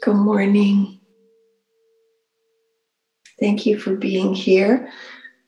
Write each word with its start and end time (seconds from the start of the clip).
Good 0.02 0.16
morning. 0.16 1.01
Thank 3.42 3.68
you 3.68 3.80
for 3.80 3.96
being 3.96 4.36
here 4.36 4.90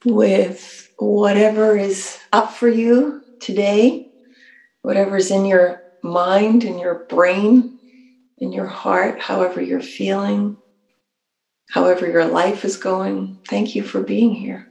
with 0.05 0.89
whatever 0.97 1.77
is 1.77 2.17
up 2.33 2.51
for 2.53 2.69
you 2.69 3.21
today, 3.39 4.07
whatever's 4.81 5.31
in 5.31 5.45
your 5.45 5.81
mind, 6.03 6.65
in 6.65 6.79
your 6.79 7.05
brain, 7.09 7.73
in 8.39 8.51
your 8.53 8.67
heart, 8.67 9.21
however 9.21 9.61
you're 9.61 9.81
feeling, 9.81 10.57
however 11.71 12.07
your 12.07 12.25
life 12.25 12.65
is 12.65 12.77
going. 12.77 13.39
Thank 13.49 13.75
you 13.75 13.83
for 13.83 14.01
being 14.01 14.33
here. 14.33 14.67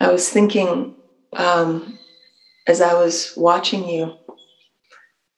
I 0.00 0.08
was 0.08 0.28
thinking 0.28 0.96
um, 1.36 1.98
as 2.66 2.80
I 2.82 2.94
was 2.94 3.32
watching 3.36 3.88
you 3.88 4.12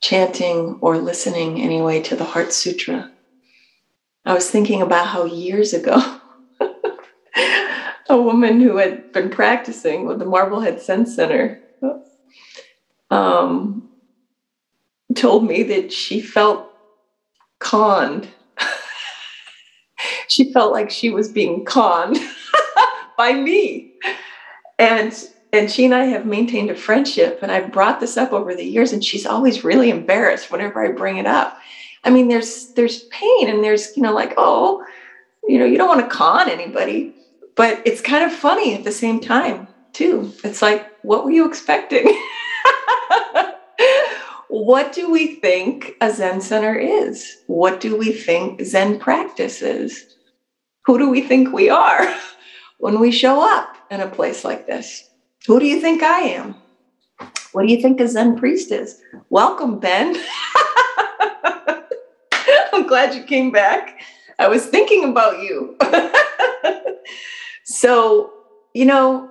chanting 0.02 0.78
or 0.82 0.98
listening 0.98 1.62
anyway 1.62 2.00
to 2.02 2.16
the 2.16 2.24
Heart 2.24 2.52
Sutra 2.52 3.10
I 4.26 4.34
was 4.34 4.50
thinking 4.50 4.82
about 4.82 5.08
how 5.08 5.24
years 5.24 5.74
ago, 5.74 5.96
a 8.08 8.20
woman 8.20 8.60
who 8.60 8.76
had 8.76 9.12
been 9.12 9.30
practicing 9.30 10.06
with 10.06 10.18
the 10.18 10.24
Marblehead 10.24 10.80
Zen 10.80 11.06
Center 11.06 11.60
um, 13.10 13.88
told 15.14 15.46
me 15.46 15.62
that 15.62 15.92
she 15.92 16.20
felt 16.20 16.70
conned. 17.58 18.28
she 20.28 20.52
felt 20.52 20.72
like 20.72 20.90
she 20.90 21.10
was 21.10 21.28
being 21.28 21.64
conned 21.64 22.18
by 23.18 23.32
me. 23.32 23.92
And 24.78 25.14
and 25.52 25.70
she 25.70 25.84
and 25.84 25.94
I 25.94 26.06
have 26.06 26.26
maintained 26.26 26.70
a 26.70 26.74
friendship, 26.74 27.38
and 27.40 27.52
I've 27.52 27.70
brought 27.70 28.00
this 28.00 28.16
up 28.16 28.32
over 28.32 28.56
the 28.56 28.64
years, 28.64 28.92
and 28.92 29.04
she's 29.04 29.24
always 29.24 29.62
really 29.62 29.88
embarrassed 29.88 30.50
whenever 30.50 30.84
I 30.84 30.90
bring 30.90 31.18
it 31.18 31.26
up. 31.26 31.58
I 32.02 32.10
mean, 32.10 32.26
there's 32.26 32.72
there's 32.74 33.04
pain 33.04 33.48
and 33.48 33.62
there's, 33.62 33.96
you 33.96 34.02
know, 34.02 34.12
like, 34.12 34.34
oh, 34.36 34.84
you 35.46 35.58
know, 35.58 35.64
you 35.64 35.78
don't 35.78 35.88
want 35.88 36.00
to 36.00 36.14
con 36.14 36.50
anybody, 36.50 37.13
but 37.56 37.82
it's 37.84 38.00
kind 38.00 38.24
of 38.24 38.32
funny 38.32 38.74
at 38.74 38.84
the 38.84 38.92
same 38.92 39.20
time, 39.20 39.68
too. 39.92 40.32
It's 40.42 40.62
like, 40.62 40.86
what 41.02 41.24
were 41.24 41.30
you 41.30 41.48
expecting? 41.48 42.06
what 44.48 44.92
do 44.92 45.10
we 45.10 45.36
think 45.36 45.94
a 46.00 46.12
Zen 46.12 46.40
center 46.40 46.76
is? 46.76 47.36
What 47.46 47.80
do 47.80 47.96
we 47.96 48.12
think 48.12 48.62
Zen 48.62 48.98
practice 48.98 49.62
is? 49.62 50.04
Who 50.86 50.98
do 50.98 51.08
we 51.08 51.22
think 51.22 51.52
we 51.52 51.70
are 51.70 52.14
when 52.78 53.00
we 53.00 53.10
show 53.10 53.40
up 53.40 53.76
in 53.90 54.00
a 54.00 54.08
place 54.08 54.44
like 54.44 54.66
this? 54.66 55.08
Who 55.46 55.60
do 55.60 55.66
you 55.66 55.80
think 55.80 56.02
I 56.02 56.20
am? 56.20 56.56
What 57.52 57.66
do 57.66 57.72
you 57.72 57.80
think 57.80 58.00
a 58.00 58.08
Zen 58.08 58.36
priest 58.36 58.72
is? 58.72 59.00
Welcome, 59.30 59.78
Ben. 59.78 60.16
I'm 62.72 62.86
glad 62.86 63.14
you 63.14 63.22
came 63.22 63.52
back. 63.52 64.00
I 64.38 64.48
was 64.48 64.66
thinking 64.66 65.04
about 65.04 65.40
you. 65.40 65.76
So, 67.64 68.32
you 68.74 68.84
know, 68.84 69.30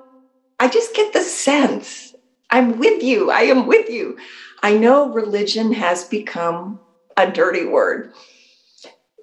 I 0.60 0.68
just 0.68 0.96
get 0.96 1.14
the 1.14 1.22
sense 1.22 2.14
I'm 2.50 2.78
with 2.78 3.02
you. 3.02 3.32
I 3.32 3.42
am 3.42 3.66
with 3.66 3.90
you. 3.90 4.18
I 4.62 4.78
know 4.78 5.12
religion 5.12 5.74
has 5.74 6.06
become 6.06 6.80
a 7.18 7.30
dirty 7.30 7.66
word, 7.66 8.14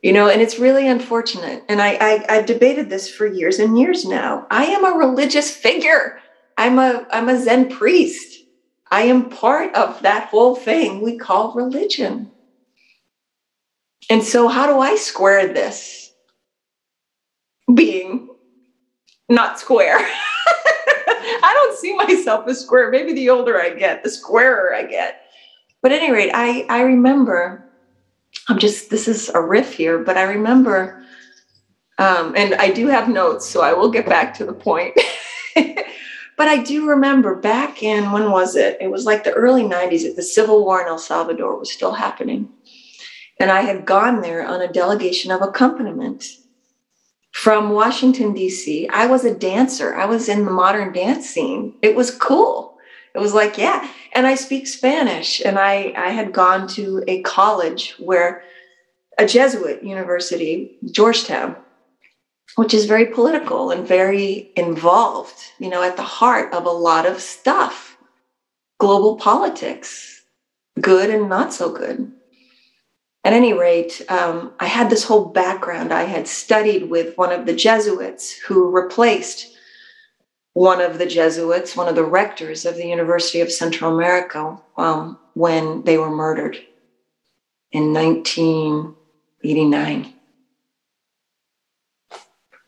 you 0.02 0.12
know, 0.12 0.28
and 0.28 0.42
it's 0.42 0.58
really 0.58 0.88
unfortunate. 0.88 1.64
And 1.68 1.80
I, 1.80 1.96
I, 2.00 2.26
I've 2.28 2.46
debated 2.46 2.90
this 2.90 3.08
for 3.08 3.26
years 3.26 3.60
and 3.60 3.78
years 3.78 4.04
now. 4.04 4.46
I 4.50 4.64
am 4.64 4.84
a 4.84 4.98
religious 4.98 5.50
figure. 5.50 6.18
I'm 6.58 6.78
a, 6.78 7.06
I'm 7.12 7.28
a 7.28 7.40
Zen 7.40 7.68
priest. 7.68 8.44
I 8.90 9.02
am 9.02 9.30
part 9.30 9.74
of 9.76 10.02
that 10.02 10.28
whole 10.28 10.56
thing 10.56 11.00
we 11.00 11.16
call 11.16 11.54
religion. 11.54 12.32
And 14.10 14.24
so, 14.24 14.48
how 14.48 14.66
do 14.66 14.80
I 14.80 14.96
square 14.96 15.52
this 15.52 16.12
being 17.72 18.29
not 19.30 19.58
square? 19.58 19.98
I 21.42 21.52
don't 21.54 21.78
see 21.78 21.94
myself 21.96 22.46
as 22.48 22.60
square. 22.60 22.90
Maybe 22.90 23.12
the 23.12 23.30
older 23.30 23.60
I 23.60 23.70
get, 23.70 24.02
the 24.02 24.10
squarer 24.10 24.74
I 24.74 24.84
get. 24.84 25.22
But 25.82 25.92
at 25.92 26.02
any 26.02 26.12
rate, 26.12 26.32
I, 26.34 26.66
I 26.68 26.82
remember, 26.82 27.64
I'm 28.48 28.58
just, 28.58 28.90
this 28.90 29.08
is 29.08 29.30
a 29.30 29.40
riff 29.40 29.72
here, 29.72 29.98
but 29.98 30.16
I 30.18 30.22
remember, 30.22 31.02
um, 31.98 32.34
and 32.36 32.54
I 32.54 32.70
do 32.70 32.88
have 32.88 33.08
notes, 33.08 33.46
so 33.46 33.62
I 33.62 33.72
will 33.72 33.90
get 33.90 34.06
back 34.06 34.34
to 34.34 34.44
the 34.44 34.52
point. 34.52 34.98
but 35.54 36.48
I 36.48 36.62
do 36.62 36.88
remember 36.88 37.34
back 37.34 37.82
in, 37.82 38.12
when 38.12 38.30
was 38.30 38.56
it? 38.56 38.76
It 38.80 38.90
was 38.90 39.06
like 39.06 39.24
the 39.24 39.32
early 39.32 39.62
90s, 39.62 40.14
the 40.16 40.22
Civil 40.22 40.64
War 40.64 40.82
in 40.82 40.88
El 40.88 40.98
Salvador 40.98 41.58
was 41.58 41.72
still 41.72 41.92
happening. 41.92 42.50
And 43.38 43.50
I 43.50 43.62
had 43.62 43.86
gone 43.86 44.20
there 44.20 44.46
on 44.46 44.60
a 44.60 44.70
delegation 44.70 45.30
of 45.30 45.40
accompaniment 45.40 46.26
from 47.32 47.70
Washington, 47.70 48.34
D.C. 48.34 48.88
I 48.88 49.06
was 49.06 49.24
a 49.24 49.34
dancer, 49.34 49.94
I 49.94 50.06
was 50.06 50.28
in 50.28 50.44
the 50.44 50.50
modern 50.50 50.92
dance 50.92 51.28
scene. 51.28 51.74
It 51.82 51.94
was 51.94 52.10
cool. 52.10 52.78
It 53.14 53.18
was 53.18 53.34
like, 53.34 53.58
yeah. 53.58 53.88
And 54.12 54.26
I 54.26 54.34
speak 54.34 54.66
Spanish. 54.66 55.40
And 55.44 55.58
I, 55.58 55.92
I 55.96 56.10
had 56.10 56.32
gone 56.32 56.68
to 56.68 57.02
a 57.08 57.22
college 57.22 57.94
where 57.98 58.42
a 59.18 59.26
Jesuit 59.26 59.82
university, 59.82 60.76
Georgetown, 60.90 61.56
which 62.56 62.74
is 62.74 62.86
very 62.86 63.06
political 63.06 63.70
and 63.70 63.86
very 63.86 64.50
involved, 64.56 65.36
you 65.58 65.68
know, 65.68 65.82
at 65.82 65.96
the 65.96 66.02
heart 66.02 66.52
of 66.52 66.66
a 66.66 66.70
lot 66.70 67.06
of 67.06 67.20
stuff, 67.20 67.96
global 68.78 69.16
politics, 69.16 70.22
good 70.80 71.10
and 71.10 71.28
not 71.28 71.52
so 71.52 71.72
good 71.72 72.12
at 73.22 73.34
any 73.34 73.52
rate, 73.52 74.00
um, 74.08 74.54
I 74.58 74.66
had 74.66 74.88
this 74.88 75.04
whole 75.04 75.26
background. 75.26 75.92
I 75.92 76.04
had 76.04 76.26
studied 76.26 76.88
with 76.88 77.18
one 77.18 77.32
of 77.32 77.44
the 77.44 77.54
Jesuits 77.54 78.32
who 78.32 78.70
replaced 78.70 79.58
one 80.54 80.80
of 80.80 80.96
the 80.98 81.04
Jesuits, 81.06 81.76
one 81.76 81.88
of 81.88 81.94
the 81.94 82.04
rectors 82.04 82.64
of 82.64 82.76
the 82.76 82.86
University 82.86 83.40
of 83.40 83.52
Central 83.52 83.94
America, 83.94 84.58
um, 84.76 85.18
when 85.34 85.84
they 85.84 85.98
were 85.98 86.10
murdered 86.10 86.58
in 87.72 87.92
1989. 87.92 90.14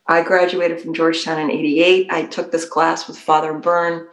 I 0.07 0.23
graduated 0.23 0.81
from 0.81 0.95
Georgetown 0.95 1.41
in 1.41 1.51
88. 1.51 2.07
I 2.11 2.25
took 2.25 2.53
this 2.53 2.67
class 2.67 3.09
with 3.09 3.19
Father 3.19 3.55
Byrne 3.55 4.07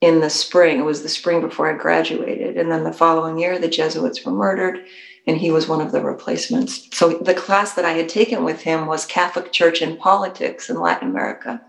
in 0.00 0.20
the 0.20 0.30
spring. 0.30 0.78
It 0.78 0.84
was 0.84 1.02
the 1.02 1.08
spring 1.08 1.40
before 1.40 1.72
I 1.72 1.76
graduated. 1.76 2.56
And 2.56 2.70
then 2.70 2.84
the 2.84 2.92
following 2.92 3.36
year, 3.38 3.58
the 3.58 3.68
Jesuits 3.68 4.24
were 4.24 4.32
murdered 4.32 4.84
and 5.28 5.36
he 5.36 5.50
was 5.50 5.68
one 5.68 5.82
of 5.82 5.92
the 5.92 6.00
replacements. 6.00 6.88
So 6.96 7.18
the 7.18 7.34
class 7.34 7.74
that 7.74 7.84
I 7.84 7.92
had 7.92 8.08
taken 8.08 8.44
with 8.44 8.62
him 8.62 8.86
was 8.86 9.04
Catholic 9.04 9.52
Church 9.52 9.82
and 9.82 9.98
Politics 9.98 10.70
in 10.70 10.80
Latin 10.80 11.10
America. 11.10 11.60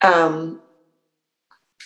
Um, 0.00 0.62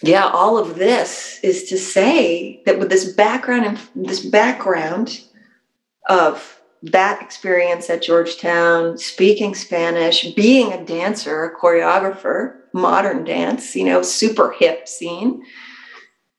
yeah, 0.02 0.26
all 0.26 0.58
of 0.58 0.76
this 0.76 1.40
is 1.42 1.64
to 1.70 1.78
say 1.78 2.62
that 2.66 2.78
with 2.78 2.90
this 2.90 3.10
background 3.14 3.64
and 3.64 4.06
this 4.06 4.20
background 4.20 5.22
of 6.10 6.60
that 6.82 7.22
experience 7.22 7.88
at 7.88 8.02
Georgetown, 8.02 8.98
speaking 8.98 9.54
Spanish, 9.54 10.30
being 10.34 10.74
a 10.74 10.84
dancer, 10.84 11.42
a 11.42 11.58
choreographer, 11.58 12.56
modern 12.74 13.24
dance, 13.24 13.74
you 13.74 13.84
know, 13.84 14.02
super 14.02 14.50
hip 14.50 14.86
scene, 14.88 15.42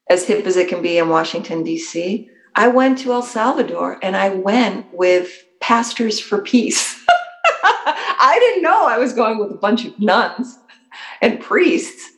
as 0.08 0.28
hip 0.28 0.46
as 0.46 0.56
it 0.56 0.68
can 0.68 0.80
be 0.80 0.96
in 0.96 1.08
Washington, 1.08 1.64
D.C. 1.64 2.30
I 2.56 2.68
went 2.68 2.98
to 3.00 3.12
El 3.12 3.22
Salvador 3.22 3.98
and 4.02 4.16
I 4.16 4.30
went 4.30 4.86
with 4.94 5.44
Pastors 5.60 6.18
for 6.18 6.38
Peace. 6.38 6.98
I 7.62 8.38
didn't 8.40 8.62
know 8.62 8.86
I 8.86 8.96
was 8.96 9.12
going 9.12 9.38
with 9.38 9.50
a 9.50 9.56
bunch 9.56 9.84
of 9.84 9.98
nuns 10.00 10.58
and 11.20 11.38
priests. 11.38 12.10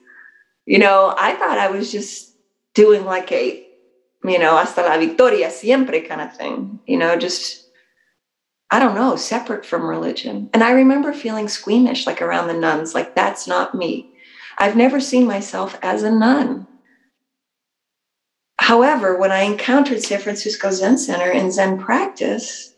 You 0.64 0.78
know, 0.78 1.12
I 1.18 1.34
thought 1.34 1.58
I 1.58 1.70
was 1.70 1.90
just 1.90 2.36
doing 2.74 3.04
like 3.04 3.32
a, 3.32 3.66
you 4.22 4.38
know, 4.38 4.56
hasta 4.56 4.82
la 4.82 4.96
victoria 4.96 5.50
siempre 5.50 6.00
kind 6.02 6.20
of 6.20 6.36
thing, 6.36 6.78
you 6.86 6.96
know, 6.96 7.16
just, 7.16 7.68
I 8.70 8.78
don't 8.78 8.94
know, 8.94 9.16
separate 9.16 9.66
from 9.66 9.88
religion. 9.88 10.50
And 10.54 10.62
I 10.62 10.70
remember 10.70 11.12
feeling 11.12 11.48
squeamish, 11.48 12.06
like 12.06 12.22
around 12.22 12.46
the 12.46 12.54
nuns, 12.54 12.94
like 12.94 13.16
that's 13.16 13.48
not 13.48 13.74
me. 13.74 14.12
I've 14.58 14.76
never 14.76 15.00
seen 15.00 15.26
myself 15.26 15.76
as 15.82 16.04
a 16.04 16.10
nun. 16.12 16.68
However, 18.60 19.16
when 19.16 19.32
I 19.32 19.42
encountered 19.42 20.02
San 20.02 20.20
Francisco 20.20 20.70
Zen 20.70 20.98
Center 20.98 21.30
and 21.30 21.52
Zen 21.52 21.78
practice, 21.78 22.74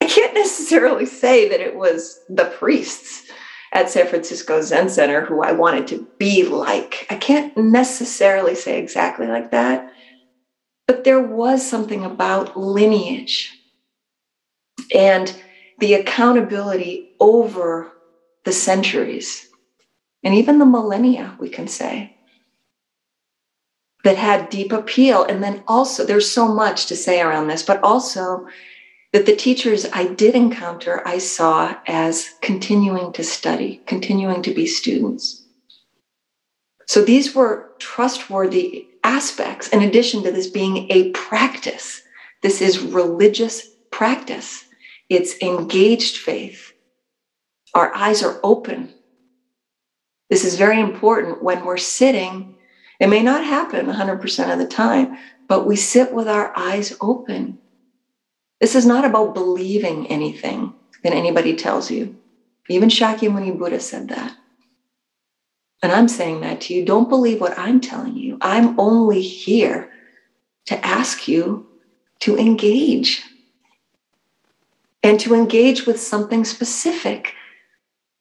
I 0.00 0.06
can't 0.06 0.34
necessarily 0.34 1.06
say 1.06 1.48
that 1.48 1.60
it 1.60 1.76
was 1.76 2.18
the 2.28 2.46
priests 2.46 3.30
at 3.72 3.90
San 3.90 4.06
Francisco 4.06 4.62
Zen 4.62 4.88
Center 4.88 5.24
who 5.24 5.42
I 5.42 5.52
wanted 5.52 5.88
to 5.88 6.06
be 6.18 6.44
like. 6.44 7.06
I 7.10 7.16
can't 7.16 7.56
necessarily 7.56 8.54
say 8.54 8.78
exactly 8.78 9.26
like 9.26 9.50
that, 9.50 9.90
but 10.86 11.04
there 11.04 11.20
was 11.20 11.68
something 11.68 12.04
about 12.04 12.56
lineage 12.56 13.50
and 14.94 15.34
the 15.80 15.94
accountability 15.94 17.10
over 17.18 17.92
the 18.44 18.52
centuries 18.52 19.48
and 20.22 20.34
even 20.34 20.58
the 20.58 20.66
millennia, 20.66 21.36
we 21.38 21.48
can 21.48 21.66
say, 21.68 22.13
that 24.04 24.16
had 24.16 24.50
deep 24.50 24.70
appeal. 24.70 25.24
And 25.24 25.42
then 25.42 25.64
also, 25.66 26.04
there's 26.04 26.30
so 26.30 26.46
much 26.46 26.86
to 26.86 26.96
say 26.96 27.20
around 27.20 27.48
this, 27.48 27.62
but 27.62 27.82
also 27.82 28.46
that 29.12 29.26
the 29.26 29.34
teachers 29.36 29.86
I 29.92 30.06
did 30.06 30.34
encounter, 30.34 31.06
I 31.06 31.18
saw 31.18 31.76
as 31.86 32.30
continuing 32.42 33.12
to 33.14 33.24
study, 33.24 33.82
continuing 33.86 34.42
to 34.42 34.54
be 34.54 34.66
students. 34.66 35.46
So 36.86 37.02
these 37.02 37.34
were 37.34 37.70
trustworthy 37.78 38.86
aspects, 39.02 39.68
in 39.68 39.82
addition 39.82 40.22
to 40.24 40.30
this 40.30 40.48
being 40.48 40.90
a 40.90 41.10
practice. 41.12 42.02
This 42.42 42.60
is 42.60 42.80
religious 42.80 43.68
practice, 43.90 44.64
it's 45.08 45.40
engaged 45.40 46.18
faith. 46.18 46.72
Our 47.74 47.94
eyes 47.94 48.22
are 48.22 48.38
open. 48.42 48.92
This 50.30 50.44
is 50.44 50.56
very 50.56 50.80
important 50.80 51.42
when 51.42 51.64
we're 51.64 51.76
sitting. 51.76 52.53
It 53.00 53.08
may 53.08 53.22
not 53.22 53.44
happen 53.44 53.86
100% 53.86 54.52
of 54.52 54.58
the 54.58 54.66
time, 54.66 55.16
but 55.48 55.66
we 55.66 55.76
sit 55.76 56.12
with 56.12 56.28
our 56.28 56.52
eyes 56.56 56.96
open. 57.00 57.58
This 58.60 58.74
is 58.74 58.86
not 58.86 59.04
about 59.04 59.34
believing 59.34 60.06
anything 60.06 60.74
that 61.02 61.12
anybody 61.12 61.54
tells 61.56 61.90
you. 61.90 62.16
Even 62.68 62.88
Shakyamuni 62.88 63.58
Buddha 63.58 63.80
said 63.80 64.08
that. 64.08 64.34
And 65.82 65.92
I'm 65.92 66.08
saying 66.08 66.40
that 66.40 66.62
to 66.62 66.74
you. 66.74 66.84
Don't 66.84 67.10
believe 67.10 67.40
what 67.40 67.58
I'm 67.58 67.80
telling 67.80 68.16
you. 68.16 68.38
I'm 68.40 68.78
only 68.80 69.20
here 69.20 69.90
to 70.66 70.86
ask 70.86 71.28
you 71.28 71.66
to 72.20 72.38
engage 72.38 73.22
and 75.02 75.20
to 75.20 75.34
engage 75.34 75.84
with 75.84 76.00
something 76.00 76.44
specific 76.44 77.34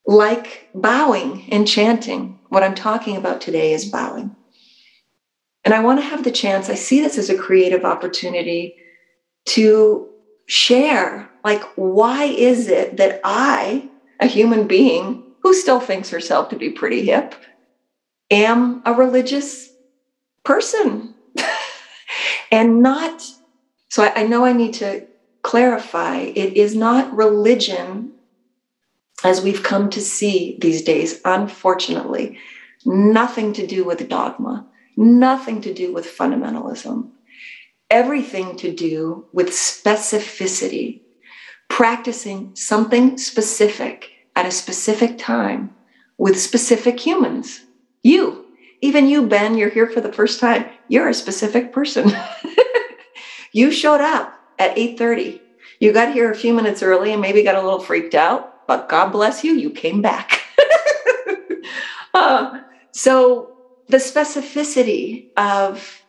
like 0.05 0.67
bowing 0.75 1.47
and 1.53 1.65
chanting. 1.65 2.37
What 2.49 2.63
I'm 2.63 2.75
talking 2.75 3.15
about 3.15 3.39
today 3.39 3.71
is 3.71 3.85
bowing. 3.85 4.35
And 5.65 5.73
I 5.73 5.81
want 5.81 5.99
to 5.99 6.05
have 6.05 6.23
the 6.23 6.31
chance, 6.31 6.69
I 6.69 6.75
see 6.75 7.01
this 7.01 7.17
as 7.17 7.29
a 7.29 7.37
creative 7.37 7.85
opportunity 7.85 8.75
to 9.45 10.09
share 10.45 11.29
like, 11.43 11.63
why 11.75 12.25
is 12.25 12.67
it 12.67 12.97
that 12.97 13.21
I, 13.23 13.89
a 14.19 14.27
human 14.27 14.67
being 14.67 15.23
who 15.41 15.53
still 15.53 15.79
thinks 15.79 16.09
herself 16.09 16.49
to 16.49 16.55
be 16.55 16.69
pretty 16.69 17.05
hip, 17.05 17.35
am 18.31 18.81
a 18.85 18.93
religious 18.93 19.69
person 20.43 21.13
and 22.51 22.81
not. 22.81 23.23
So 23.89 24.03
I, 24.03 24.21
I 24.21 24.27
know 24.27 24.45
I 24.45 24.53
need 24.53 24.73
to 24.75 25.05
clarify 25.41 26.17
it 26.17 26.57
is 26.57 26.75
not 26.75 27.13
religion 27.13 28.13
as 29.23 29.41
we've 29.41 29.63
come 29.63 29.89
to 29.89 30.01
see 30.01 30.57
these 30.59 30.81
days, 30.81 31.21
unfortunately, 31.23 32.37
nothing 32.85 33.53
to 33.53 33.65
do 33.65 33.83
with 33.85 34.09
dogma, 34.09 34.67
nothing 34.97 35.61
to 35.61 35.73
do 35.73 35.93
with 35.93 36.05
fundamentalism, 36.05 37.09
everything 37.89 38.55
to 38.57 38.73
do 38.73 39.25
with 39.33 39.49
specificity, 39.49 41.01
practicing 41.69 42.55
something 42.55 43.17
specific 43.17 44.11
at 44.35 44.45
a 44.45 44.51
specific 44.51 45.17
time 45.17 45.75
with 46.17 46.39
specific 46.39 46.99
humans. 46.99 47.61
You, 48.03 48.45
even 48.81 49.07
you, 49.07 49.27
Ben, 49.27 49.57
you're 49.57 49.69
here 49.69 49.89
for 49.89 50.01
the 50.01 50.13
first 50.13 50.39
time. 50.39 50.65
You're 50.87 51.09
a 51.09 51.13
specific 51.13 51.71
person. 51.71 52.11
you 53.53 53.71
showed 53.71 54.01
up 54.01 54.33
at 54.59 54.75
8:30. 54.75 55.39
You 55.79 55.91
got 55.91 56.13
here 56.13 56.31
a 56.31 56.35
few 56.35 56.53
minutes 56.53 56.83
early 56.83 57.11
and 57.11 57.21
maybe 57.21 57.43
got 57.43 57.55
a 57.55 57.61
little 57.61 57.79
freaked 57.79 58.15
out 58.15 58.53
but 58.67 58.89
God 58.89 59.11
bless 59.11 59.43
you, 59.43 59.53
you 59.53 59.69
came 59.69 60.01
back. 60.01 60.41
uh, 62.13 62.61
so 62.91 63.52
the 63.93 63.99
specificity 63.99 65.27
of 65.37 66.01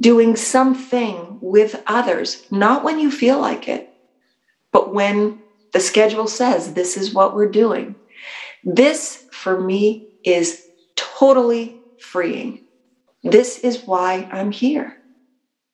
doing 0.00 0.34
something 0.34 1.38
with 1.40 1.80
others, 1.86 2.44
not 2.50 2.82
when 2.82 2.98
you 2.98 3.08
feel 3.08 3.40
like 3.40 3.68
it, 3.68 3.88
but 4.72 4.92
when 4.92 5.40
the 5.72 5.78
schedule 5.78 6.26
says 6.26 6.74
this 6.74 6.96
is 6.96 7.14
what 7.14 7.36
we're 7.36 7.48
doing. 7.48 7.94
This 8.64 9.28
for 9.30 9.60
me 9.60 10.08
is 10.24 10.66
totally 10.96 11.80
freeing. 12.00 12.64
This 13.22 13.60
is 13.60 13.84
why 13.84 14.28
I'm 14.32 14.50
here. 14.50 15.00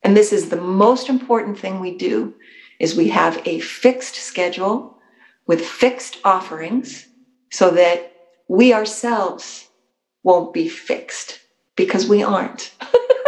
And 0.03 0.15
this 0.15 0.35
is 0.35 0.51
the 0.51 0.61
most 0.61 1.09
important 1.09 1.59
thing 1.59 1.81
we 1.81 1.97
do 1.97 2.35
is 2.79 2.95
we 2.95 3.09
have 3.09 3.41
a 3.47 3.61
fixed 3.61 4.17
schedule 4.17 4.99
with 5.47 5.65
fixed 5.65 6.19
offerings 6.23 7.07
so 7.51 7.71
that 7.71 8.13
we 8.47 8.75
ourselves 8.75 9.70
won't 10.23 10.53
be 10.53 10.69
fixed 10.69 11.41
because 11.77 12.09
we 12.09 12.23
aren't. 12.23 12.75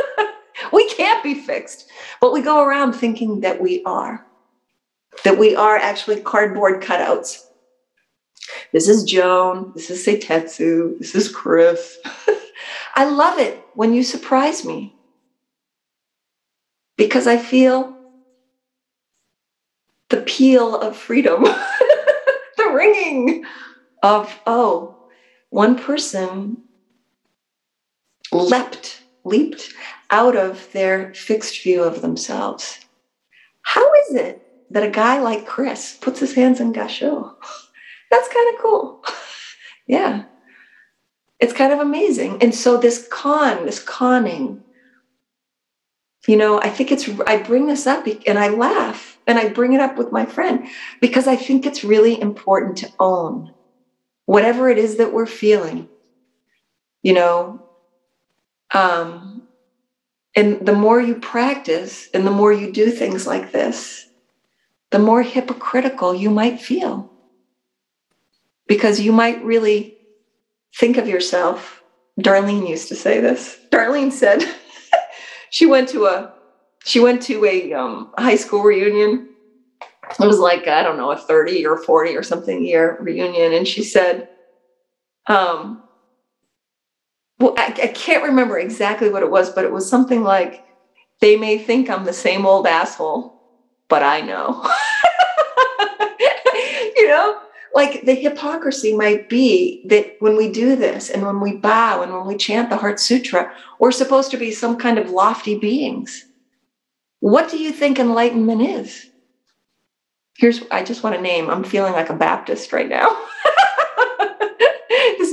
we 0.73 0.89
can't 0.91 1.23
be 1.23 1.35
fixed, 1.35 1.91
but 2.21 2.33
we 2.33 2.43
go 2.43 2.63
around 2.63 2.93
thinking 2.93 3.41
that 3.41 3.61
we 3.61 3.83
are, 3.85 4.27
that 5.25 5.39
we 5.39 5.55
are 5.57 5.77
actually 5.77 6.21
cardboard 6.21 6.83
cutouts. 6.83 7.39
This 8.73 8.89
is 8.89 9.05
Joan. 9.05 9.73
This 9.75 9.91
is 9.91 10.05
Seitetsu. 10.05 10.99
This 10.99 11.15
is 11.15 11.29
Chris. 11.29 11.99
I 12.97 13.05
love 13.05 13.39
it 13.39 13.63
when 13.75 13.95
you 13.95 14.03
surprise 14.03 14.65
me 14.65 14.97
because 16.97 17.27
I 17.27 17.37
feel 17.37 17.97
the 20.11 20.21
peal 20.21 20.77
of 20.77 20.97
freedom. 20.97 21.45
The 22.55 22.69
ringing 22.69 23.45
of, 24.03 24.39
oh, 24.47 24.99
one 25.49 25.77
person 25.77 26.63
leapt, 28.33 29.03
leaped 29.25 29.73
out 30.11 30.37
of 30.37 30.71
their 30.73 31.13
fixed 31.15 31.63
view 31.63 31.83
of 31.83 32.03
themselves. 32.03 32.79
How 33.63 33.93
is 33.95 34.15
it 34.15 34.43
that 34.71 34.85
a 34.85 34.91
guy 34.91 35.21
like 35.21 35.47
Chris 35.47 35.97
puts 36.01 36.21
his 36.21 36.35
hands 36.35 36.61
in 36.61 36.73
Gassho? 36.73 37.35
That's 38.11 38.29
kind 38.29 38.55
of 38.55 38.61
cool. 38.61 39.03
yeah. 39.87 40.25
It's 41.41 41.53
kind 41.53 41.73
of 41.73 41.81
amazing. 41.81 42.43
And 42.43 42.55
so 42.55 42.77
this 42.77 43.09
con, 43.11 43.67
this 43.67 43.83
conning, 43.83 44.63
you 46.29 46.37
know, 46.37 46.61
I 46.61 46.71
think 46.71 46.93
it's, 46.93 47.09
I 47.27 47.39
bring 47.39 47.67
this 47.67 47.87
up 47.87 48.07
and 48.27 48.39
I 48.39 48.49
laugh 48.49 49.19
and 49.27 49.39
I 49.39 49.49
bring 49.49 49.73
it 49.73 49.81
up 49.81 49.99
with 49.99 50.13
my 50.13 50.25
friend 50.25 50.69
because 51.01 51.27
I 51.27 51.37
think 51.37 51.67
it's 51.67 51.83
really 51.83 52.21
important 52.21 52.77
to 52.79 52.93
own 53.01 53.53
whatever 54.27 54.69
it 54.69 54.79
is 54.79 54.99
that 54.99 55.13
we're 55.13 55.27
feeling, 55.27 55.89
you 57.03 57.13
know. 57.13 57.67
Um, 58.75 59.43
and 60.35 60.67
the 60.67 60.73
more 60.73 61.01
you 61.01 61.17
practice 61.17 62.09
and 62.15 62.27
the 62.27 62.31
more 62.31 62.53
you 62.53 62.73
do 62.73 62.91
things 62.91 63.27
like 63.27 63.53
this, 63.53 64.07
the 64.91 64.99
more 64.99 65.23
hypocritical 65.23 66.15
you 66.15 66.31
might 66.31 66.61
feel. 66.61 67.11
Because 68.67 69.01
you 69.01 69.13
might 69.13 69.45
really 69.45 69.97
think 70.77 70.97
of 70.97 71.09
yourself. 71.09 71.83
Darlene 72.21 72.69
used 72.69 72.89
to 72.89 72.95
say 72.95 73.21
this. 73.21 73.59
Darlene 73.71 74.13
said, 74.13 74.43
she 75.51 75.67
went 75.67 75.89
to 75.91 76.07
a 76.07 76.33
she 76.85 76.99
went 76.99 77.23
to 77.23 77.45
a 77.45 77.73
um, 77.73 78.13
high 78.19 78.37
school 78.37 78.63
reunion. 78.63 79.29
It 80.19 80.27
was 80.27 80.39
like 80.39 80.67
I 80.67 80.83
don't 80.83 80.97
know 80.97 81.13
a 81.13 81.17
thirty 81.17 81.65
or 81.65 81.77
forty 81.79 82.17
or 82.17 82.23
something 82.23 82.65
year 82.65 82.99
reunion, 83.01 83.53
and 83.53 83.67
she 83.67 83.85
said, 83.85 84.29
um, 85.27 85.83
"Well, 87.43 87.55
I, 87.59 87.67
I 87.83 87.87
can't 87.89 88.25
remember 88.25 88.59
exactly 88.59 89.11
what 89.11 89.23
it 89.23 89.31
was, 89.31 89.51
but 89.51 89.65
it 89.65 89.73
was 89.73 89.89
something 89.89 90.23
like." 90.25 90.63
They 91.21 91.37
may 91.37 91.59
think 91.59 91.89
I'm 91.89 92.05
the 92.05 92.13
same 92.13 92.47
old 92.47 92.67
asshole, 92.67 93.37
but 93.89 94.03
I 94.03 94.21
know. 94.23 94.65
you 96.97 97.09
know, 97.09 97.37
like 97.75 98.03
the 98.05 98.15
hypocrisy 98.15 98.95
might 98.95 99.29
be 99.29 99.83
that 99.89 100.15
when 100.19 100.37
we 100.37 100.51
do 100.51 100.77
this 100.77 101.11
and 101.11 101.25
when 101.25 101.41
we 101.41 101.57
bow 101.57 102.03
and 102.03 102.13
when 102.13 102.27
we 102.27 102.37
chant 102.37 102.71
the 102.71 102.77
Heart 102.77 103.01
Sutra, 103.01 103.51
we're 103.81 103.93
supposed 103.93 104.31
to 104.33 104.37
be 104.37 104.51
some 104.51 104.79
kind 104.79 104.99
of 104.99 105.11
lofty 105.11 105.59
beings. 105.59 106.25
What 107.21 107.51
do 107.51 107.59
you 107.59 107.73
think 107.73 107.99
enlightenment 107.99 108.63
is? 108.63 109.07
Here's, 110.39 110.63
I 110.71 110.83
just 110.83 111.03
want 111.03 111.17
to 111.17 111.23
name, 111.23 111.51
I'm 111.51 111.65
feeling 111.65 111.93
like 111.93 112.11
a 112.11 112.15
Baptist 112.15 112.73
right 112.73 112.89
now. 112.89 113.17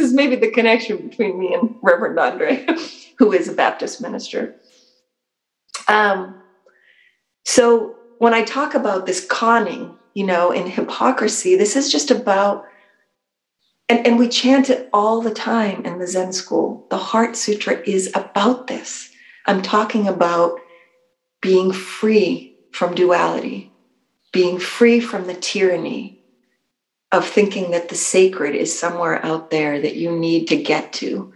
is 0.09 0.15
maybe 0.15 0.35
the 0.35 0.51
connection 0.51 1.07
between 1.07 1.39
me 1.39 1.53
and 1.53 1.75
Reverend 1.81 2.19
Andre, 2.19 2.65
who 3.17 3.31
is 3.31 3.47
a 3.47 3.53
Baptist 3.53 4.01
minister. 4.01 4.55
Um, 5.87 6.41
so 7.45 7.95
when 8.17 8.33
I 8.33 8.43
talk 8.43 8.73
about 8.73 9.05
this 9.05 9.25
conning, 9.25 9.95
you 10.13 10.25
know, 10.25 10.51
in 10.51 10.67
hypocrisy, 10.67 11.55
this 11.55 11.75
is 11.75 11.91
just 11.91 12.11
about 12.11 12.65
and, 13.87 14.05
and 14.05 14.19
we 14.19 14.29
chant 14.29 14.69
it 14.69 14.87
all 14.93 15.19
the 15.19 15.33
time 15.33 15.83
in 15.83 15.97
the 15.97 16.05
Zen 16.05 16.31
school. 16.31 16.85
The 16.91 16.97
Heart 16.97 17.35
Sutra 17.35 17.81
is 17.87 18.11
about 18.13 18.67
this. 18.67 19.09
I'm 19.47 19.63
talking 19.63 20.07
about 20.07 20.59
being 21.41 21.71
free 21.71 22.55
from 22.71 22.93
duality, 22.93 23.71
being 24.31 24.59
free 24.59 24.99
from 24.99 25.25
the 25.25 25.33
tyranny 25.33 26.18
of 27.11 27.27
thinking 27.27 27.71
that 27.71 27.89
the 27.89 27.95
sacred 27.95 28.55
is 28.55 28.77
somewhere 28.77 29.23
out 29.25 29.49
there 29.49 29.81
that 29.81 29.95
you 29.95 30.17
need 30.17 30.47
to 30.47 30.61
get 30.61 30.93
to. 30.93 31.33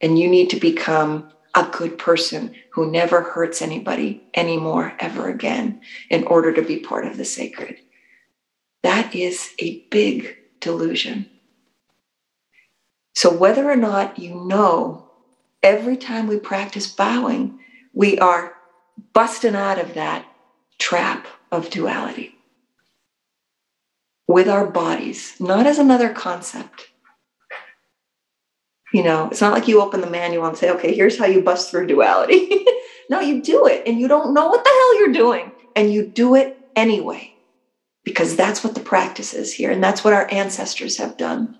And 0.00 0.18
you 0.18 0.28
need 0.28 0.50
to 0.50 0.56
become 0.56 1.30
a 1.54 1.68
good 1.70 1.98
person 1.98 2.54
who 2.70 2.90
never 2.90 3.22
hurts 3.22 3.60
anybody 3.60 4.22
anymore 4.34 4.94
ever 4.98 5.28
again 5.28 5.80
in 6.08 6.24
order 6.24 6.52
to 6.54 6.62
be 6.62 6.78
part 6.78 7.06
of 7.06 7.16
the 7.16 7.24
sacred. 7.24 7.78
That 8.82 9.14
is 9.14 9.52
a 9.58 9.86
big 9.90 10.36
delusion. 10.60 11.28
So, 13.14 13.32
whether 13.32 13.70
or 13.70 13.76
not 13.76 14.18
you 14.18 14.34
know, 14.34 15.10
every 15.62 15.98
time 15.98 16.26
we 16.26 16.38
practice 16.38 16.90
bowing, 16.90 17.60
we 17.92 18.18
are 18.18 18.54
busting 19.12 19.54
out 19.54 19.78
of 19.78 19.94
that 19.94 20.26
trap 20.78 21.26
of 21.52 21.68
duality 21.68 22.34
with 24.28 24.48
our 24.48 24.70
bodies, 24.70 25.34
not 25.40 25.66
as 25.66 25.78
another 25.78 26.12
concept. 26.12 26.88
You 28.92 29.02
know, 29.02 29.28
it's 29.30 29.40
not 29.40 29.52
like 29.52 29.68
you 29.68 29.80
open 29.80 30.00
the 30.00 30.10
manual 30.10 30.46
and 30.46 30.56
say, 30.56 30.70
okay, 30.70 30.94
here's 30.94 31.18
how 31.18 31.26
you 31.26 31.40
bust 31.40 31.70
through 31.70 31.86
duality. 31.86 32.66
no, 33.10 33.20
you 33.20 33.42
do 33.42 33.66
it 33.66 33.82
and 33.86 33.98
you 33.98 34.06
don't 34.06 34.34
know 34.34 34.48
what 34.48 34.62
the 34.62 34.70
hell 34.70 34.98
you're 34.98 35.12
doing, 35.12 35.50
and 35.74 35.92
you 35.92 36.06
do 36.06 36.34
it 36.34 36.56
anyway, 36.76 37.32
because 38.04 38.36
that's 38.36 38.62
what 38.62 38.74
the 38.74 38.80
practice 38.80 39.32
is 39.32 39.52
here, 39.52 39.70
and 39.70 39.82
that's 39.82 40.04
what 40.04 40.12
our 40.12 40.28
ancestors 40.30 40.98
have 40.98 41.16
done. 41.16 41.56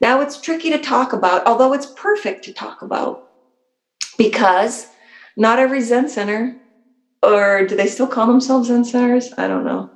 Now 0.00 0.20
it's 0.20 0.40
tricky 0.40 0.70
to 0.70 0.78
talk 0.78 1.12
about, 1.12 1.46
although 1.46 1.72
it's 1.72 1.92
perfect 1.96 2.44
to 2.44 2.54
talk 2.54 2.82
about, 2.82 3.24
because 4.18 4.86
not 5.36 5.58
every 5.58 5.80
Zen 5.80 6.08
center, 6.08 6.56
or 7.22 7.66
do 7.66 7.76
they 7.76 7.86
still 7.86 8.06
call 8.06 8.26
themselves 8.26 8.68
Zen 8.68 8.84
centers? 8.84 9.32
I 9.36 9.48
don't 9.48 9.64
know. 9.64 9.92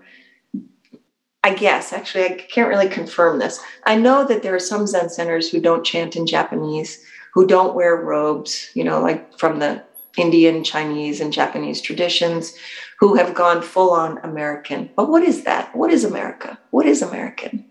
I 1.43 1.55
guess, 1.55 1.93
actually, 1.93 2.25
I 2.25 2.33
can't 2.35 2.69
really 2.69 2.89
confirm 2.89 3.39
this. 3.39 3.61
I 3.85 3.97
know 3.97 4.27
that 4.27 4.43
there 4.43 4.55
are 4.55 4.61
some 4.61 4.87
Zen 4.87 5.09
centers 5.09 5.51
who 5.51 5.61
don't 5.61 5.85
chant 5.85 6.15
in 6.15 6.27
Japanese, 6.27 7.03
who 7.33 7.47
don't 7.47 7.75
wear 7.75 7.97
robes, 7.97 8.71
you 8.75 8.85
know, 8.85 9.01
like 9.01 9.39
from 9.39 9.59
the 9.59 9.83
Indian, 10.19 10.63
Chinese, 10.65 11.21
and 11.21 11.33
Japanese 11.33 11.81
traditions, 11.81 12.55
who 12.99 13.15
have 13.15 13.35
gone 13.35 13.63
full 13.63 13.93
on 13.93 14.19
American. 14.19 14.91
But 14.97 15.09
what 15.09 15.23
is 15.23 15.45
that? 15.45 15.75
What 15.75 15.91
is 15.91 16.05
America? 16.05 16.59
What 16.73 16.85
is 16.85 17.01
American? 17.01 17.65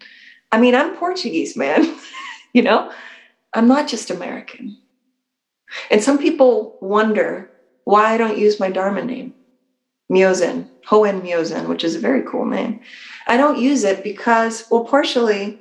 I 0.51 0.59
mean, 0.59 0.73
I'm 0.73 0.95
Portuguese, 0.95 1.55
man. 1.55 1.95
you 2.53 2.63
know, 2.63 2.91
I'm 3.53 3.67
not 3.67 3.87
just 3.87 4.09
American. 4.09 4.77
And 5.91 6.03
some 6.03 6.17
people 6.17 6.77
wonder 6.81 7.51
why 7.83 8.13
I 8.13 8.17
don't 8.17 8.37
use 8.37 8.59
my 8.59 8.71
Dharma 8.71 9.03
name, 9.03 9.35
Myozen, 10.11 10.67
Hoen 10.87 11.21
Myozen, 11.21 11.67
which 11.67 11.83
is 11.83 11.95
a 11.95 11.99
very 11.99 12.23
cool 12.23 12.45
name. 12.45 12.79
I 13.27 13.37
don't 13.37 13.59
use 13.59 13.83
it 13.83 14.03
because, 14.03 14.65
well, 14.69 14.85
partially 14.85 15.59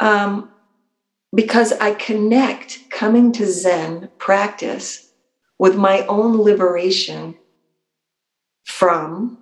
um, 0.00 0.50
because 1.34 1.72
I 1.72 1.94
connect 1.94 2.90
coming 2.90 3.32
to 3.32 3.46
Zen 3.46 4.10
practice 4.18 5.10
with 5.58 5.76
my 5.76 6.04
own 6.06 6.40
liberation 6.40 7.36
from 8.64 9.38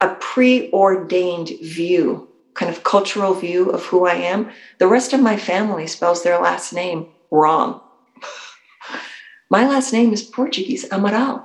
a 0.00 0.08
preordained 0.14 1.50
view 1.62 2.28
kind 2.56 2.74
of 2.74 2.82
cultural 2.82 3.34
view 3.34 3.68
of 3.68 3.84
who 3.84 4.06
I 4.06 4.14
am, 4.14 4.50
the 4.78 4.88
rest 4.88 5.12
of 5.12 5.20
my 5.20 5.36
family 5.36 5.86
spells 5.86 6.22
their 6.22 6.40
last 6.40 6.72
name 6.72 7.06
wrong. 7.30 7.82
my 9.50 9.68
last 9.68 9.92
name 9.92 10.12
is 10.12 10.22
Portuguese, 10.22 10.88
Amaral. 10.88 11.44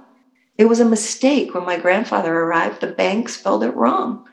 It 0.57 0.65
was 0.65 0.79
a 0.79 0.85
mistake 0.85 1.53
when 1.53 1.65
my 1.65 1.77
grandfather 1.77 2.33
arrived. 2.33 2.79
The 2.79 2.87
bank 2.87 3.27
spelled 3.27 3.63
it 3.63 3.75
wrong. 3.75 4.25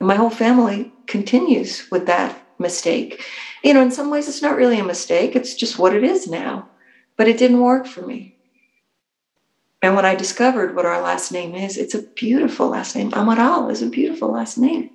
My 0.00 0.16
whole 0.16 0.30
family 0.30 0.92
continues 1.06 1.90
with 1.90 2.06
that 2.06 2.40
mistake. 2.58 3.24
You 3.62 3.74
know, 3.74 3.82
in 3.82 3.90
some 3.90 4.10
ways, 4.10 4.28
it's 4.28 4.42
not 4.42 4.56
really 4.56 4.78
a 4.78 4.84
mistake, 4.84 5.34
it's 5.34 5.54
just 5.54 5.78
what 5.78 5.94
it 5.94 6.04
is 6.04 6.26
now. 6.26 6.68
But 7.16 7.28
it 7.28 7.38
didn't 7.38 7.60
work 7.60 7.86
for 7.86 8.02
me. 8.04 8.36
And 9.82 9.94
when 9.94 10.06
I 10.06 10.14
discovered 10.14 10.74
what 10.74 10.86
our 10.86 11.00
last 11.00 11.30
name 11.30 11.54
is, 11.54 11.76
it's 11.76 11.94
a 11.94 12.02
beautiful 12.02 12.68
last 12.68 12.96
name. 12.96 13.10
Amaral 13.12 13.70
is 13.70 13.82
a 13.82 13.86
beautiful 13.86 14.32
last 14.32 14.56
name. 14.56 14.90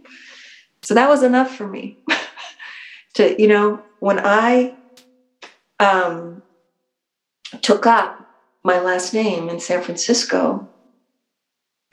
So 0.81 0.95
that 0.95 1.09
was 1.09 1.21
enough 1.21 1.55
for 1.55 1.67
me 1.67 1.99
to, 3.13 3.39
you 3.39 3.47
know, 3.47 3.83
when 3.99 4.19
I 4.19 4.73
um, 5.79 6.41
took 7.61 7.85
up 7.85 8.27
my 8.63 8.79
last 8.79 9.13
name 9.13 9.49
in 9.49 9.59
San 9.59 9.81
Francisco, 9.83 10.67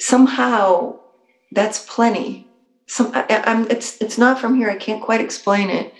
somehow 0.01 0.99
that's 1.53 1.85
plenty. 1.85 2.46
Some, 2.87 3.11
I, 3.15 3.27
am 3.29 3.71
it's, 3.71 4.01
it's 4.01 4.19
not 4.19 4.39
from 4.39 4.55
here. 4.55 4.71
I 4.71 4.77
can't 4.77 5.03
quite 5.03 5.21
explain 5.21 5.71
it. 5.71 5.93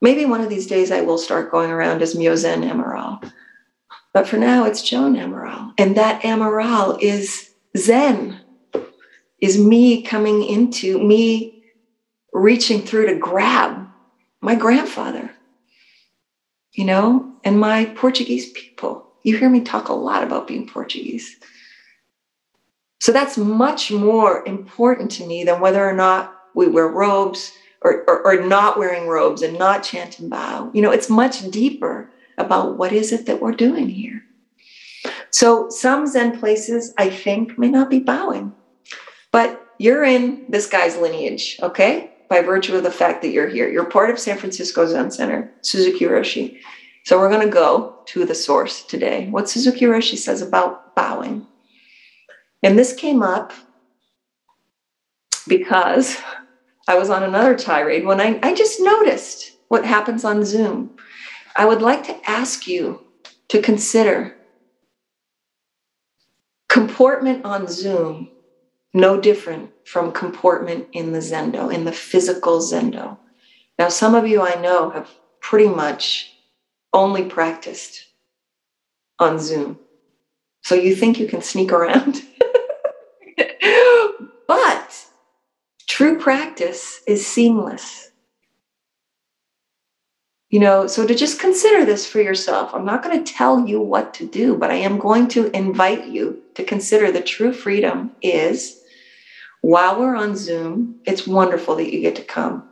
Maybe 0.00 0.24
one 0.24 0.40
of 0.40 0.48
these 0.48 0.66
days 0.66 0.90
I 0.90 1.00
will 1.00 1.18
start 1.18 1.50
going 1.50 1.70
around 1.70 2.02
as 2.02 2.14
Myozen 2.14 2.62
Amaral. 2.62 3.32
But 4.12 4.28
for 4.28 4.36
now, 4.36 4.64
it's 4.64 4.82
Joan 4.82 5.14
Amaral. 5.14 5.72
And 5.78 5.96
that 5.96 6.22
Amaral 6.22 7.00
is 7.02 7.50
Zen, 7.76 8.40
is 9.40 9.58
me 9.58 10.02
coming 10.02 10.42
into 10.42 10.98
me 10.98 11.64
reaching 12.32 12.82
through 12.82 13.06
to 13.06 13.14
grab 13.16 13.88
my 14.40 14.54
grandfather, 14.54 15.30
you 16.72 16.84
know, 16.84 17.32
and 17.44 17.58
my 17.58 17.86
Portuguese 17.86 18.50
people. 18.52 19.10
You 19.22 19.36
hear 19.36 19.50
me 19.50 19.60
talk 19.60 19.88
a 19.88 19.94
lot 19.94 20.22
about 20.22 20.46
being 20.46 20.68
Portuguese. 20.68 21.36
So 23.00 23.12
that's 23.12 23.36
much 23.36 23.90
more 23.90 24.44
important 24.46 25.10
to 25.12 25.26
me 25.26 25.44
than 25.44 25.60
whether 25.60 25.86
or 25.86 25.92
not 25.92 26.34
we 26.54 26.66
wear 26.66 26.88
robes 26.88 27.52
or, 27.82 28.04
or, 28.08 28.26
or 28.26 28.42
not 28.42 28.78
wearing 28.78 29.06
robes 29.06 29.42
and 29.42 29.58
not 29.58 29.82
chanting 29.82 30.28
bow. 30.28 30.70
You 30.72 30.82
know, 30.82 30.90
it's 30.90 31.10
much 31.10 31.50
deeper 31.50 32.10
about 32.38 32.78
what 32.78 32.92
is 32.92 33.12
it 33.12 33.26
that 33.26 33.40
we're 33.40 33.52
doing 33.52 33.88
here. 33.88 34.22
So 35.30 35.68
some 35.68 36.06
Zen 36.06 36.38
places, 36.38 36.94
I 36.96 37.10
think, 37.10 37.58
may 37.58 37.68
not 37.68 37.90
be 37.90 38.00
bowing, 38.00 38.54
but 39.30 39.62
you're 39.78 40.04
in 40.04 40.46
this 40.48 40.66
guy's 40.66 40.96
lineage, 40.96 41.58
okay? 41.62 42.10
by 42.28 42.42
virtue 42.42 42.74
of 42.76 42.82
the 42.82 42.90
fact 42.90 43.22
that 43.22 43.30
you're 43.30 43.48
here. 43.48 43.68
You're 43.68 43.84
part 43.84 44.10
of 44.10 44.18
San 44.18 44.38
Francisco 44.38 44.86
Zen 44.86 45.10
Center, 45.10 45.52
Suzuki 45.62 46.04
Roshi. 46.04 46.58
So 47.04 47.18
we're 47.18 47.30
going 47.30 47.46
to 47.46 47.52
go 47.52 48.00
to 48.06 48.24
the 48.24 48.34
source 48.34 48.82
today. 48.82 49.28
What 49.28 49.48
Suzuki 49.48 49.84
Roshi 49.84 50.16
says 50.16 50.42
about 50.42 50.94
bowing. 50.96 51.46
And 52.62 52.78
this 52.78 52.94
came 52.94 53.22
up 53.22 53.52
because 55.46 56.18
I 56.88 56.98
was 56.98 57.10
on 57.10 57.22
another 57.22 57.56
tirade 57.56 58.04
when 58.04 58.20
I, 58.20 58.38
I 58.42 58.54
just 58.54 58.80
noticed 58.80 59.52
what 59.68 59.84
happens 59.84 60.24
on 60.24 60.44
Zoom. 60.44 60.96
I 61.54 61.64
would 61.64 61.82
like 61.82 62.04
to 62.04 62.30
ask 62.30 62.66
you 62.66 63.04
to 63.48 63.62
consider 63.62 64.36
comportment 66.68 67.44
on 67.44 67.68
Zoom 67.68 68.30
no 68.92 69.20
different 69.20 69.70
from 69.84 70.10
comportment 70.10 70.88
in 70.92 71.12
the 71.12 71.18
Zendo, 71.18 71.72
in 71.72 71.84
the 71.84 71.92
physical 71.92 72.60
Zendo. 72.60 73.18
Now, 73.78 73.88
some 73.90 74.14
of 74.14 74.26
you 74.26 74.40
I 74.40 74.54
know 74.60 74.90
have 74.90 75.10
pretty 75.40 75.68
much 75.68 76.32
only 76.92 77.24
practiced 77.24 78.06
on 79.18 79.38
Zoom. 79.38 79.78
So 80.62 80.74
you 80.74 80.96
think 80.96 81.18
you 81.18 81.28
can 81.28 81.42
sneak 81.42 81.72
around. 81.72 82.22
but 84.48 85.06
true 85.96 86.18
practice 86.18 87.00
is 87.06 87.26
seamless. 87.26 88.10
You 90.50 90.60
know, 90.60 90.86
so 90.86 91.06
to 91.06 91.14
just 91.14 91.40
consider 91.40 91.86
this 91.86 92.06
for 92.06 92.20
yourself, 92.20 92.74
I'm 92.74 92.84
not 92.84 93.02
going 93.02 93.24
to 93.24 93.32
tell 93.32 93.66
you 93.66 93.80
what 93.80 94.12
to 94.14 94.26
do, 94.26 94.58
but 94.58 94.70
I 94.70 94.74
am 94.74 94.98
going 94.98 95.26
to 95.28 95.50
invite 95.56 96.08
you 96.08 96.42
to 96.54 96.64
consider 96.64 97.10
the 97.10 97.22
true 97.22 97.50
freedom 97.50 98.10
is 98.20 98.78
while 99.62 99.98
we're 99.98 100.16
on 100.16 100.36
Zoom, 100.36 101.00
it's 101.06 101.26
wonderful 101.26 101.76
that 101.76 101.90
you 101.90 102.02
get 102.02 102.16
to 102.16 102.22
come. 102.22 102.68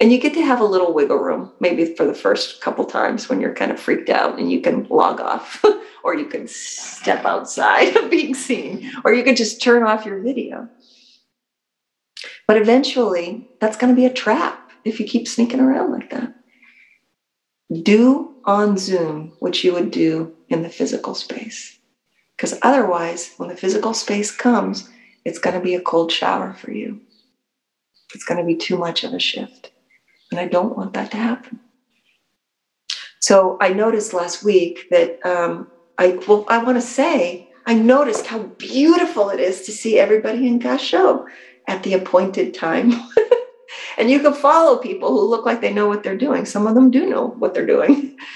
And 0.00 0.10
you 0.10 0.18
get 0.18 0.34
to 0.34 0.42
have 0.42 0.60
a 0.60 0.64
little 0.64 0.92
wiggle 0.92 1.18
room, 1.18 1.52
maybe 1.60 1.94
for 1.94 2.04
the 2.04 2.14
first 2.14 2.60
couple 2.60 2.84
times 2.84 3.28
when 3.28 3.40
you're 3.40 3.54
kind 3.54 3.70
of 3.70 3.78
freaked 3.78 4.10
out 4.10 4.40
and 4.40 4.50
you 4.50 4.60
can 4.60 4.88
log 4.90 5.20
off, 5.20 5.64
or 6.02 6.16
you 6.16 6.26
can 6.26 6.48
step 6.48 7.24
outside 7.24 7.96
of 7.96 8.10
being 8.10 8.34
seen, 8.34 8.90
or 9.04 9.14
you 9.14 9.22
can 9.22 9.36
just 9.36 9.62
turn 9.62 9.84
off 9.84 10.04
your 10.04 10.20
video. 10.20 10.68
But 12.48 12.56
eventually, 12.56 13.46
that's 13.60 13.76
going 13.76 13.94
to 13.94 14.00
be 14.00 14.06
a 14.06 14.12
trap 14.12 14.72
if 14.84 14.98
you 14.98 15.06
keep 15.06 15.28
sneaking 15.28 15.60
around 15.60 15.92
like 15.92 16.10
that. 16.10 16.34
Do 17.82 18.34
on 18.46 18.78
Zoom 18.78 19.34
what 19.38 19.62
you 19.62 19.74
would 19.74 19.90
do 19.90 20.34
in 20.48 20.62
the 20.62 20.70
physical 20.70 21.14
space. 21.14 21.78
Because 22.34 22.58
otherwise, 22.62 23.34
when 23.36 23.50
the 23.50 23.56
physical 23.56 23.92
space 23.92 24.30
comes, 24.30 24.88
it's 25.26 25.38
going 25.38 25.54
to 25.54 25.60
be 25.60 25.74
a 25.74 25.80
cold 25.80 26.10
shower 26.10 26.54
for 26.54 26.72
you. 26.72 27.02
It's 28.14 28.24
going 28.24 28.38
to 28.38 28.46
be 28.46 28.56
too 28.56 28.78
much 28.78 29.04
of 29.04 29.12
a 29.12 29.20
shift. 29.20 29.70
And 30.30 30.40
I 30.40 30.46
don't 30.46 30.74
want 30.74 30.94
that 30.94 31.10
to 31.10 31.18
happen. 31.18 31.60
So 33.20 33.58
I 33.60 33.70
noticed 33.70 34.14
last 34.14 34.42
week 34.42 34.86
that 34.90 35.18
um, 35.26 35.70
I, 35.98 36.18
well, 36.26 36.46
I 36.48 36.62
want 36.62 36.78
to 36.78 36.82
say, 36.82 37.50
I 37.66 37.74
noticed 37.74 38.26
how 38.26 38.38
beautiful 38.38 39.28
it 39.28 39.40
is 39.40 39.66
to 39.66 39.72
see 39.72 39.98
everybody 39.98 40.46
in 40.46 40.58
Gassho 40.58 41.26
at 41.68 41.82
the 41.84 41.92
appointed 41.92 42.54
time. 42.54 42.92
and 43.98 44.10
you 44.10 44.18
can 44.20 44.34
follow 44.34 44.78
people 44.78 45.10
who 45.10 45.28
look 45.28 45.46
like 45.46 45.60
they 45.60 45.72
know 45.72 45.86
what 45.86 46.02
they're 46.02 46.16
doing. 46.16 46.44
Some 46.44 46.66
of 46.66 46.74
them 46.74 46.90
do 46.90 47.08
know 47.08 47.28
what 47.28 47.54
they're 47.54 47.66
doing. 47.66 48.16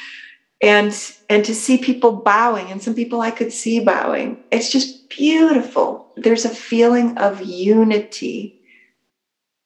And 0.65 0.95
and 1.29 1.45
to 1.47 1.57
see 1.57 1.77
people 1.77 2.13
bowing 2.13 2.71
and 2.71 2.81
some 2.81 2.95
people 2.95 3.21
I 3.21 3.33
could 3.33 3.53
see 3.53 3.81
bowing. 3.81 4.45
It's 4.53 4.71
just 4.71 5.11
beautiful. 5.11 6.13
There's 6.15 6.45
a 6.45 6.51
feeling 6.51 7.19
of 7.19 7.43
unity. 7.43 8.61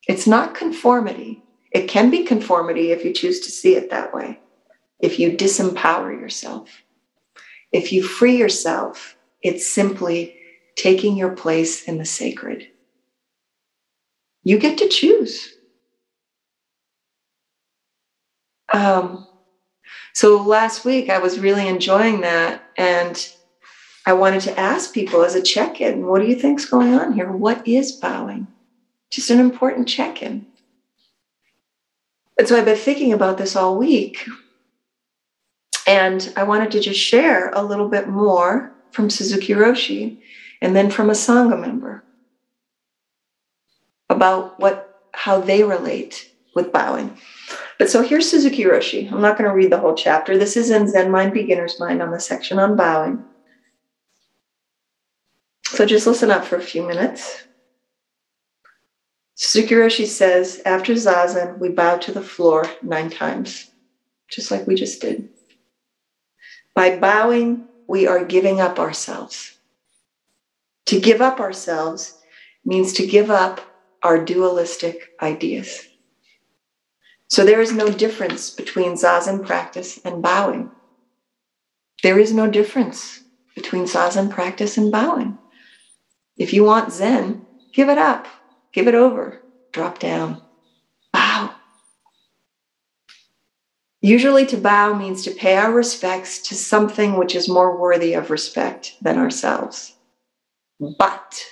It's 0.09 0.27
not 0.27 0.55
conformity. 0.55 1.43
It 1.71 1.89
can 1.89 2.09
be 2.09 2.25
conformity 2.25 2.93
if 2.93 3.05
you 3.05 3.13
choose 3.13 3.41
to 3.41 3.51
see 3.51 3.77
it 3.77 3.91
that 3.91 4.15
way. 4.15 4.41
If 4.99 5.19
you 5.19 5.37
disempower 5.37 6.19
yourself. 6.19 6.71
If 7.73 7.93
you 7.93 8.03
free 8.03 8.39
yourself, 8.39 9.19
it's 9.43 9.67
simply 9.67 10.35
taking 10.77 11.15
your 11.15 11.37
place 11.37 11.83
in 11.83 11.99
the 11.99 12.07
sacred. 12.07 12.69
You 14.47 14.61
get 14.61 14.79
to 14.79 14.89
choose. 14.89 15.57
Um, 18.73 19.27
so 20.13 20.41
last 20.41 20.85
week 20.85 21.11
I 21.11 21.19
was 21.19 21.41
really 21.41 21.67
enjoying 21.67 22.21
that. 22.21 22.63
And 22.77 23.29
I 24.07 24.13
wanted 24.13 24.43
to 24.43 24.57
ask 24.57 24.95
people 24.95 25.25
as 25.25 25.35
a 25.35 25.43
check 25.43 25.81
in 25.81 26.07
what 26.07 26.23
do 26.23 26.29
you 26.29 26.37
think's 26.37 26.65
going 26.65 26.95
on 26.95 27.13
here? 27.13 27.33
What 27.33 27.67
is 27.67 27.91
bowing? 27.91 28.47
Just 29.11 29.31
an 29.31 29.41
important 29.41 29.89
check 29.89 30.23
in. 30.23 30.47
And 32.39 32.47
so 32.47 32.57
I've 32.57 32.67
been 32.67 32.77
thinking 32.77 33.13
about 33.13 33.39
this 33.39 33.57
all 33.57 33.77
week. 33.77 34.29
And 35.89 36.33
I 36.37 36.45
wanted 36.45 36.71
to 36.71 36.81
just 36.81 37.01
share 37.01 37.51
a 37.51 37.65
little 37.65 37.89
bit 37.89 38.07
more 38.07 38.73
from 38.93 39.11
Suzuki 39.11 39.55
Roshi 39.55 40.21
and 40.63 40.77
then 40.77 40.89
from 40.89 41.11
a 41.11 41.15
Sangha 41.15 41.61
member 41.61 42.05
about 44.09 44.59
what 44.59 44.91
how 45.13 45.41
they 45.41 45.63
relate 45.65 46.29
with 46.55 46.73
bowing. 46.73 47.17
But 47.79 47.91
so 47.91 48.03
here's 48.03 48.29
Suzuki 48.29 48.65
Roshi. 48.65 49.11
I'm 49.11 49.21
not 49.21 49.37
going 49.39 49.49
to 49.49 49.55
read 49.55 49.71
the 49.71 49.79
whole 49.79 49.95
chapter. 49.95 50.37
This 50.37 50.57
is 50.57 50.71
in 50.71 50.89
Zen 50.89 51.11
Mind 51.11 51.33
Beginner's 51.33 51.79
Mind 51.79 52.03
on 52.03 52.11
the 52.11 52.21
section 52.21 52.59
on 52.59 52.77
bowing. 52.77 53.25
So 55.65 55.85
just 55.85 56.07
listen 56.07 56.31
up 56.31 56.45
for 56.45 56.57
a 56.57 56.63
few 56.63 56.83
minutes. 56.87 57.45
Suzuki 59.35 59.75
Roshi 59.75 60.07
says, 60.07 60.63
after 60.65 60.95
Zazen, 60.95 61.59
we 61.59 61.69
bow 61.69 61.99
to 61.99 62.13
the 62.13 62.23
floor 62.23 62.65
nine 62.83 63.11
times, 63.11 63.71
just 64.31 64.51
like 64.51 64.67
we 64.67 64.75
just 64.75 65.03
did. 65.03 65.29
By 66.75 66.97
bowing, 66.97 67.69
we 67.87 68.07
are 68.07 68.25
giving 68.25 68.61
up 68.61 68.79
ourselves. 68.79 69.59
To 70.87 71.01
give 71.01 71.21
up 71.21 71.41
ourselves 71.41 72.19
means 72.65 72.95
to 72.95 73.07
give 73.07 73.31
up 73.31 73.61
our 74.03 74.25
dualistic 74.25 75.11
ideas. 75.21 75.87
So 77.29 77.45
there 77.45 77.61
is 77.61 77.73
no 77.73 77.89
difference 77.91 78.51
between 78.51 78.93
zazen 78.93 79.45
practice 79.45 79.99
and 80.05 80.23
bowing. 80.23 80.71
There 82.03 82.19
is 82.19 82.33
no 82.33 82.49
difference 82.49 83.21
between 83.55 83.85
zazen 83.85 84.31
practice 84.31 84.77
and 84.77 84.93
bowing. 84.93 85.39
If 86.37 86.53
you 86.53 86.65
want 86.65 86.93
Zen, 86.93 87.47
give 87.73 87.89
it 87.89 87.99
up, 87.99 88.27
give 88.73 88.87
it 88.87 88.95
over, 88.95 89.43
drop 89.73 89.99
down, 89.99 90.43
bow. 91.13 91.55
Usually, 94.03 94.47
to 94.47 94.57
bow 94.57 94.95
means 94.95 95.25
to 95.25 95.31
pay 95.31 95.57
our 95.57 95.73
respects 95.73 96.41
to 96.49 96.55
something 96.55 97.17
which 97.17 97.35
is 97.35 97.49
more 97.49 97.81
worthy 97.81 98.13
of 98.13 98.31
respect 98.31 98.97
than 99.01 99.19
ourselves. 99.19 99.95
But 100.99 101.43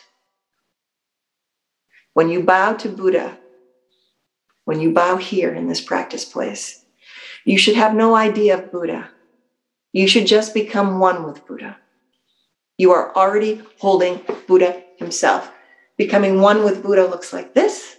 when 2.14 2.28
you 2.30 2.42
bow 2.42 2.72
to 2.74 2.88
Buddha, 2.88 3.38
when 4.64 4.80
you 4.80 4.92
bow 4.92 5.16
here 5.16 5.52
in 5.52 5.68
this 5.68 5.80
practice 5.80 6.24
place, 6.24 6.84
you 7.44 7.58
should 7.58 7.76
have 7.76 7.94
no 7.94 8.14
idea 8.16 8.54
of 8.54 8.72
Buddha. 8.72 9.10
You 9.92 10.08
should 10.08 10.26
just 10.26 10.54
become 10.54 10.98
one 10.98 11.24
with 11.24 11.46
Buddha. 11.46 11.76
You 12.78 12.92
are 12.92 13.14
already 13.14 13.62
holding 13.78 14.20
Buddha 14.48 14.82
himself. 14.96 15.52
Becoming 15.96 16.40
one 16.40 16.64
with 16.64 16.82
Buddha 16.82 17.06
looks 17.06 17.32
like 17.32 17.54
this, 17.54 17.96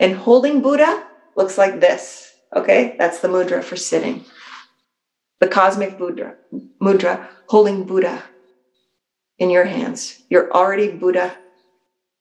and 0.00 0.16
holding 0.16 0.62
Buddha 0.62 1.06
looks 1.36 1.56
like 1.56 1.80
this. 1.80 2.32
Okay, 2.56 2.96
that's 2.98 3.20
the 3.20 3.28
mudra 3.28 3.62
for 3.62 3.76
sitting. 3.76 4.24
The 5.38 5.46
cosmic 5.46 5.98
mudra, 5.98 6.34
mudra 6.82 7.28
holding 7.46 7.84
Buddha 7.84 8.22
in 9.38 9.50
your 9.50 9.64
hands. 9.64 10.22
You're 10.28 10.50
already 10.50 10.88
Buddha 10.90 11.36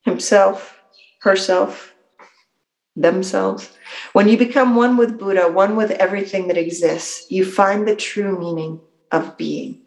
himself, 0.03 0.76
herself, 1.21 1.93
themselves. 2.95 3.69
When 4.13 4.27
you 4.27 4.37
become 4.37 4.75
one 4.75 4.97
with 4.97 5.19
Buddha, 5.19 5.51
one 5.51 5.75
with 5.75 5.91
everything 5.91 6.47
that 6.47 6.57
exists, 6.57 7.25
you 7.29 7.45
find 7.45 7.87
the 7.87 7.95
true 7.95 8.37
meaning 8.39 8.81
of 9.11 9.37
being. 9.37 9.81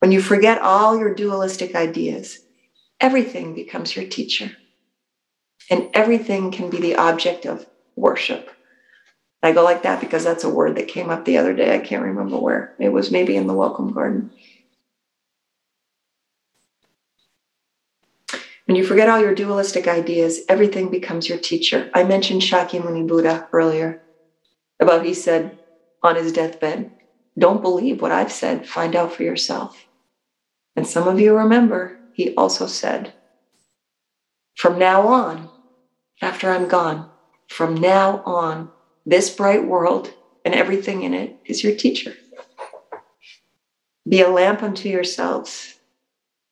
When 0.00 0.12
you 0.12 0.20
forget 0.20 0.60
all 0.60 0.98
your 0.98 1.14
dualistic 1.14 1.74
ideas, 1.74 2.38
everything 3.00 3.54
becomes 3.54 3.96
your 3.96 4.06
teacher. 4.06 4.52
And 5.70 5.88
everything 5.94 6.50
can 6.50 6.68
be 6.68 6.78
the 6.78 6.96
object 6.96 7.46
of 7.46 7.66
worship. 7.96 8.50
I 9.42 9.52
go 9.52 9.64
like 9.64 9.82
that 9.82 10.00
because 10.00 10.24
that's 10.24 10.44
a 10.44 10.50
word 10.50 10.76
that 10.76 10.88
came 10.88 11.10
up 11.10 11.24
the 11.24 11.38
other 11.38 11.54
day. 11.54 11.74
I 11.74 11.78
can't 11.78 12.04
remember 12.04 12.38
where. 12.38 12.74
It 12.78 12.90
was 12.90 13.10
maybe 13.10 13.36
in 13.36 13.46
the 13.46 13.54
welcome 13.54 13.92
garden. 13.92 14.30
When 18.66 18.76
you 18.76 18.84
forget 18.84 19.10
all 19.10 19.20
your 19.20 19.34
dualistic 19.34 19.86
ideas, 19.86 20.40
everything 20.48 20.90
becomes 20.90 21.28
your 21.28 21.38
teacher. 21.38 21.90
I 21.92 22.02
mentioned 22.02 22.40
Shakyamuni 22.40 23.06
Buddha 23.06 23.46
earlier 23.52 24.02
about 24.80 25.04
he 25.04 25.12
said 25.12 25.58
on 26.02 26.16
his 26.16 26.32
deathbed, 26.32 26.90
Don't 27.38 27.60
believe 27.60 28.00
what 28.00 28.12
I've 28.12 28.32
said, 28.32 28.66
find 28.66 28.96
out 28.96 29.12
for 29.12 29.22
yourself. 29.22 29.86
And 30.76 30.86
some 30.86 31.06
of 31.06 31.20
you 31.20 31.36
remember, 31.36 31.98
he 32.14 32.34
also 32.36 32.66
said, 32.66 33.12
From 34.56 34.78
now 34.78 35.08
on, 35.08 35.50
after 36.22 36.50
I'm 36.50 36.66
gone, 36.66 37.10
from 37.48 37.74
now 37.74 38.22
on, 38.24 38.70
this 39.04 39.28
bright 39.28 39.66
world 39.66 40.14
and 40.44 40.54
everything 40.54 41.02
in 41.02 41.12
it 41.12 41.38
is 41.44 41.62
your 41.62 41.76
teacher. 41.76 42.14
Be 44.08 44.22
a 44.22 44.28
lamp 44.28 44.62
unto 44.62 44.88
yourselves 44.88 45.74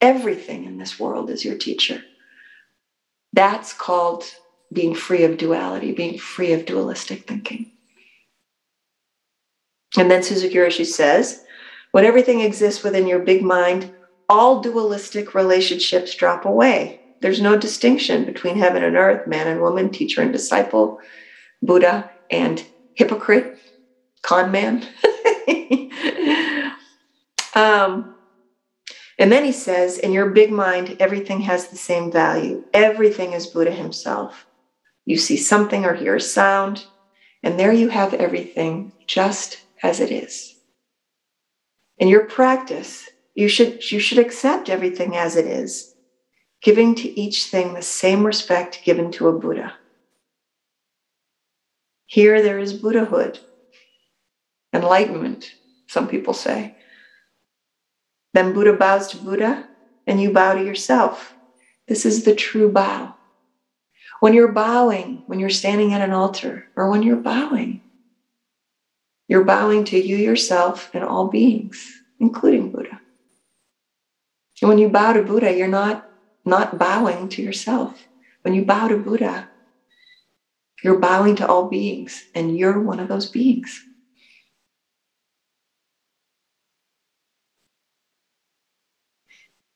Everything 0.02 0.64
in 0.64 0.78
this 0.78 0.98
world 0.98 1.30
is 1.30 1.44
your 1.44 1.56
teacher. 1.56 2.02
That's 3.32 3.72
called 3.72 4.24
being 4.72 4.94
free 4.94 5.22
of 5.22 5.38
duality, 5.38 5.92
being 5.92 6.18
free 6.18 6.52
of 6.52 6.66
dualistic 6.66 7.26
thinking. 7.26 7.70
And 9.96 10.10
then 10.10 10.22
Suzuki 10.22 10.56
Roshi 10.56 10.84
says, 10.84 11.44
when 11.92 12.04
everything 12.04 12.40
exists 12.40 12.82
within 12.82 13.06
your 13.06 13.20
big 13.20 13.42
mind, 13.42 13.92
all 14.28 14.60
dualistic 14.60 15.34
relationships 15.34 16.14
drop 16.16 16.44
away. 16.46 17.00
There's 17.20 17.40
no 17.40 17.56
distinction 17.56 18.24
between 18.24 18.56
heaven 18.56 18.82
and 18.82 18.96
earth, 18.96 19.28
man 19.28 19.46
and 19.46 19.60
woman, 19.60 19.90
teacher 19.90 20.22
and 20.22 20.32
disciple, 20.32 20.98
Buddha 21.60 22.10
and 22.30 22.64
hypocrite, 22.94 23.56
con 24.22 24.50
man. 24.50 24.84
um, 27.54 28.16
and 29.18 29.30
then 29.30 29.44
he 29.44 29.52
says, 29.52 29.98
in 29.98 30.12
your 30.12 30.30
big 30.30 30.50
mind, 30.50 30.96
everything 30.98 31.40
has 31.42 31.68
the 31.68 31.76
same 31.76 32.10
value. 32.10 32.64
Everything 32.72 33.32
is 33.32 33.46
Buddha 33.46 33.70
himself. 33.70 34.46
You 35.04 35.16
see 35.16 35.36
something 35.36 35.84
or 35.84 35.94
hear 35.94 36.16
a 36.16 36.20
sound, 36.20 36.86
and 37.42 37.58
there 37.58 37.72
you 37.72 37.88
have 37.88 38.14
everything 38.14 38.92
just 39.06 39.62
as 39.82 40.00
it 40.00 40.10
is. 40.10 40.56
In 41.98 42.08
your 42.08 42.24
practice, 42.24 43.08
you 43.34 43.48
should, 43.48 43.90
you 43.90 43.98
should 43.98 44.18
accept 44.18 44.68
everything 44.68 45.16
as 45.16 45.36
it 45.36 45.46
is, 45.46 45.94
giving 46.62 46.94
to 46.96 47.20
each 47.20 47.44
thing 47.44 47.74
the 47.74 47.82
same 47.82 48.24
respect 48.24 48.80
given 48.84 49.10
to 49.12 49.28
a 49.28 49.38
Buddha. 49.38 49.74
Here 52.06 52.42
there 52.42 52.58
is 52.58 52.72
Buddhahood, 52.74 53.40
enlightenment, 54.72 55.50
some 55.86 56.08
people 56.08 56.34
say. 56.34 56.76
Then 58.34 58.52
Buddha 58.54 58.74
bows 58.74 59.08
to 59.08 59.18
Buddha, 59.18 59.68
and 60.06 60.20
you 60.20 60.32
bow 60.32 60.54
to 60.54 60.64
yourself. 60.64 61.34
This 61.88 62.06
is 62.06 62.24
the 62.24 62.34
true 62.34 62.70
bow. 62.70 63.16
When 64.20 64.34
you're 64.34 64.52
bowing, 64.52 65.24
when 65.26 65.40
you're 65.40 65.50
standing 65.50 65.94
at 65.94 66.02
an 66.02 66.12
altar, 66.12 66.66
or 66.76 66.90
when 66.90 67.02
you're 67.02 67.16
bowing, 67.16 67.82
you're 69.28 69.44
bowing 69.44 69.84
to 69.86 69.98
you 69.98 70.16
yourself 70.16 70.90
and 70.94 71.04
all 71.04 71.28
beings, 71.28 72.02
including 72.20 72.70
Buddha. 72.72 73.00
And 74.62 74.68
when 74.68 74.78
you 74.78 74.88
bow 74.88 75.14
to 75.14 75.22
Buddha, 75.22 75.56
you're 75.56 75.68
not, 75.68 76.08
not 76.44 76.78
bowing 76.78 77.28
to 77.30 77.42
yourself. 77.42 78.08
When 78.42 78.54
you 78.54 78.64
bow 78.64 78.88
to 78.88 78.96
Buddha, 78.96 79.48
You're 80.82 80.98
bowing 80.98 81.36
to 81.36 81.46
all 81.46 81.68
beings, 81.68 82.24
and 82.34 82.56
you're 82.56 82.80
one 82.80 83.00
of 83.00 83.08
those 83.08 83.30
beings. 83.30 83.84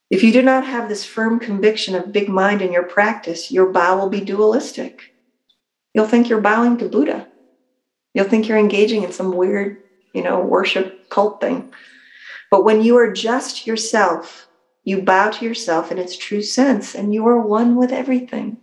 If 0.09 0.23
you 0.23 0.33
do 0.33 0.42
not 0.42 0.64
have 0.64 0.88
this 0.88 1.05
firm 1.05 1.40
conviction 1.40 1.95
of 1.95 2.12
big 2.12 2.29
mind 2.29 2.62
in 2.62 2.73
your 2.73 2.85
practice, 2.85 3.51
your 3.51 3.66
bow 3.66 3.99
will 3.99 4.09
be 4.09 4.21
dualistic. 4.21 5.14
You'll 5.95 6.07
think 6.07 6.29
you're 6.29 6.40
bowing 6.40 6.77
to 6.79 6.88
Buddha. 6.88 7.29
You'll 8.14 8.29
think 8.29 8.49
you're 8.49 8.59
engaging 8.59 9.03
in 9.03 9.12
some 9.12 9.33
weird, 9.33 9.83
you 10.14 10.23
know, 10.23 10.40
worship 10.40 11.09
cult 11.11 11.40
thing. 11.40 11.73
But 12.51 12.64
when 12.64 12.83
you 12.83 12.97
are 12.97 13.12
just 13.12 13.66
yourself, 13.66 14.47
you 14.85 15.03
bow 15.03 15.31
to 15.31 15.45
yourself 15.45 15.90
in 15.90 15.99
its 15.99 16.16
true 16.16 16.42
sense 16.42 16.95
and 16.95 17.12
you 17.12 17.27
are 17.27 17.40
one 17.40 17.75
with 17.75 17.90
everything. 17.90 18.59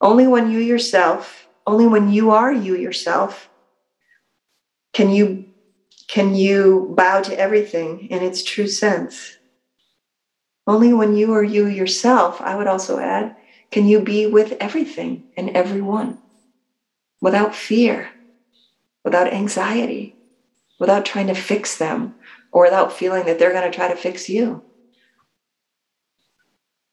Only 0.00 0.26
when 0.26 0.50
you 0.50 0.58
yourself, 0.58 1.46
only 1.64 1.86
when 1.86 2.12
you 2.12 2.32
are 2.32 2.52
you 2.52 2.76
yourself, 2.76 3.48
can 4.92 5.10
you 5.10 5.44
can 6.08 6.34
you 6.34 6.92
bow 6.96 7.22
to 7.22 7.38
everything 7.38 8.08
in 8.08 8.22
its 8.22 8.42
true 8.42 8.66
sense. 8.66 9.38
Only 10.66 10.92
when 10.92 11.16
you 11.16 11.32
are 11.34 11.42
you 11.42 11.66
yourself, 11.66 12.40
I 12.40 12.54
would 12.56 12.66
also 12.66 12.98
add, 12.98 13.36
can 13.70 13.86
you 13.86 14.00
be 14.00 14.26
with 14.26 14.56
everything 14.60 15.24
and 15.36 15.50
everyone 15.50 16.18
without 17.20 17.54
fear, 17.54 18.10
without 19.04 19.32
anxiety, 19.32 20.14
without 20.78 21.04
trying 21.04 21.28
to 21.28 21.34
fix 21.34 21.78
them, 21.78 22.14
or 22.52 22.64
without 22.64 22.92
feeling 22.92 23.24
that 23.24 23.38
they're 23.38 23.52
going 23.52 23.70
to 23.70 23.76
try 23.76 23.88
to 23.88 23.96
fix 23.96 24.28
you. 24.28 24.62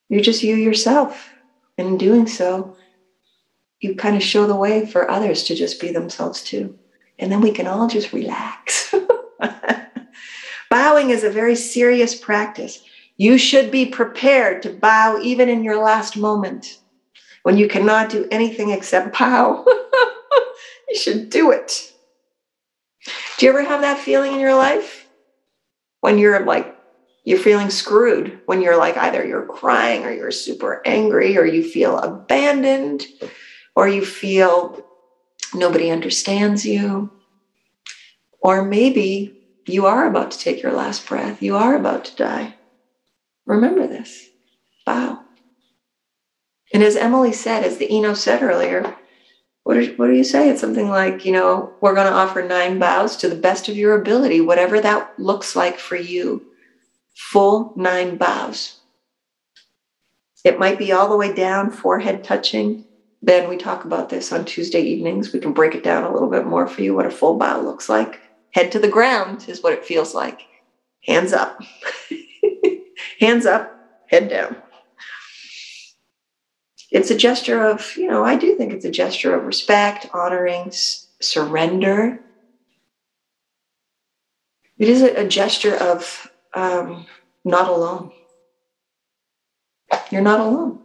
You're 0.08 0.22
just 0.22 0.42
you 0.42 0.56
yourself. 0.56 1.30
And 1.76 1.86
in 1.88 1.98
doing 1.98 2.26
so, 2.26 2.76
you 3.80 3.94
kind 3.94 4.16
of 4.16 4.22
show 4.22 4.46
the 4.46 4.56
way 4.56 4.86
for 4.86 5.10
others 5.10 5.44
to 5.44 5.54
just 5.54 5.80
be 5.80 5.92
themselves 5.92 6.42
too. 6.42 6.78
And 7.18 7.30
then 7.30 7.40
we 7.40 7.52
can 7.52 7.66
all 7.66 7.88
just 7.88 8.12
relax. 8.12 8.94
Bowing 10.70 11.10
is 11.10 11.24
a 11.24 11.30
very 11.30 11.56
serious 11.56 12.14
practice. 12.14 12.82
You 13.20 13.36
should 13.36 13.70
be 13.70 13.84
prepared 13.84 14.62
to 14.62 14.70
bow 14.70 15.20
even 15.20 15.50
in 15.50 15.62
your 15.62 15.76
last 15.76 16.16
moment 16.16 16.78
when 17.42 17.58
you 17.58 17.68
cannot 17.68 18.08
do 18.08 18.26
anything 18.30 18.70
except 18.70 19.18
bow. 19.18 19.62
you 20.88 20.96
should 20.96 21.28
do 21.28 21.50
it. 21.50 21.92
Do 23.36 23.44
you 23.44 23.50
ever 23.50 23.62
have 23.62 23.82
that 23.82 23.98
feeling 23.98 24.32
in 24.32 24.40
your 24.40 24.54
life? 24.54 25.06
When 26.00 26.16
you're 26.16 26.46
like, 26.46 26.74
you're 27.24 27.38
feeling 27.38 27.68
screwed, 27.68 28.40
when 28.46 28.62
you're 28.62 28.78
like 28.78 28.96
either 28.96 29.22
you're 29.22 29.44
crying 29.44 30.06
or 30.06 30.10
you're 30.10 30.30
super 30.30 30.80
angry 30.86 31.36
or 31.36 31.44
you 31.44 31.62
feel 31.62 31.98
abandoned 31.98 33.04
or 33.76 33.86
you 33.86 34.02
feel 34.02 34.82
nobody 35.52 35.90
understands 35.90 36.64
you. 36.64 37.10
Or 38.40 38.64
maybe 38.64 39.36
you 39.66 39.84
are 39.84 40.06
about 40.06 40.30
to 40.30 40.38
take 40.38 40.62
your 40.62 40.72
last 40.72 41.06
breath, 41.06 41.42
you 41.42 41.56
are 41.56 41.76
about 41.76 42.06
to 42.06 42.16
die. 42.16 42.54
Remember 43.50 43.88
this. 43.88 44.28
Bow. 44.86 45.24
And 46.72 46.84
as 46.84 46.94
Emily 46.94 47.32
said, 47.32 47.64
as 47.64 47.78
the 47.78 47.92
Ino 47.92 48.14
said 48.14 48.44
earlier, 48.44 48.94
what 49.64 49.74
do, 49.74 49.92
what 49.96 50.06
do 50.06 50.12
you 50.12 50.22
say? 50.22 50.48
It's 50.48 50.60
something 50.60 50.88
like, 50.88 51.24
you 51.24 51.32
know, 51.32 51.74
we're 51.80 51.96
going 51.96 52.06
to 52.06 52.12
offer 52.12 52.42
nine 52.42 52.78
bows 52.78 53.16
to 53.16 53.28
the 53.28 53.34
best 53.34 53.68
of 53.68 53.76
your 53.76 54.00
ability, 54.00 54.40
whatever 54.40 54.80
that 54.80 55.18
looks 55.18 55.56
like 55.56 55.80
for 55.80 55.96
you. 55.96 56.46
Full 57.16 57.72
nine 57.74 58.16
bows. 58.16 58.78
It 60.44 60.60
might 60.60 60.78
be 60.78 60.92
all 60.92 61.08
the 61.08 61.16
way 61.16 61.34
down, 61.34 61.72
forehead 61.72 62.22
touching. 62.22 62.84
Then 63.20 63.48
we 63.48 63.56
talk 63.56 63.84
about 63.84 64.10
this 64.10 64.32
on 64.32 64.44
Tuesday 64.44 64.80
evenings. 64.80 65.32
We 65.32 65.40
can 65.40 65.52
break 65.52 65.74
it 65.74 65.82
down 65.82 66.04
a 66.04 66.12
little 66.12 66.30
bit 66.30 66.46
more 66.46 66.68
for 66.68 66.82
you 66.82 66.94
what 66.94 67.04
a 67.04 67.10
full 67.10 67.36
bow 67.36 67.60
looks 67.60 67.88
like. 67.88 68.20
Head 68.52 68.70
to 68.72 68.78
the 68.78 68.88
ground 68.88 69.46
is 69.48 69.60
what 69.60 69.72
it 69.72 69.84
feels 69.84 70.14
like. 70.14 70.42
Hands 71.04 71.32
up. 71.32 71.60
Hands 73.20 73.46
up, 73.46 73.72
head 74.06 74.28
down. 74.28 74.56
It's 76.90 77.10
a 77.10 77.16
gesture 77.16 77.62
of, 77.62 77.92
you 77.96 78.08
know, 78.08 78.24
I 78.24 78.36
do 78.36 78.54
think 78.56 78.72
it's 78.72 78.84
a 78.84 78.90
gesture 78.90 79.34
of 79.34 79.44
respect, 79.44 80.06
honoring, 80.12 80.68
s- 80.68 81.06
surrender. 81.20 82.20
It 84.78 84.88
is 84.88 85.02
a, 85.02 85.14
a 85.20 85.28
gesture 85.28 85.76
of 85.76 86.26
um, 86.54 87.06
not 87.44 87.68
alone. 87.68 88.10
You're 90.10 90.22
not 90.22 90.40
alone. 90.40 90.80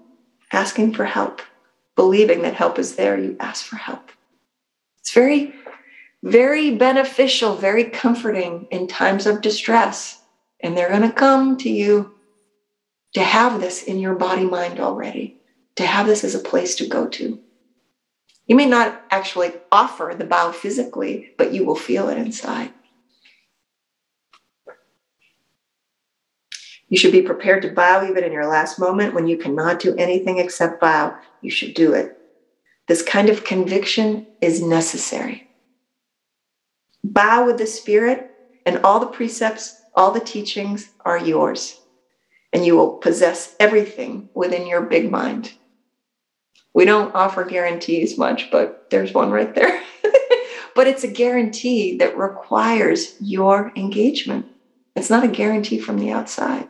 Asking 0.52 0.94
for 0.94 1.06
help, 1.06 1.42
believing 1.96 2.44
that 2.44 2.54
help 2.54 2.78
is 2.78 2.96
there, 2.96 3.18
you 3.18 3.36
ask 3.40 3.66
for 3.66 3.78
help. 3.78 4.12
It's 5.00 5.12
very, 5.12 5.54
very 6.24 6.76
beneficial, 6.76 7.56
very 7.56 7.86
comforting 7.86 8.68
in 8.72 8.88
times 8.88 9.26
of 9.26 9.42
distress. 9.42 10.25
And 10.66 10.76
they're 10.76 10.90
going 10.90 11.04
to 11.04 11.12
come 11.12 11.58
to 11.58 11.70
you 11.70 12.16
to 13.14 13.22
have 13.22 13.62
this 13.62 13.84
in 13.84 14.00
your 14.00 14.16
body 14.16 14.46
mind 14.46 14.80
already, 14.80 15.38
to 15.76 15.86
have 15.86 16.08
this 16.08 16.24
as 16.24 16.34
a 16.34 16.40
place 16.40 16.74
to 16.78 16.88
go 16.88 17.06
to. 17.06 17.40
You 18.48 18.56
may 18.56 18.66
not 18.66 19.00
actually 19.12 19.54
offer 19.72 20.16
the 20.18 20.26
bow 20.26 20.52
physically, 20.52 21.34
but 21.38 21.54
you 21.54 21.66
will 21.66 21.76
feel 21.76 22.10
it 22.10 22.18
inside. 22.18 22.74
You 26.90 26.98
should 26.98 27.12
be 27.12 27.22
prepared 27.22 27.62
to 27.62 27.72
bow 27.72 28.04
even 28.10 28.24
in 28.24 28.32
your 28.32 28.48
last 28.48 28.80
moment 28.80 29.14
when 29.14 29.28
you 29.28 29.38
cannot 29.38 29.80
do 29.80 29.96
anything 29.98 30.40
except 30.40 30.82
bow. 30.82 31.16
You 31.42 31.52
should 31.52 31.76
do 31.76 31.94
it. 31.94 32.18
This 32.88 33.04
kind 33.04 33.30
of 33.30 33.44
conviction 33.44 34.26
is 34.42 34.64
necessary. 34.64 35.48
Bow 37.04 37.46
with 37.46 37.60
the 37.60 37.68
Spirit, 37.68 38.32
and 38.66 38.80
all 38.80 39.00
the 39.00 39.06
precepts, 39.06 39.80
all 39.96 40.12
the 40.12 40.20
teachings 40.20 40.90
are 41.06 41.18
yours 41.18 41.80
and 42.56 42.66
you 42.66 42.76
will 42.76 42.94
possess 42.94 43.56
everything 43.60 44.30
within 44.34 44.66
your 44.66 44.82
big 44.82 45.12
mind. 45.12 45.54
We 46.74 46.86
don't 46.86 47.16
offer 47.16 47.44
guarantees 47.44 48.18
much, 48.18 48.50
but 48.52 48.90
there's 48.90 49.14
one 49.14 49.32
right 49.32 49.54
there. 49.56 49.82
but 50.76 50.88
it's 50.88 51.04
a 51.04 51.10
guarantee 51.10 51.98
that 51.98 52.18
requires 52.18 53.16
your 53.20 53.72
engagement. 53.76 54.46
It's 54.96 55.10
not 55.10 55.24
a 55.24 55.30
guarantee 55.30 55.80
from 55.80 56.00
the 56.00 56.12
outside. 56.12 56.70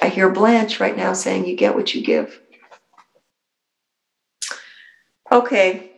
I 0.00 0.08
hear 0.08 0.30
Blanche 0.30 0.80
right 0.80 0.96
now 0.96 1.12
saying, 1.12 1.46
You 1.46 1.56
get 1.56 1.74
what 1.74 1.94
you 1.94 2.02
give. 2.02 2.40
Okay. 5.30 5.92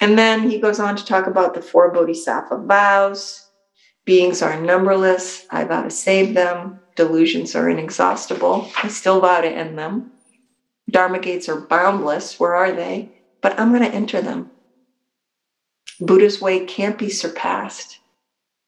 And 0.00 0.18
then 0.18 0.50
he 0.50 0.60
goes 0.60 0.80
on 0.80 0.96
to 0.96 1.04
talk 1.04 1.26
about 1.26 1.54
the 1.54 1.62
four 1.62 1.90
bodhisattva 1.90 2.58
vows. 2.66 3.43
Beings 4.04 4.42
are 4.42 4.60
numberless. 4.60 5.46
I 5.50 5.64
vow 5.64 5.82
to 5.82 5.90
save 5.90 6.34
them 6.34 6.80
delusions 6.96 7.54
are 7.54 7.68
inexhaustible. 7.68 8.70
I 8.82 8.88
still 8.88 9.20
vow 9.20 9.40
to 9.40 9.48
end 9.48 9.78
them. 9.78 10.12
Dharma 10.90 11.18
gates 11.18 11.48
are 11.48 11.60
boundless. 11.60 12.38
Where 12.38 12.54
are 12.54 12.72
they? 12.72 13.10
But 13.40 13.58
I'm 13.58 13.70
going 13.70 13.82
to 13.82 13.94
enter 13.94 14.20
them. 14.20 14.50
Buddha's 16.00 16.40
way 16.40 16.64
can't 16.64 16.98
be 16.98 17.08
surpassed, 17.08 18.00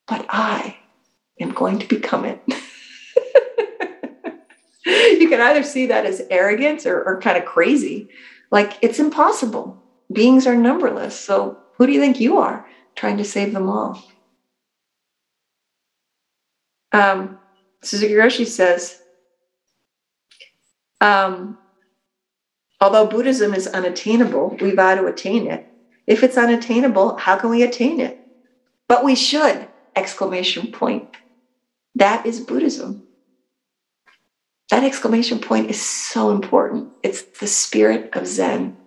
but 0.07 0.25
I 0.29 0.77
am 1.39 1.51
going 1.51 1.79
to 1.79 1.87
become 1.87 2.25
it. 2.25 2.41
you 4.85 5.27
can 5.29 5.41
either 5.41 5.63
see 5.63 5.87
that 5.87 6.05
as 6.05 6.21
arrogance 6.29 6.85
or, 6.85 7.03
or 7.03 7.19
kind 7.21 7.37
of 7.37 7.45
crazy. 7.45 8.09
Like 8.49 8.77
it's 8.81 8.99
impossible. 8.99 9.83
Beings 10.11 10.47
are 10.47 10.55
numberless. 10.55 11.19
So 11.19 11.57
who 11.75 11.85
do 11.85 11.91
you 11.91 11.99
think 11.99 12.19
you 12.19 12.37
are 12.37 12.65
trying 12.95 13.17
to 13.17 13.25
save 13.25 13.53
them 13.53 13.69
all? 13.69 14.01
Um, 16.91 17.37
Suzuki 17.83 18.13
Roshi 18.13 18.45
says, 18.45 18.99
um, 21.01 21.57
although 22.81 23.07
Buddhism 23.07 23.53
is 23.53 23.67
unattainable, 23.67 24.57
we 24.61 24.71
vow 24.71 24.95
to 24.95 25.05
attain 25.05 25.47
it. 25.47 25.67
If 26.05 26.23
it's 26.23 26.37
unattainable, 26.37 27.17
how 27.17 27.35
can 27.35 27.49
we 27.49 27.63
attain 27.63 27.99
it? 27.99 28.19
But 28.87 29.03
we 29.03 29.15
should! 29.15 29.67
Exclamation 29.95 30.71
point. 30.71 31.09
That 31.95 32.25
is 32.25 32.39
Buddhism. 32.39 33.07
That 34.69 34.83
exclamation 34.83 35.39
point 35.39 35.69
is 35.69 35.81
so 35.81 36.29
important. 36.29 36.91
It's 37.01 37.23
the 37.39 37.47
spirit 37.47 38.09
of 38.13 38.27
Zen. 38.27 38.77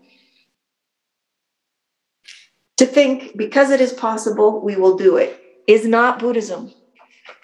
To 2.76 2.86
think 2.86 3.36
because 3.36 3.70
it 3.70 3.80
is 3.80 3.92
possible, 3.92 4.62
we 4.62 4.76
will 4.76 4.96
do 4.96 5.16
it 5.16 5.38
is 5.66 5.86
not 5.86 6.18
Buddhism. 6.18 6.72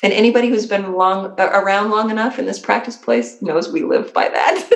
And 0.02 0.12
anybody 0.12 0.48
who's 0.48 0.66
been 0.66 0.94
long 0.94 1.34
uh, 1.40 1.50
around 1.52 1.90
long 1.90 2.10
enough 2.10 2.38
in 2.38 2.46
this 2.46 2.58
practice 2.58 2.96
place 2.96 3.40
knows 3.42 3.70
we 3.72 3.82
live 3.84 4.12
by 4.14 4.28
that. 4.28 4.68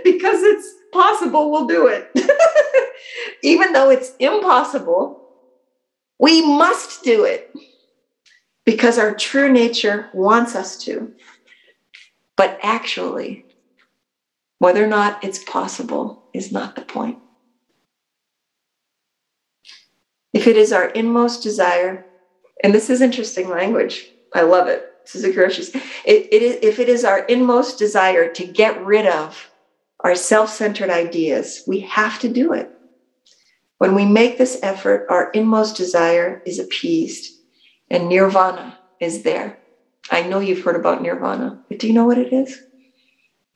because 0.04 0.42
it's 0.42 0.74
possible, 0.92 1.50
we'll 1.50 1.66
do 1.66 1.86
it. 1.86 2.10
Even 3.42 3.72
though 3.72 3.90
it's 3.90 4.12
impossible, 4.18 5.22
we 6.18 6.42
must 6.42 7.02
do 7.02 7.24
it 7.24 7.54
because 8.64 8.98
our 8.98 9.14
true 9.14 9.50
nature 9.50 10.10
wants 10.12 10.54
us 10.54 10.76
to. 10.84 11.12
But 12.36 12.58
actually, 12.62 13.44
Whether 14.60 14.84
or 14.84 14.88
not 14.88 15.24
it's 15.24 15.42
possible 15.42 16.24
is 16.34 16.52
not 16.52 16.76
the 16.76 16.82
point. 16.82 17.18
If 20.34 20.46
it 20.46 20.56
is 20.56 20.72
our 20.72 20.86
inmost 20.86 21.42
desire, 21.42 22.06
and 22.62 22.74
this 22.74 22.90
is 22.90 23.00
interesting 23.00 23.48
language, 23.48 24.10
I 24.34 24.42
love 24.42 24.68
it. 24.68 24.86
Suzuki 25.04 25.38
it, 25.38 26.28
it 26.30 26.42
is, 26.42 26.58
if 26.62 26.78
it 26.78 26.88
is 26.88 27.04
our 27.04 27.20
inmost 27.24 27.78
desire 27.78 28.32
to 28.32 28.46
get 28.46 28.84
rid 28.84 29.06
of 29.06 29.50
our 30.00 30.14
self 30.14 30.50
centered 30.50 30.90
ideas, 30.90 31.62
we 31.66 31.80
have 31.80 32.18
to 32.20 32.28
do 32.28 32.52
it. 32.52 32.70
When 33.78 33.94
we 33.94 34.04
make 34.04 34.36
this 34.36 34.58
effort, 34.62 35.06
our 35.08 35.30
inmost 35.30 35.76
desire 35.76 36.42
is 36.44 36.58
appeased 36.58 37.32
and 37.88 38.08
nirvana 38.08 38.78
is 39.00 39.22
there. 39.22 39.58
I 40.10 40.22
know 40.22 40.38
you've 40.38 40.62
heard 40.62 40.76
about 40.76 41.02
nirvana, 41.02 41.62
but 41.68 41.78
do 41.78 41.86
you 41.86 41.92
know 41.92 42.04
what 42.04 42.18
it 42.18 42.32
is? 42.32 42.62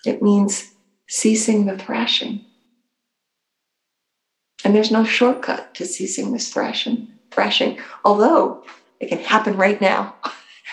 It 0.05 0.23
means 0.23 0.73
ceasing 1.09 1.67
the 1.67 1.79
thrashing. 1.79 2.45
And 4.65 4.75
there's 4.75 4.91
no 4.91 5.05
shortcut 5.05 5.75
to 5.75 5.85
ceasing 5.85 6.33
this 6.33 6.53
thrashing, 6.53 7.09
thrashing, 7.31 7.79
although 8.05 8.65
it 9.05 9.09
can 9.09 9.19
happen 9.19 9.57
right 9.57 9.81
now. 9.81 10.17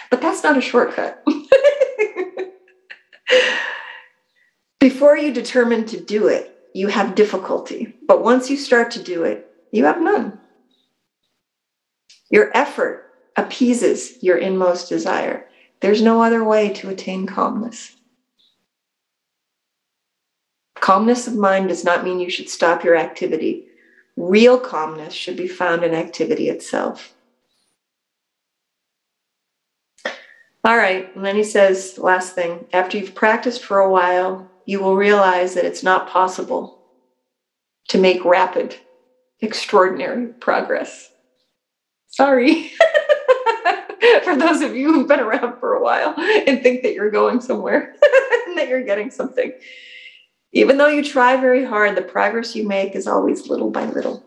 But 0.10 0.22
that's 0.22 0.44
not 0.44 0.58
a 0.58 0.62
shortcut. 0.62 1.24
Before 4.80 5.18
you 5.18 5.34
determine 5.34 5.86
to 5.86 6.00
do 6.00 6.28
it, 6.28 6.56
you 6.74 6.88
have 6.88 7.16
difficulty. 7.16 7.94
But 8.08 8.22
once 8.22 8.50
you 8.50 8.58
start 8.58 8.92
to 8.92 9.04
do 9.04 9.24
it, 9.24 9.50
you 9.72 9.86
have 9.86 10.02
none. 10.02 10.40
Your 12.30 12.52
effort 12.54 13.06
appeases 13.38 14.22
your 14.22 14.38
inmost 14.38 14.90
desire. 14.90 15.48
There's 15.80 16.02
no 16.02 16.22
other 16.22 16.44
way 16.44 16.70
to 16.74 16.90
attain 16.90 17.26
calmness. 17.26 17.96
Calmness 20.76 21.28
of 21.28 21.36
mind 21.36 21.70
does 21.70 21.84
not 21.84 22.04
mean 22.04 22.20
you 22.20 22.30
should 22.30 22.50
stop 22.50 22.84
your 22.84 22.96
activity. 22.96 23.66
Real 24.18 24.60
calmness 24.60 25.14
should 25.14 25.38
be 25.38 25.48
found 25.48 25.84
in 25.84 25.94
activity 25.94 26.50
itself. 26.50 27.14
All 30.64 30.78
right. 30.78 31.14
And 31.16 31.26
then 31.26 31.36
he 31.36 31.44
says, 31.44 31.98
last 31.98 32.36
thing 32.36 32.66
after 32.72 32.98
you've 32.98 33.16
practiced 33.16 33.64
for 33.64 33.80
a 33.80 33.90
while, 33.90 34.50
you 34.66 34.80
will 34.80 34.96
realize 34.96 35.56
that 35.56 35.66
it's 35.66 35.84
not 35.84 36.10
possible 36.10 36.80
to 37.90 37.98
make 37.98 38.24
rapid, 38.24 38.76
extraordinary 39.40 40.28
progress. 40.28 41.10
Sorry. 42.08 42.72
for 44.24 44.36
those 44.36 44.62
of 44.62 44.76
you 44.76 44.94
who've 44.94 45.08
been 45.08 45.20
around 45.20 45.60
for 45.60 45.74
a 45.74 45.84
while 45.84 46.14
and 46.18 46.62
think 46.62 46.84
that 46.84 46.94
you're 46.94 47.12
going 47.12 47.42
somewhere 47.42 47.96
and 48.48 48.58
that 48.58 48.68
you're 48.68 48.84
getting 48.84 49.12
something. 49.12 49.54
Even 50.54 50.78
though 50.78 50.88
you 50.88 51.04
try 51.04 51.38
very 51.38 51.64
hard, 51.64 51.96
the 51.96 52.02
progress 52.02 52.56
you 52.56 52.68
make 52.68 52.96
is 52.96 53.08
always 53.08 53.48
little 53.48 53.70
by 53.72 53.86
little. 53.86 54.26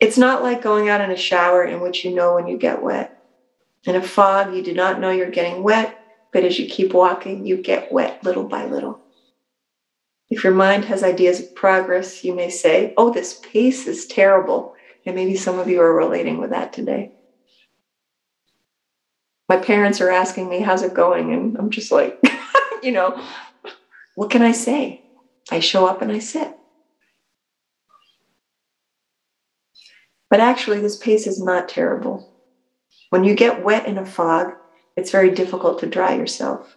It's 0.00 0.18
not 0.18 0.42
like 0.42 0.62
going 0.62 0.88
out 0.88 1.00
in 1.00 1.10
a 1.10 1.16
shower 1.16 1.64
in 1.64 1.80
which 1.80 2.04
you 2.04 2.14
know 2.14 2.34
when 2.34 2.46
you 2.46 2.56
get 2.56 2.82
wet. 2.82 3.17
In 3.84 3.96
a 3.96 4.02
fog, 4.02 4.54
you 4.54 4.62
do 4.62 4.74
not 4.74 5.00
know 5.00 5.10
you're 5.10 5.30
getting 5.30 5.62
wet, 5.62 5.98
but 6.32 6.44
as 6.44 6.58
you 6.58 6.68
keep 6.68 6.92
walking, 6.92 7.46
you 7.46 7.56
get 7.56 7.92
wet 7.92 8.22
little 8.22 8.44
by 8.44 8.66
little. 8.66 9.00
If 10.30 10.44
your 10.44 10.52
mind 10.52 10.84
has 10.86 11.02
ideas 11.02 11.40
of 11.40 11.54
progress, 11.54 12.22
you 12.22 12.34
may 12.34 12.50
say, 12.50 12.92
Oh, 12.96 13.10
this 13.10 13.40
pace 13.40 13.86
is 13.86 14.06
terrible. 14.06 14.74
And 15.06 15.14
maybe 15.14 15.36
some 15.36 15.58
of 15.58 15.68
you 15.68 15.80
are 15.80 15.94
relating 15.94 16.38
with 16.38 16.50
that 16.50 16.72
today. 16.72 17.12
My 19.48 19.56
parents 19.56 20.00
are 20.02 20.10
asking 20.10 20.50
me, 20.50 20.60
How's 20.60 20.82
it 20.82 20.92
going? 20.92 21.32
And 21.32 21.56
I'm 21.56 21.70
just 21.70 21.90
like, 21.90 22.20
You 22.82 22.92
know, 22.92 23.24
what 24.14 24.30
can 24.30 24.42
I 24.42 24.52
say? 24.52 25.02
I 25.50 25.60
show 25.60 25.86
up 25.86 26.02
and 26.02 26.12
I 26.12 26.18
sit. 26.18 26.54
But 30.28 30.40
actually, 30.40 30.80
this 30.80 30.96
pace 30.96 31.26
is 31.26 31.42
not 31.42 31.68
terrible. 31.70 32.28
When 33.10 33.24
you 33.24 33.34
get 33.34 33.64
wet 33.64 33.86
in 33.86 33.98
a 33.98 34.06
fog, 34.06 34.54
it's 34.96 35.10
very 35.10 35.30
difficult 35.30 35.80
to 35.80 35.86
dry 35.86 36.14
yourself. 36.14 36.76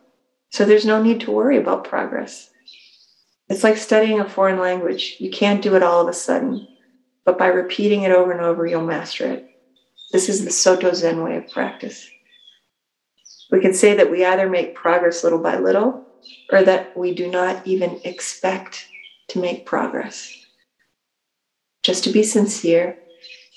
So 0.49 0.65
there's 0.65 0.85
no 0.85 1.01
need 1.01 1.21
to 1.21 1.31
worry 1.31 1.57
about 1.57 1.83
progress. 1.83 2.49
It's 3.49 3.63
like 3.63 3.77
studying 3.77 4.19
a 4.19 4.29
foreign 4.29 4.59
language. 4.59 5.17
You 5.19 5.29
can't 5.29 5.61
do 5.61 5.75
it 5.75 5.83
all 5.83 6.01
of 6.01 6.07
a 6.07 6.13
sudden, 6.13 6.67
but 7.25 7.37
by 7.37 7.47
repeating 7.47 8.03
it 8.03 8.11
over 8.11 8.31
and 8.31 8.41
over, 8.41 8.65
you'll 8.65 8.85
master 8.85 9.25
it. 9.25 9.49
This 10.11 10.29
is 10.29 10.45
the 10.45 10.51
Soto 10.51 10.93
Zen 10.93 11.23
way 11.23 11.37
of 11.37 11.49
practice. 11.49 12.09
We 13.51 13.59
can 13.59 13.73
say 13.73 13.95
that 13.95 14.09
we 14.09 14.23
either 14.23 14.49
make 14.49 14.75
progress 14.75 15.23
little 15.23 15.39
by 15.39 15.57
little 15.57 16.05
or 16.51 16.63
that 16.63 16.95
we 16.97 17.13
do 17.13 17.29
not 17.29 17.65
even 17.67 17.99
expect 18.03 18.87
to 19.29 19.39
make 19.39 19.65
progress. 19.65 20.33
Just 21.83 22.03
to 22.05 22.11
be 22.11 22.23
sincere 22.23 22.97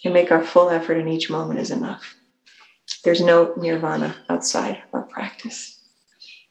and 0.04 0.14
make 0.14 0.32
our 0.32 0.42
full 0.42 0.70
effort 0.70 0.94
in 0.94 1.08
each 1.08 1.30
moment 1.30 1.60
is 1.60 1.70
enough. 1.70 2.16
There's 3.04 3.20
no 3.20 3.52
nirvana 3.56 4.16
outside 4.30 4.76
of 4.76 4.94
our 4.94 5.02
practice. 5.02 5.78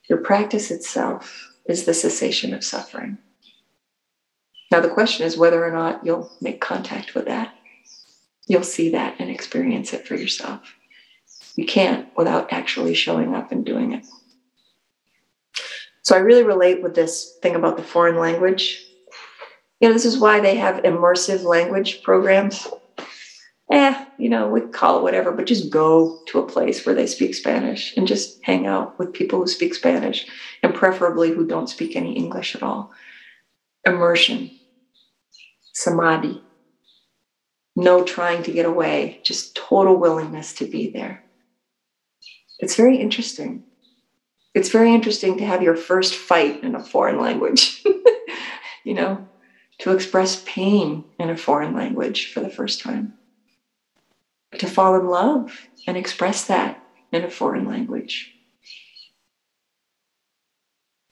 Your 0.07 0.19
practice 0.19 0.69
itself 0.69 1.51
is 1.65 1.85
the 1.85 1.95
cessation 1.95 2.53
of 2.53 2.63
suffering. 2.63 3.17
Now, 4.71 4.79
the 4.79 4.89
question 4.89 5.25
is 5.25 5.35
whether 5.35 5.65
or 5.65 5.71
not 5.71 6.05
you'll 6.05 6.31
make 6.41 6.61
contact 6.61 7.15
with 7.15 7.25
that. 7.25 7.53
You'll 8.47 8.63
see 8.63 8.89
that 8.89 9.15
and 9.19 9.29
experience 9.29 9.93
it 9.93 10.07
for 10.07 10.15
yourself. 10.15 10.61
You 11.55 11.65
can't 11.65 12.07
without 12.15 12.53
actually 12.53 12.93
showing 12.93 13.33
up 13.33 13.51
and 13.51 13.65
doing 13.65 13.93
it. 13.93 14.05
So, 16.03 16.15
I 16.15 16.19
really 16.19 16.43
relate 16.43 16.83
with 16.83 16.93
this 16.93 17.37
thing 17.41 17.55
about 17.55 17.77
the 17.77 17.83
foreign 17.83 18.17
language. 18.17 18.85
You 19.79 19.87
know, 19.87 19.93
this 19.93 20.05
is 20.05 20.19
why 20.19 20.39
they 20.39 20.55
have 20.55 20.83
immersive 20.83 21.43
language 21.43 22.03
programs 22.03 22.67
eh, 23.73 24.05
you 24.17 24.29
know, 24.29 24.47
we 24.47 24.62
call 24.62 24.97
it 24.99 25.03
whatever, 25.03 25.31
but 25.31 25.47
just 25.47 25.71
go 25.71 26.19
to 26.27 26.39
a 26.39 26.47
place 26.47 26.86
where 26.86 26.93
they 26.93 27.07
speak 27.07 27.33
Spanish 27.33 27.91
and 27.97 28.07
just 28.07 28.38
hang 28.43 28.67
out 28.67 28.93
with 28.99 29.13
people 29.13 29.39
who 29.39 29.47
speak 29.47 29.73
Spanish 29.73 30.25
and 30.62 30.75
preferably 30.75 31.31
who 31.31 31.45
don't 31.45 31.69
speak 31.69 31.95
any 31.95 32.13
English 32.15 32.55
at 32.55 32.62
all. 32.62 32.91
Immersion, 33.86 34.51
samadhi, 35.73 36.45
no 37.75 38.03
trying 38.03 38.43
to 38.43 38.51
get 38.51 38.67
away, 38.67 39.19
just 39.25 39.55
total 39.55 39.99
willingness 39.99 40.53
to 40.53 40.65
be 40.65 40.91
there. 40.93 41.23
It's 42.59 42.75
very 42.75 42.97
interesting. 42.97 43.63
It's 44.53 44.69
very 44.69 44.93
interesting 44.93 45.39
to 45.39 45.45
have 45.45 45.63
your 45.63 45.75
first 45.75 46.13
fight 46.13 46.63
in 46.63 46.75
a 46.75 46.79
foreign 46.83 47.19
language, 47.19 47.81
you 48.86 48.93
know, 48.93 49.25
to 49.79 49.91
express 49.91 50.43
pain 50.45 51.05
in 51.17 51.31
a 51.31 51.36
foreign 51.36 51.73
language 51.73 52.29
for 52.31 52.39
the 52.39 52.51
first 52.51 52.79
time 52.79 53.15
to 54.59 54.67
fall 54.67 54.99
in 54.99 55.07
love 55.07 55.67
and 55.87 55.97
express 55.97 56.45
that 56.45 56.83
in 57.11 57.23
a 57.23 57.29
foreign 57.29 57.65
language. 57.65 58.33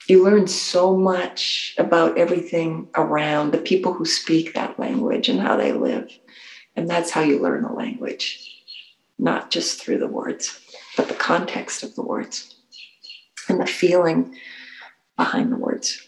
You 0.08 0.24
learn 0.24 0.48
so 0.48 0.96
much 0.96 1.76
about 1.78 2.18
everything 2.18 2.90
around 2.96 3.52
the 3.52 3.60
people 3.60 3.94
who 3.94 4.06
speak 4.06 4.54
that 4.54 4.80
language 4.80 5.30
and 5.30 5.40
how 5.40 5.56
they 5.56 5.72
live. 5.72 6.12
And 6.76 6.90
that's 6.90 7.12
how 7.12 7.22
you 7.22 7.40
learn 7.40 7.64
a 7.64 7.74
language, 7.74 8.64
not 9.20 9.52
just 9.52 9.82
through 9.82 10.00
the 10.00 10.08
words, 10.08 10.60
but 10.98 11.08
the 11.08 11.14
context 11.14 11.84
of 11.84 11.96
the 11.96 12.02
words 12.02 12.56
and 13.48 13.60
the 13.60 13.66
feeling 13.66 14.36
behind 15.16 15.52
the 15.52 15.58
words. 15.58 16.08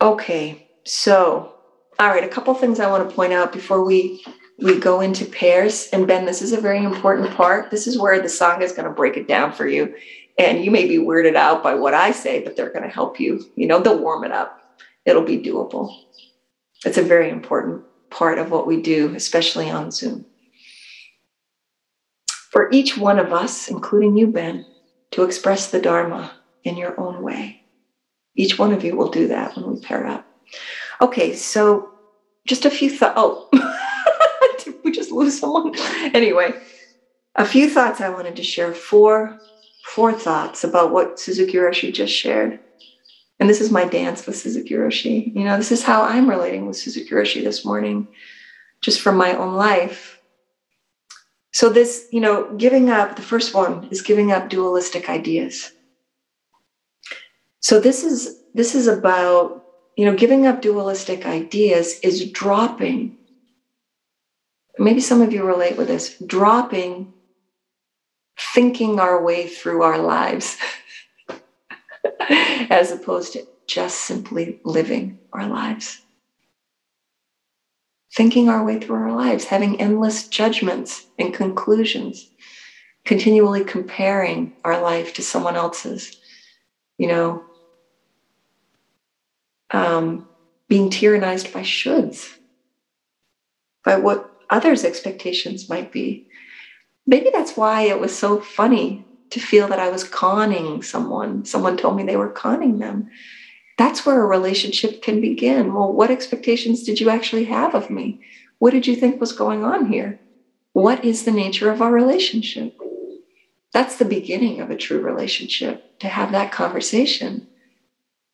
Okay, 0.00 0.68
so, 0.84 1.54
all 1.98 2.08
right, 2.08 2.24
a 2.24 2.28
couple 2.28 2.52
things 2.54 2.80
I 2.80 2.90
want 2.90 3.08
to 3.08 3.14
point 3.14 3.32
out 3.32 3.52
before 3.52 3.84
we 3.84 4.24
we 4.58 4.78
go 4.78 5.00
into 5.00 5.24
pairs. 5.24 5.88
And 5.92 6.06
Ben, 6.06 6.26
this 6.26 6.42
is 6.42 6.52
a 6.52 6.60
very 6.60 6.82
important 6.82 7.34
part. 7.34 7.70
This 7.70 7.86
is 7.86 7.98
where 7.98 8.20
the 8.20 8.28
Sangha 8.28 8.62
is 8.62 8.72
going 8.72 8.88
to 8.88 8.94
break 8.94 9.16
it 9.16 9.28
down 9.28 9.52
for 9.52 9.66
you. 9.66 9.94
And 10.38 10.64
you 10.64 10.70
may 10.70 10.86
be 10.86 10.98
weirded 10.98 11.36
out 11.36 11.62
by 11.62 11.74
what 11.74 11.94
I 11.94 12.12
say, 12.12 12.42
but 12.42 12.56
they're 12.56 12.72
going 12.72 12.84
to 12.84 12.88
help 12.88 13.20
you. 13.20 13.44
You 13.56 13.66
know, 13.66 13.80
they'll 13.80 13.98
warm 13.98 14.24
it 14.24 14.32
up. 14.32 14.60
It'll 15.04 15.22
be 15.22 15.38
doable. 15.38 15.94
It's 16.84 16.98
a 16.98 17.02
very 17.02 17.30
important 17.30 17.84
part 18.10 18.38
of 18.38 18.50
what 18.50 18.66
we 18.66 18.80
do, 18.80 19.14
especially 19.14 19.70
on 19.70 19.90
Zoom. 19.90 20.24
For 22.50 22.70
each 22.70 22.96
one 22.96 23.18
of 23.18 23.32
us, 23.32 23.68
including 23.68 24.16
you, 24.16 24.28
Ben, 24.28 24.66
to 25.12 25.24
express 25.24 25.70
the 25.70 25.80
Dharma 25.80 26.32
in 26.62 26.76
your 26.76 26.98
own 26.98 27.22
way. 27.22 27.62
Each 28.36 28.58
one 28.58 28.72
of 28.72 28.84
you 28.84 28.96
will 28.96 29.10
do 29.10 29.28
that 29.28 29.56
when 29.56 29.72
we 29.72 29.80
pair 29.80 30.06
up. 30.06 30.26
Okay, 31.00 31.34
so 31.34 31.90
just 32.46 32.64
a 32.64 32.70
few 32.70 32.90
thoughts. 32.90 33.14
Oh, 33.16 33.48
lose 35.10 35.38
someone. 35.38 35.74
anyway, 36.14 36.54
a 37.34 37.44
few 37.44 37.68
thoughts 37.68 38.00
I 38.00 38.08
wanted 38.08 38.36
to 38.36 38.42
share. 38.42 38.72
Four, 38.72 39.38
four 39.84 40.12
thoughts 40.12 40.64
about 40.64 40.92
what 40.92 41.18
Suzuki 41.18 41.54
Roshi 41.54 41.92
just 41.92 42.12
shared. 42.12 42.60
And 43.40 43.50
this 43.50 43.60
is 43.60 43.70
my 43.70 43.84
dance 43.84 44.26
with 44.26 44.36
Suzuki 44.36 44.74
Roshi. 44.74 45.34
You 45.34 45.44
know, 45.44 45.56
this 45.56 45.72
is 45.72 45.82
how 45.82 46.02
I'm 46.02 46.30
relating 46.30 46.66
with 46.66 46.76
Suzuki 46.76 47.10
Roshi 47.10 47.42
this 47.42 47.64
morning, 47.64 48.06
just 48.80 49.00
from 49.00 49.16
my 49.16 49.36
own 49.36 49.54
life. 49.54 50.20
So, 51.52 51.68
this, 51.68 52.06
you 52.10 52.20
know, 52.20 52.52
giving 52.56 52.90
up, 52.90 53.16
the 53.16 53.22
first 53.22 53.54
one 53.54 53.88
is 53.90 54.02
giving 54.02 54.32
up 54.32 54.48
dualistic 54.48 55.08
ideas. 55.08 55.72
So 57.64 57.80
this 57.80 58.04
is 58.04 58.42
this 58.52 58.74
is 58.74 58.86
about, 58.86 59.64
you 59.96 60.04
know, 60.04 60.14
giving 60.14 60.46
up 60.46 60.60
dualistic 60.60 61.24
ideas 61.24 61.98
is 62.00 62.30
dropping. 62.30 63.16
Maybe 64.78 65.00
some 65.00 65.22
of 65.22 65.32
you 65.32 65.44
relate 65.44 65.76
with 65.76 65.88
this, 65.88 66.16
dropping 66.26 67.12
thinking 68.38 68.98
our 68.98 69.22
way 69.22 69.46
through 69.46 69.82
our 69.82 69.98
lives 69.98 70.56
as 72.28 72.90
opposed 72.90 73.34
to 73.34 73.46
just 73.66 74.00
simply 74.00 74.60
living 74.64 75.18
our 75.32 75.46
lives. 75.46 76.00
Thinking 78.14 78.48
our 78.48 78.64
way 78.64 78.78
through 78.78 78.96
our 78.96 79.12
lives, 79.12 79.44
having 79.44 79.80
endless 79.80 80.28
judgments 80.28 81.06
and 81.18 81.34
conclusions, 81.34 82.30
continually 83.04 83.64
comparing 83.64 84.52
our 84.64 84.80
life 84.80 85.14
to 85.14 85.22
someone 85.22 85.56
else's, 85.56 86.16
you 86.96 87.08
know, 87.08 87.42
um, 89.70 90.28
being 90.68 90.90
tyrannized 90.90 91.52
by 91.52 91.60
shoulds, 91.60 92.36
by 93.84 93.96
what 93.96 94.33
others' 94.50 94.84
expectations 94.84 95.68
might 95.68 95.92
be. 95.92 96.26
Maybe 97.06 97.30
that's 97.32 97.56
why 97.56 97.82
it 97.82 98.00
was 98.00 98.16
so 98.16 98.40
funny 98.40 99.04
to 99.30 99.40
feel 99.40 99.68
that 99.68 99.80
I 99.80 99.90
was 99.90 100.04
conning 100.04 100.82
someone. 100.82 101.44
Someone 101.44 101.76
told 101.76 101.96
me 101.96 102.02
they 102.02 102.16
were 102.16 102.30
conning 102.30 102.78
them. 102.78 103.10
That's 103.76 104.06
where 104.06 104.22
a 104.22 104.26
relationship 104.26 105.02
can 105.02 105.20
begin. 105.20 105.74
Well, 105.74 105.92
what 105.92 106.10
expectations 106.10 106.84
did 106.84 107.00
you 107.00 107.10
actually 107.10 107.44
have 107.46 107.74
of 107.74 107.90
me? 107.90 108.22
What 108.58 108.70
did 108.70 108.86
you 108.86 108.94
think 108.94 109.20
was 109.20 109.32
going 109.32 109.64
on 109.64 109.92
here? 109.92 110.20
What 110.72 111.04
is 111.04 111.24
the 111.24 111.32
nature 111.32 111.70
of 111.70 111.82
our 111.82 111.90
relationship? 111.90 112.78
That's 113.72 113.96
the 113.96 114.04
beginning 114.04 114.60
of 114.60 114.70
a 114.70 114.76
true 114.76 115.00
relationship, 115.00 115.98
to 115.98 116.08
have 116.08 116.30
that 116.32 116.52
conversation. 116.52 117.48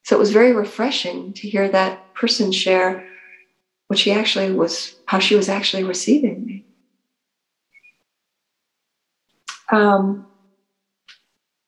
So 0.05 0.17
it 0.17 0.19
was 0.19 0.33
very 0.33 0.53
refreshing 0.53 1.33
to 1.35 1.49
hear 1.49 1.69
that 1.69 2.15
person 2.15 2.53
share 2.53 3.07
what 3.91 3.99
she 3.99 4.13
actually 4.13 4.53
was, 4.53 4.95
how 5.07 5.19
she 5.19 5.35
was 5.35 5.49
actually 5.49 5.83
receiving 5.83 6.47
me. 6.47 6.65
Um, 9.73 10.29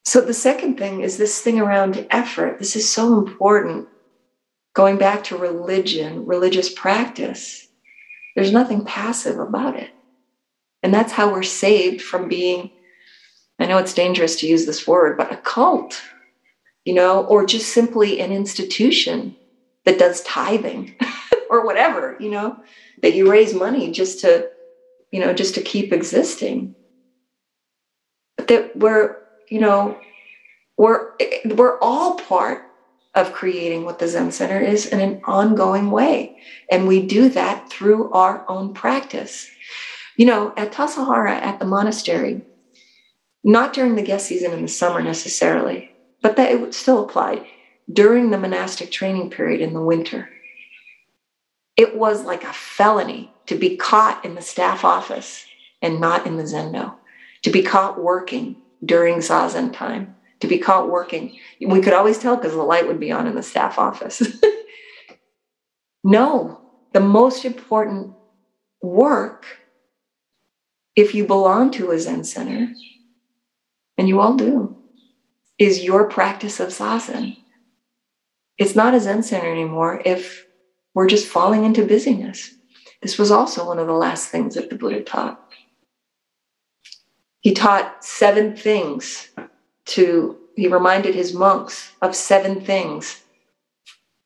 so 0.04 0.20
the 0.20 0.32
second 0.32 0.78
thing 0.78 1.00
is 1.00 1.16
this 1.16 1.40
thing 1.40 1.58
around 1.58 2.06
effort. 2.10 2.60
This 2.60 2.76
is 2.76 2.88
so 2.88 3.18
important. 3.18 3.88
Going 4.72 4.98
back 4.98 5.24
to 5.24 5.36
religion, 5.36 6.24
religious 6.24 6.72
practice, 6.72 7.66
there's 8.36 8.52
nothing 8.52 8.84
passive 8.84 9.40
about 9.40 9.74
it. 9.74 9.90
And 10.80 10.94
that's 10.94 11.10
how 11.10 11.32
we're 11.32 11.42
saved 11.42 12.02
from 12.02 12.28
being, 12.28 12.70
I 13.58 13.66
know 13.66 13.78
it's 13.78 13.94
dangerous 13.94 14.36
to 14.36 14.46
use 14.46 14.64
this 14.64 14.86
word, 14.86 15.18
but 15.18 15.32
a 15.32 15.38
cult 15.38 16.00
you 16.84 16.94
know, 16.94 17.24
or 17.26 17.46
just 17.46 17.72
simply 17.72 18.20
an 18.20 18.32
institution 18.32 19.36
that 19.84 19.98
does 19.98 20.22
tithing 20.22 20.94
or 21.50 21.64
whatever, 21.64 22.16
you 22.20 22.30
know, 22.30 22.56
that 23.02 23.14
you 23.14 23.30
raise 23.30 23.54
money 23.54 23.90
just 23.90 24.20
to, 24.20 24.48
you 25.10 25.20
know, 25.20 25.32
just 25.32 25.54
to 25.54 25.62
keep 25.62 25.92
existing. 25.92 26.74
But 28.36 28.48
that 28.48 28.76
we're, 28.76 29.16
you 29.48 29.60
know, 29.60 29.98
we're 30.76 31.12
we're 31.44 31.78
all 31.80 32.14
part 32.14 32.66
of 33.14 33.32
creating 33.32 33.84
what 33.84 33.98
the 33.98 34.08
Zen 34.08 34.32
Center 34.32 34.60
is 34.60 34.86
in 34.86 35.00
an 35.00 35.20
ongoing 35.24 35.90
way. 35.90 36.38
And 36.70 36.88
we 36.88 37.06
do 37.06 37.28
that 37.30 37.68
through 37.68 38.10
our 38.12 38.48
own 38.48 38.72
practice. 38.72 39.50
You 40.16 40.26
know, 40.26 40.54
at 40.56 40.72
Tassajara 40.72 41.32
at 41.32 41.58
the 41.58 41.66
monastery, 41.66 42.42
not 43.44 43.74
during 43.74 43.96
the 43.96 44.02
guest 44.02 44.26
season 44.26 44.52
in 44.52 44.62
the 44.62 44.68
summer 44.68 45.02
necessarily, 45.02 45.90
but 46.22 46.36
that 46.36 46.50
it 46.50 46.60
would 46.60 46.74
still 46.74 47.04
applied 47.04 47.44
during 47.90 48.30
the 48.30 48.38
monastic 48.38 48.90
training 48.90 49.30
period 49.30 49.60
in 49.60 49.72
the 49.72 49.80
winter. 49.80 50.28
It 51.76 51.96
was 51.96 52.24
like 52.24 52.44
a 52.44 52.52
felony 52.52 53.32
to 53.46 53.56
be 53.56 53.76
caught 53.76 54.24
in 54.24 54.34
the 54.34 54.42
staff 54.42 54.84
office 54.84 55.44
and 55.80 56.00
not 56.00 56.26
in 56.26 56.36
the 56.36 56.44
zendo, 56.44 56.94
to 57.42 57.50
be 57.50 57.62
caught 57.62 58.00
working 58.00 58.56
during 58.84 59.16
zazen 59.16 59.72
time, 59.72 60.14
to 60.40 60.46
be 60.46 60.58
caught 60.58 60.88
working. 60.88 61.38
We 61.60 61.80
could 61.80 61.92
always 61.92 62.18
tell 62.18 62.36
because 62.36 62.52
the 62.52 62.62
light 62.62 62.86
would 62.86 63.00
be 63.00 63.10
on 63.10 63.26
in 63.26 63.34
the 63.34 63.42
staff 63.42 63.78
office. 63.78 64.22
no, 66.04 66.60
the 66.92 67.00
most 67.00 67.44
important 67.44 68.14
work, 68.80 69.46
if 70.94 71.14
you 71.14 71.26
belong 71.26 71.70
to 71.72 71.90
a 71.90 71.98
Zen 71.98 72.24
center, 72.24 72.72
and 73.96 74.08
you 74.08 74.20
all 74.20 74.34
do, 74.34 74.76
is 75.58 75.84
your 75.84 76.08
practice 76.08 76.60
of 76.60 76.68
zazen. 76.68 77.41
It's 78.62 78.76
not 78.76 78.94
a 78.94 79.00
Zen 79.00 79.24
center 79.24 79.50
anymore 79.50 80.00
if 80.04 80.46
we're 80.94 81.08
just 81.08 81.26
falling 81.26 81.64
into 81.64 81.84
busyness. 81.84 82.54
This 83.02 83.18
was 83.18 83.32
also 83.32 83.66
one 83.66 83.80
of 83.80 83.88
the 83.88 83.92
last 83.92 84.28
things 84.28 84.54
that 84.54 84.70
the 84.70 84.76
Buddha 84.76 85.02
taught. 85.02 85.52
He 87.40 87.54
taught 87.54 88.04
seven 88.04 88.54
things 88.54 89.30
to, 89.86 90.38
he 90.54 90.68
reminded 90.68 91.12
his 91.12 91.34
monks 91.34 91.90
of 92.02 92.14
seven 92.14 92.60
things 92.60 93.24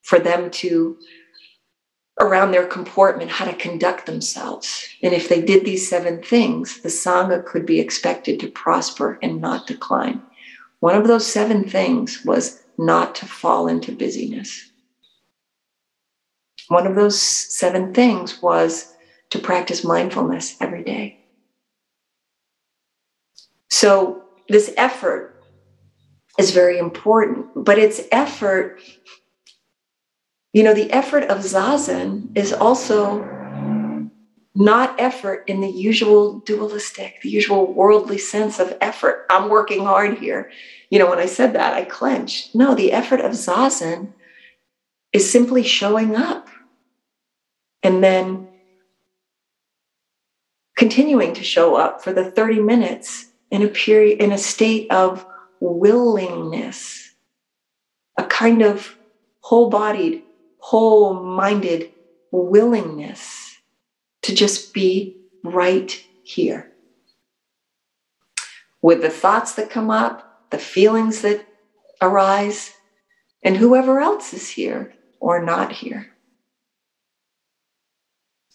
for 0.02 0.18
them 0.18 0.50
to, 0.50 0.98
around 2.20 2.50
their 2.50 2.66
comportment, 2.66 3.30
how 3.30 3.46
to 3.46 3.54
conduct 3.54 4.04
themselves. 4.04 4.86
And 5.02 5.14
if 5.14 5.30
they 5.30 5.40
did 5.40 5.64
these 5.64 5.88
seven 5.88 6.22
things, 6.22 6.82
the 6.82 6.90
Sangha 6.90 7.42
could 7.42 7.64
be 7.64 7.80
expected 7.80 8.38
to 8.40 8.50
prosper 8.50 9.18
and 9.22 9.40
not 9.40 9.66
decline. 9.66 10.20
One 10.80 10.94
of 10.94 11.06
those 11.06 11.26
seven 11.26 11.66
things 11.66 12.22
was 12.22 12.62
not 12.78 13.14
to 13.16 13.26
fall 13.26 13.68
into 13.68 13.92
busyness. 13.92 14.70
One 16.68 16.86
of 16.86 16.96
those 16.96 17.20
seven 17.20 17.94
things 17.94 18.42
was 18.42 18.92
to 19.30 19.38
practice 19.38 19.84
mindfulness 19.84 20.56
every 20.60 20.82
day. 20.82 21.20
So, 23.70 24.22
this 24.48 24.72
effort 24.76 25.42
is 26.38 26.52
very 26.52 26.78
important, 26.78 27.46
but 27.56 27.78
it's 27.78 28.00
effort, 28.12 28.80
you 30.52 30.62
know, 30.62 30.74
the 30.74 30.90
effort 30.92 31.24
of 31.24 31.38
Zazen 31.38 32.36
is 32.36 32.52
also 32.52 33.35
not 34.56 34.98
effort 34.98 35.44
in 35.46 35.60
the 35.60 35.68
usual 35.68 36.40
dualistic, 36.40 37.20
the 37.20 37.28
usual 37.28 37.72
worldly 37.72 38.16
sense 38.16 38.58
of 38.58 38.76
effort. 38.80 39.26
I'm 39.28 39.50
working 39.50 39.84
hard 39.84 40.18
here. 40.18 40.50
You 40.88 40.98
know, 40.98 41.10
when 41.10 41.18
I 41.18 41.26
said 41.26 41.52
that, 41.52 41.74
I 41.74 41.84
clenched. 41.84 42.54
No, 42.54 42.74
the 42.74 42.92
effort 42.92 43.20
of 43.20 43.32
Zazen 43.32 44.12
is 45.12 45.30
simply 45.30 45.62
showing 45.62 46.16
up 46.16 46.48
and 47.82 48.02
then 48.02 48.48
continuing 50.74 51.34
to 51.34 51.44
show 51.44 51.76
up 51.76 52.02
for 52.02 52.14
the 52.14 52.30
30 52.30 52.60
minutes 52.60 53.26
in 53.50 53.62
a 53.62 53.68
period, 53.68 54.22
in 54.22 54.32
a 54.32 54.38
state 54.38 54.90
of 54.90 55.26
willingness, 55.60 57.14
a 58.16 58.24
kind 58.24 58.62
of 58.62 58.96
whole 59.40 59.68
bodied, 59.68 60.22
whole 60.58 61.12
minded 61.14 61.90
willingness 62.30 63.45
to 64.26 64.34
just 64.34 64.74
be 64.74 65.16
right 65.44 66.04
here. 66.24 66.72
With 68.82 69.00
the 69.00 69.08
thoughts 69.08 69.54
that 69.54 69.70
come 69.70 69.88
up, 69.88 70.50
the 70.50 70.58
feelings 70.58 71.22
that 71.22 71.46
arise, 72.02 72.72
and 73.44 73.56
whoever 73.56 74.00
else 74.00 74.34
is 74.34 74.48
here 74.48 74.92
or 75.20 75.40
not 75.40 75.70
here. 75.70 76.08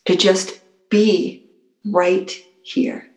To 0.07 0.17
just 0.17 0.59
be 0.89 1.49
right 1.85 2.29
here. 2.63 3.09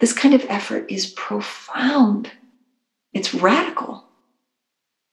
This 0.00 0.14
kind 0.14 0.32
of 0.32 0.46
effort 0.48 0.90
is 0.90 1.06
profound. 1.06 2.30
It's 3.12 3.34
radical. 3.34 4.08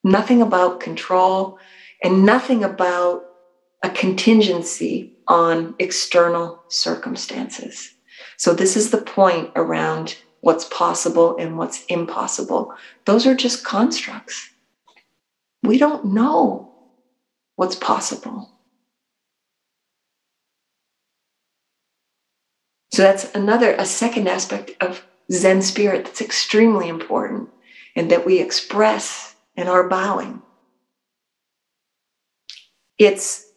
Nothing 0.06 0.42
about 0.42 0.80
control 0.80 1.60
and 2.02 2.26
nothing 2.26 2.64
about 2.64 3.26
a 3.84 3.90
contingency 3.90 5.12
on 5.28 5.76
external 5.78 6.64
circumstances. 6.70 7.94
So, 8.38 8.54
this 8.54 8.76
is 8.78 8.90
the 8.90 9.02
point 9.02 9.52
around 9.56 10.16
what's 10.42 10.66
possible 10.66 11.36
and 11.38 11.58
what's 11.58 11.84
impossible. 11.86 12.74
Those 13.06 13.28
are 13.28 13.36
just 13.36 13.64
constructs. 13.64 14.50
We 15.62 15.78
don't 15.78 16.14
know 16.14 16.74
what's 17.56 17.76
possible. 17.76 18.52
So, 22.94 23.04
that's 23.04 23.34
another, 23.36 23.74
a 23.74 23.86
second 23.86 24.28
aspect 24.28 24.72
of 24.82 25.04
Zen 25.32 25.62
spirit 25.62 26.06
that's 26.06 26.22
extremely 26.22 26.88
important 26.88 27.50
and 27.96 28.10
that 28.12 28.26
we 28.26 28.40
express 28.40 29.36
in 29.56 29.68
our 29.68 29.88
bowing. 29.88 30.42
It's 32.98 33.53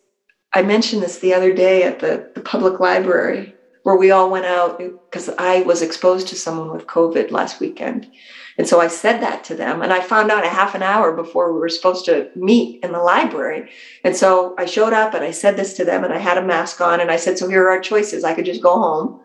I 0.53 0.63
mentioned 0.63 1.03
this 1.03 1.19
the 1.19 1.35
other 1.35 1.53
day 1.53 1.83
at 1.83 2.01
the, 2.01 2.31
the 2.35 2.41
public 2.41 2.81
library 2.81 3.55
where 3.87 3.97
we 3.97 4.11
all 4.11 4.31
went 4.31 4.47
out 4.47 4.79
because 4.79 5.29
I 5.39 5.63
was 5.63 5.81
exposed 5.81 6.27
to 6.29 6.35
someone 6.35 6.73
with 6.73 6.89
COVID 6.89 7.31
last 7.31 7.61
weekend. 7.61 8.11
And 8.59 8.67
so 8.67 8.81
I 8.81 8.89
said 8.89 9.21
that 9.21 9.45
to 9.45 9.55
them. 9.55 9.81
And 9.81 9.93
I 9.93 10.01
found 10.01 10.31
out 10.33 10.45
a 10.45 10.49
half 10.49 10.75
an 10.75 10.83
hour 10.83 11.13
before 11.13 11.53
we 11.53 11.61
were 11.61 11.69
supposed 11.69 12.05
to 12.07 12.29
meet 12.35 12.83
in 12.83 12.91
the 12.91 12.99
library. 12.99 13.71
And 14.03 14.17
so 14.17 14.57
I 14.59 14.67
showed 14.67 14.93
up 14.93 15.15
and 15.15 15.23
I 15.23 15.31
said 15.31 15.57
this 15.57 15.75
to 15.75 15.85
them 15.85 16.03
and 16.03 16.13
I 16.13 16.19
had 16.19 16.37
a 16.37 16.45
mask 16.45 16.81
on. 16.81 17.01
And 17.01 17.13
I 17.13 17.17
said, 17.17 17.39
So 17.39 17.49
here 17.49 17.63
are 17.63 17.71
our 17.71 17.81
choices. 17.81 18.25
I 18.25 18.35
could 18.35 18.45
just 18.45 18.61
go 18.61 18.77
home, 18.77 19.21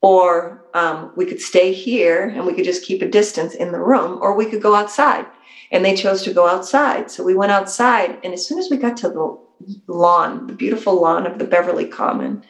or 0.00 0.64
um, 0.72 1.12
we 1.14 1.26
could 1.26 1.42
stay 1.42 1.74
here 1.74 2.26
and 2.26 2.46
we 2.46 2.54
could 2.54 2.64
just 2.64 2.86
keep 2.86 3.02
a 3.02 3.06
distance 3.06 3.54
in 3.54 3.70
the 3.70 3.80
room, 3.80 4.18
or 4.22 4.34
we 4.34 4.46
could 4.46 4.62
go 4.62 4.74
outside. 4.74 5.26
And 5.72 5.84
they 5.84 5.94
chose 5.94 6.22
to 6.22 6.32
go 6.32 6.48
outside. 6.48 7.10
So 7.10 7.22
we 7.22 7.34
went 7.34 7.52
outside. 7.52 8.18
And 8.24 8.32
as 8.32 8.46
soon 8.46 8.58
as 8.58 8.70
we 8.70 8.78
got 8.78 8.96
to 8.98 9.10
the 9.10 9.49
lawn, 9.86 10.46
the 10.46 10.52
beautiful 10.52 11.00
lawn 11.00 11.26
of 11.26 11.38
the 11.38 11.44
Beverly 11.44 11.86
Common, 11.86 12.44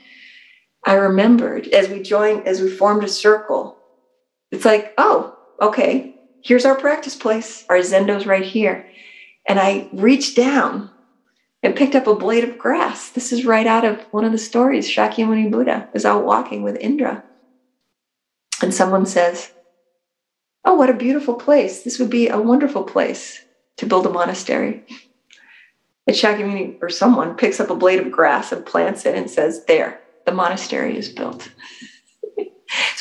I 0.85 0.95
remembered 0.95 1.69
as 1.69 1.89
we 1.89 2.03
joined, 2.03 2.47
as 2.47 2.61
we 2.61 2.71
formed 2.71 3.05
a 3.05 3.09
circle, 3.09 3.77
it's 4.51 4.65
like, 4.65 4.95
oh, 4.99 5.37
okay, 5.61 6.17
here's 6.43 6.65
our 6.65 6.75
practice 6.75 7.15
place. 7.15 7.65
Our 7.69 7.79
Zendo's 7.79 8.27
right 8.27 8.45
here. 8.45 8.89
And 9.47 9.59
I 9.59 9.89
reached 9.93 10.37
down 10.37 10.91
and 11.63 11.77
picked 11.77 11.95
up 11.95 12.07
a 12.07 12.15
blade 12.15 12.45
of 12.45 12.59
grass. 12.59 13.11
This 13.11 13.33
is 13.33 13.45
right 13.45 13.67
out 13.67 13.85
of 13.85 14.01
one 14.11 14.25
of 14.25 14.33
the 14.33 14.39
stories. 14.39 14.89
Shakyamuni 14.89 15.51
Buddha 15.51 15.89
is 15.95 16.05
out 16.05 16.25
walking 16.25 16.63
with 16.63 16.77
Indra. 16.77 17.23
And 18.63 18.75
someone 18.75 19.07
says, 19.07 19.53
Oh, 20.65 20.75
what 20.75 20.91
a 20.91 20.95
beautiful 20.95 21.35
place. 21.35 21.83
This 21.83 21.99
would 21.99 22.11
be 22.11 22.29
a 22.29 22.39
wonderful 22.39 22.85
place 22.85 23.43
to 23.79 23.87
build 23.87 24.07
a 24.07 24.11
monastery. 24.11 24.85
And 26.07 26.17
Shakyamuni 26.17 26.79
or 26.83 26.89
someone 26.89 27.37
picks 27.37 27.61
up 27.61 27.71
a 27.71 27.75
blade 27.75 28.01
of 28.01 28.11
grass 28.11 28.53
and 28.53 28.65
plants 28.65 29.07
it 29.07 29.15
and 29.15 29.31
says, 29.31 29.65
There, 29.67 30.01
the 30.27 30.33
monastery 30.33 30.97
is 30.97 31.09
built. 31.09 31.43
so 32.37 32.45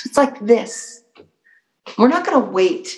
it's 0.05 0.17
like 0.17 0.39
this. 0.39 1.03
We're 1.97 2.07
not 2.07 2.25
going 2.25 2.41
to 2.41 2.51
wait 2.51 2.95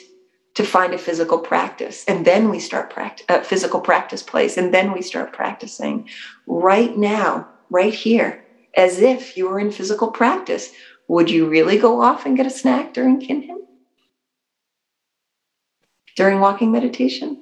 to 0.55 0.63
find 0.63 0.93
a 0.93 0.97
physical 0.97 1.39
practice 1.39 2.03
and 2.07 2.25
then 2.25 2.49
we 2.49 2.59
start 2.59 2.89
practice 2.89 3.25
a 3.29 3.43
physical 3.43 3.79
practice 3.79 4.21
place 4.21 4.57
and 4.57 4.73
then 4.73 4.91
we 4.91 5.01
start 5.01 5.31
practicing 5.33 6.07
right 6.45 6.97
now 6.97 7.47
right 7.69 7.93
here 7.93 8.43
as 8.75 8.99
if 8.99 9.37
you 9.37 9.49
were 9.49 9.59
in 9.59 9.71
physical 9.71 10.11
practice 10.11 10.71
would 11.07 11.29
you 11.29 11.47
really 11.47 11.77
go 11.77 12.01
off 12.01 12.25
and 12.25 12.37
get 12.37 12.45
a 12.45 12.49
snack 12.49 12.93
during 12.93 13.19
kinhin 13.19 13.57
during 16.15 16.39
walking 16.39 16.71
meditation 16.71 17.41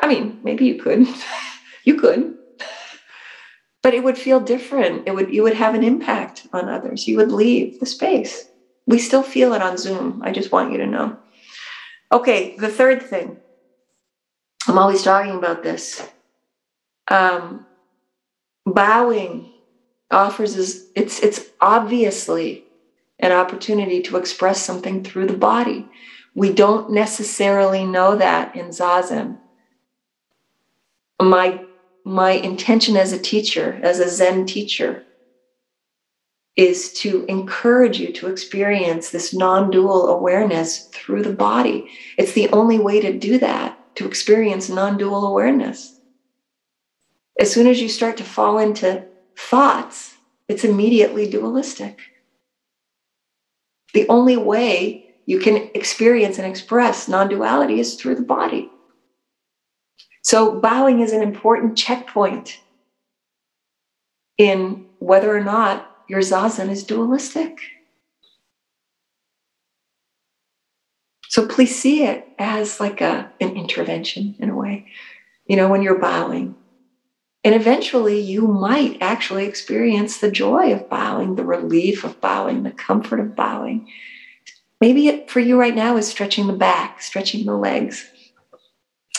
i 0.00 0.06
mean 0.06 0.40
maybe 0.42 0.66
you 0.66 0.74
could. 0.76 1.06
You 1.84 1.94
could. 1.94 2.36
But 3.82 3.94
it 3.94 4.04
would 4.04 4.18
feel 4.18 4.40
different. 4.40 5.08
It 5.08 5.14
would 5.14 5.32
you 5.32 5.42
would 5.42 5.54
have 5.54 5.74
an 5.74 5.82
impact 5.82 6.46
on 6.52 6.68
others. 6.68 7.08
You 7.08 7.16
would 7.16 7.32
leave 7.32 7.80
the 7.80 7.86
space. 7.86 8.46
We 8.86 8.98
still 8.98 9.22
feel 9.22 9.54
it 9.54 9.62
on 9.62 9.78
zoom. 9.78 10.20
I 10.22 10.32
just 10.32 10.52
want 10.52 10.72
you 10.72 10.78
to 10.78 10.86
know. 10.86 11.16
Okay 12.12 12.56
the 12.58 12.68
third 12.68 13.02
thing. 13.02 13.38
I'm 14.68 14.78
always 14.78 15.02
talking 15.02 15.36
about 15.36 15.62
this. 15.62 16.06
Um, 17.08 17.66
bowing 18.66 19.52
offers 20.10 20.56
is 20.56 20.90
it's 20.94 21.20
it's 21.20 21.46
obviously 21.60 22.64
an 23.18 23.32
opportunity 23.32 24.02
to 24.02 24.16
express 24.16 24.62
something 24.62 25.02
through 25.02 25.26
the 25.26 25.36
body. 25.36 25.88
We 26.34 26.52
don't 26.52 26.92
necessarily 26.92 27.84
know 27.86 28.16
that 28.16 28.54
in 28.54 28.66
zazen 28.66 29.38
my 31.20 31.60
my 32.04 32.32
intention 32.32 32.96
as 32.96 33.12
a 33.12 33.18
teacher, 33.18 33.78
as 33.82 34.00
a 34.00 34.08
Zen 34.08 34.46
teacher, 34.46 35.04
is 36.56 36.92
to 36.92 37.24
encourage 37.28 37.98
you 37.98 38.12
to 38.12 38.28
experience 38.28 39.10
this 39.10 39.32
non 39.34 39.70
dual 39.70 40.08
awareness 40.08 40.88
through 40.94 41.22
the 41.22 41.32
body. 41.32 41.86
It's 42.18 42.32
the 42.32 42.48
only 42.52 42.78
way 42.78 43.00
to 43.00 43.18
do 43.18 43.38
that, 43.38 43.76
to 43.96 44.06
experience 44.06 44.68
non 44.68 44.96
dual 44.98 45.26
awareness. 45.26 45.94
As 47.38 47.52
soon 47.52 47.66
as 47.66 47.80
you 47.80 47.88
start 47.88 48.16
to 48.18 48.24
fall 48.24 48.58
into 48.58 49.04
thoughts, 49.38 50.14
it's 50.48 50.64
immediately 50.64 51.28
dualistic. 51.28 51.98
The 53.94 54.06
only 54.08 54.36
way 54.36 55.04
you 55.26 55.38
can 55.38 55.70
experience 55.74 56.38
and 56.38 56.46
express 56.46 57.08
non 57.08 57.28
duality 57.28 57.80
is 57.80 57.94
through 57.94 58.16
the 58.16 58.22
body. 58.22 58.74
So, 60.22 60.60
bowing 60.60 61.00
is 61.00 61.12
an 61.12 61.22
important 61.22 61.78
checkpoint 61.78 62.60
in 64.36 64.86
whether 64.98 65.34
or 65.34 65.42
not 65.42 66.04
your 66.08 66.20
zazen 66.20 66.68
is 66.68 66.84
dualistic. 66.84 67.58
So, 71.28 71.46
please 71.46 71.74
see 71.74 72.04
it 72.04 72.28
as 72.38 72.80
like 72.80 73.00
a, 73.00 73.32
an 73.40 73.56
intervention 73.56 74.36
in 74.38 74.50
a 74.50 74.56
way, 74.56 74.88
you 75.46 75.56
know, 75.56 75.68
when 75.68 75.82
you're 75.82 75.98
bowing. 75.98 76.54
And 77.42 77.54
eventually, 77.54 78.20
you 78.20 78.46
might 78.46 78.98
actually 79.00 79.46
experience 79.46 80.18
the 80.18 80.30
joy 80.30 80.74
of 80.74 80.90
bowing, 80.90 81.36
the 81.36 81.44
relief 81.44 82.04
of 82.04 82.20
bowing, 82.20 82.62
the 82.62 82.70
comfort 82.70 83.20
of 83.20 83.34
bowing. 83.34 83.88
Maybe 84.82 85.08
it 85.08 85.30
for 85.30 85.40
you 85.40 85.58
right 85.58 85.74
now 85.74 85.96
is 85.96 86.06
stretching 86.06 86.46
the 86.46 86.52
back, 86.52 87.00
stretching 87.00 87.46
the 87.46 87.56
legs 87.56 88.06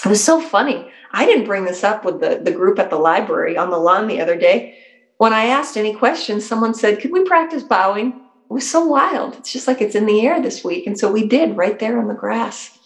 it 0.04 0.10
was 0.10 0.24
so 0.24 0.42
funny. 0.42 0.91
I 1.14 1.26
didn't 1.26 1.46
bring 1.46 1.66
this 1.66 1.84
up 1.84 2.06
with 2.06 2.20
the, 2.20 2.40
the 2.42 2.52
group 2.52 2.80
at 2.80 2.90
the 2.90 2.98
library 2.98 3.58
on 3.58 3.70
the 3.70 3.78
lawn 3.78 4.08
the 4.08 4.22
other 4.22 4.38
day. 4.38 4.78
When 5.18 5.34
I 5.34 5.46
asked 5.46 5.78
any 5.78 5.94
questions, 5.94 6.46
someone 6.46 6.74
said, 6.74 7.00
Could 7.00 7.12
we 7.12 7.24
practice 7.24 7.64
bowing? 7.64 8.08
It 8.10 8.54
was 8.54 8.70
so 8.70 8.86
wild. 8.86 9.36
It's 9.36 9.54
just 9.54 9.68
like 9.68 9.82
it's 9.82 9.96
in 9.96 10.06
the 10.06 10.26
air 10.26 10.42
this 10.42 10.64
week. 10.64 10.88
And 10.88 11.00
so 11.00 11.12
we 11.12 11.28
did 11.28 11.58
right 11.58 11.78
there 11.80 12.00
on 12.00 12.08
the 12.08 12.14
grass. 12.14 12.78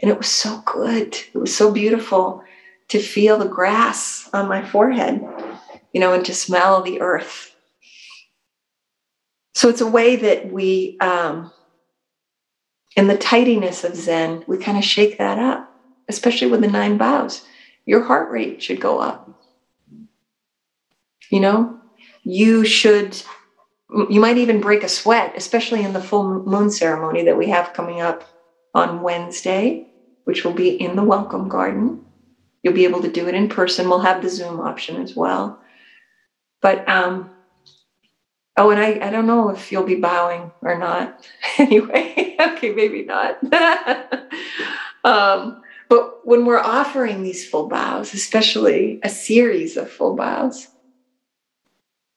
And 0.00 0.10
it 0.10 0.18
was 0.18 0.26
so 0.26 0.62
good. 0.66 1.16
It 1.32 1.38
was 1.38 1.54
so 1.54 1.70
beautiful 1.70 2.42
to 2.88 2.98
feel 2.98 3.38
the 3.38 3.46
grass 3.46 4.28
on 4.32 4.48
my 4.48 4.66
forehead, 4.66 5.22
you 5.92 6.00
know, 6.00 6.12
and 6.12 6.24
to 6.24 6.34
smell 6.34 6.82
the 6.82 7.00
earth. 7.00 7.54
So 9.54 9.68
it's 9.68 9.80
a 9.80 9.86
way 9.86 10.16
that 10.16 10.50
we, 10.52 10.98
um, 11.00 11.52
in 12.96 13.06
the 13.06 13.16
tidiness 13.16 13.84
of 13.84 13.94
Zen, 13.94 14.44
we 14.48 14.58
kind 14.58 14.76
of 14.76 14.84
shake 14.84 15.18
that 15.18 15.38
up 15.38 15.72
especially 16.08 16.48
with 16.48 16.60
the 16.60 16.68
nine 16.68 16.96
bows, 16.96 17.42
your 17.86 18.02
heart 18.02 18.30
rate 18.30 18.62
should 18.62 18.80
go 18.80 18.98
up. 18.98 19.28
You 21.30 21.40
know, 21.40 21.80
you 22.24 22.64
should, 22.64 23.20
you 24.10 24.20
might 24.20 24.38
even 24.38 24.60
break 24.60 24.82
a 24.82 24.88
sweat, 24.88 25.32
especially 25.36 25.82
in 25.82 25.92
the 25.92 26.00
full 26.02 26.44
moon 26.44 26.70
ceremony 26.70 27.24
that 27.24 27.38
we 27.38 27.48
have 27.48 27.72
coming 27.72 28.00
up 28.00 28.24
on 28.74 29.02
Wednesday, 29.02 29.86
which 30.24 30.44
will 30.44 30.52
be 30.52 30.68
in 30.70 30.96
the 30.96 31.02
Welcome 31.02 31.48
Garden. 31.48 32.04
You'll 32.62 32.74
be 32.74 32.84
able 32.84 33.02
to 33.02 33.10
do 33.10 33.28
it 33.28 33.34
in 33.34 33.48
person. 33.48 33.88
We'll 33.88 34.00
have 34.00 34.22
the 34.22 34.30
Zoom 34.30 34.60
option 34.60 35.02
as 35.02 35.16
well. 35.16 35.60
But, 36.60 36.88
um, 36.88 37.30
oh, 38.56 38.70
and 38.70 38.78
I, 38.78 39.06
I 39.06 39.10
don't 39.10 39.26
know 39.26 39.48
if 39.48 39.72
you'll 39.72 39.82
be 39.82 39.96
bowing 39.96 40.52
or 40.60 40.78
not. 40.78 41.26
anyway, 41.58 42.36
okay, 42.40 42.72
maybe 42.72 43.04
not. 43.04 43.38
um, 45.04 45.62
but 45.92 46.26
when 46.26 46.46
we're 46.46 46.58
offering 46.58 47.22
these 47.22 47.46
full 47.46 47.68
bows, 47.68 48.14
especially 48.14 48.98
a 49.02 49.10
series 49.10 49.76
of 49.76 49.90
full 49.90 50.16
bows, 50.16 50.68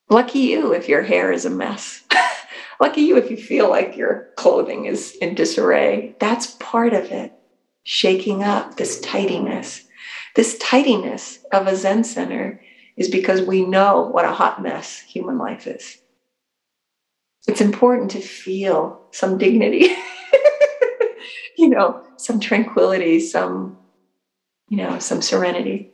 lucky 0.09 0.39
you 0.39 0.71
if 0.71 0.87
your 0.87 1.01
hair 1.01 1.33
is 1.33 1.43
a 1.43 1.49
mess. 1.49 2.01
lucky 2.79 3.01
you 3.01 3.17
if 3.17 3.29
you 3.29 3.35
feel 3.35 3.69
like 3.69 3.97
your 3.97 4.29
clothing 4.37 4.85
is 4.85 5.17
in 5.17 5.35
disarray. 5.35 6.15
That's 6.21 6.51
part 6.51 6.93
of 6.93 7.11
it. 7.11 7.33
Shaking 7.83 8.43
up 8.43 8.77
this 8.77 9.01
tidiness. 9.01 9.83
This 10.37 10.57
tidiness 10.57 11.39
of 11.51 11.67
a 11.67 11.75
Zen 11.75 12.05
center 12.05 12.61
is 12.95 13.09
because 13.09 13.41
we 13.41 13.65
know 13.65 14.03
what 14.03 14.23
a 14.23 14.31
hot 14.31 14.63
mess 14.63 15.01
human 15.01 15.37
life 15.37 15.67
is. 15.67 15.97
It's 17.45 17.59
important 17.59 18.11
to 18.11 18.21
feel 18.21 19.01
some 19.11 19.37
dignity. 19.37 19.89
you 21.57 21.69
know, 21.69 22.03
some 22.17 22.39
tranquility, 22.39 23.19
some, 23.19 23.77
you 24.69 24.77
know, 24.77 24.99
some 24.99 25.21
serenity. 25.21 25.91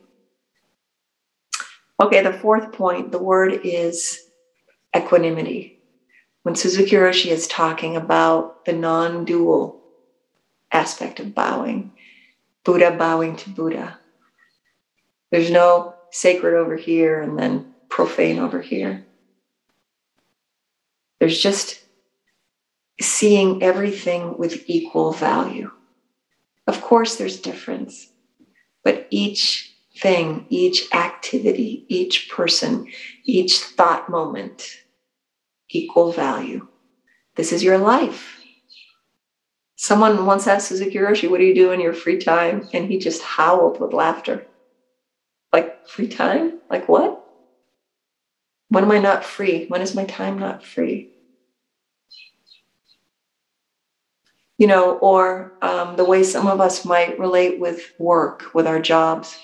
Okay, 2.00 2.22
the 2.22 2.32
fourth 2.32 2.72
point, 2.72 3.12
the 3.12 3.18
word 3.18 3.60
is 3.64 4.18
equanimity. 4.96 5.78
When 6.42 6.56
Suzuki 6.56 6.96
Roshi 6.96 7.30
is 7.30 7.46
talking 7.46 7.96
about 7.96 8.64
the 8.64 8.72
non 8.72 9.24
dual 9.24 9.80
aspect 10.72 11.20
of 11.20 11.34
bowing, 11.34 11.92
Buddha 12.64 12.90
bowing 12.90 13.36
to 13.36 13.50
Buddha, 13.50 13.98
there's 15.30 15.50
no 15.50 15.94
sacred 16.10 16.56
over 16.56 16.76
here 16.76 17.22
and 17.22 17.38
then 17.38 17.74
profane 17.88 18.38
over 18.38 18.60
here. 18.60 19.04
There's 21.20 21.40
just 21.40 21.81
seeing 23.00 23.62
everything 23.62 24.36
with 24.38 24.68
equal 24.68 25.12
value. 25.12 25.70
Of 26.66 26.80
course, 26.80 27.16
there's 27.16 27.40
difference, 27.40 28.08
but 28.84 29.06
each 29.10 29.74
thing, 29.98 30.46
each 30.48 30.92
activity, 30.94 31.84
each 31.88 32.30
person, 32.30 32.86
each 33.24 33.58
thought 33.58 34.08
moment 34.08 34.82
equal 35.72 36.12
value. 36.12 36.68
This 37.36 37.52
is 37.52 37.64
your 37.64 37.78
life. 37.78 38.40
Someone 39.76 40.26
once 40.26 40.46
asked 40.46 40.68
Suzuki 40.68 40.98
Roshi, 40.98 41.28
What 41.28 41.38
do 41.38 41.44
you 41.44 41.54
do 41.54 41.72
in 41.72 41.80
your 41.80 41.94
free 41.94 42.18
time? 42.18 42.68
And 42.72 42.90
he 42.90 42.98
just 42.98 43.22
howled 43.22 43.80
with 43.80 43.92
laughter. 43.92 44.46
Like, 45.52 45.88
free 45.88 46.08
time? 46.08 46.60
Like, 46.70 46.88
what? 46.88 47.24
When 48.68 48.84
am 48.84 48.90
I 48.90 48.98
not 48.98 49.24
free? 49.24 49.66
When 49.66 49.82
is 49.82 49.94
my 49.94 50.04
time 50.04 50.38
not 50.38 50.64
free? 50.64 51.11
You 54.62 54.68
know, 54.68 54.92
or 54.98 55.52
um, 55.60 55.96
the 55.96 56.04
way 56.04 56.22
some 56.22 56.46
of 56.46 56.60
us 56.60 56.84
might 56.84 57.18
relate 57.18 57.58
with 57.58 57.80
work, 57.98 58.44
with 58.54 58.64
our 58.68 58.78
jobs. 58.78 59.36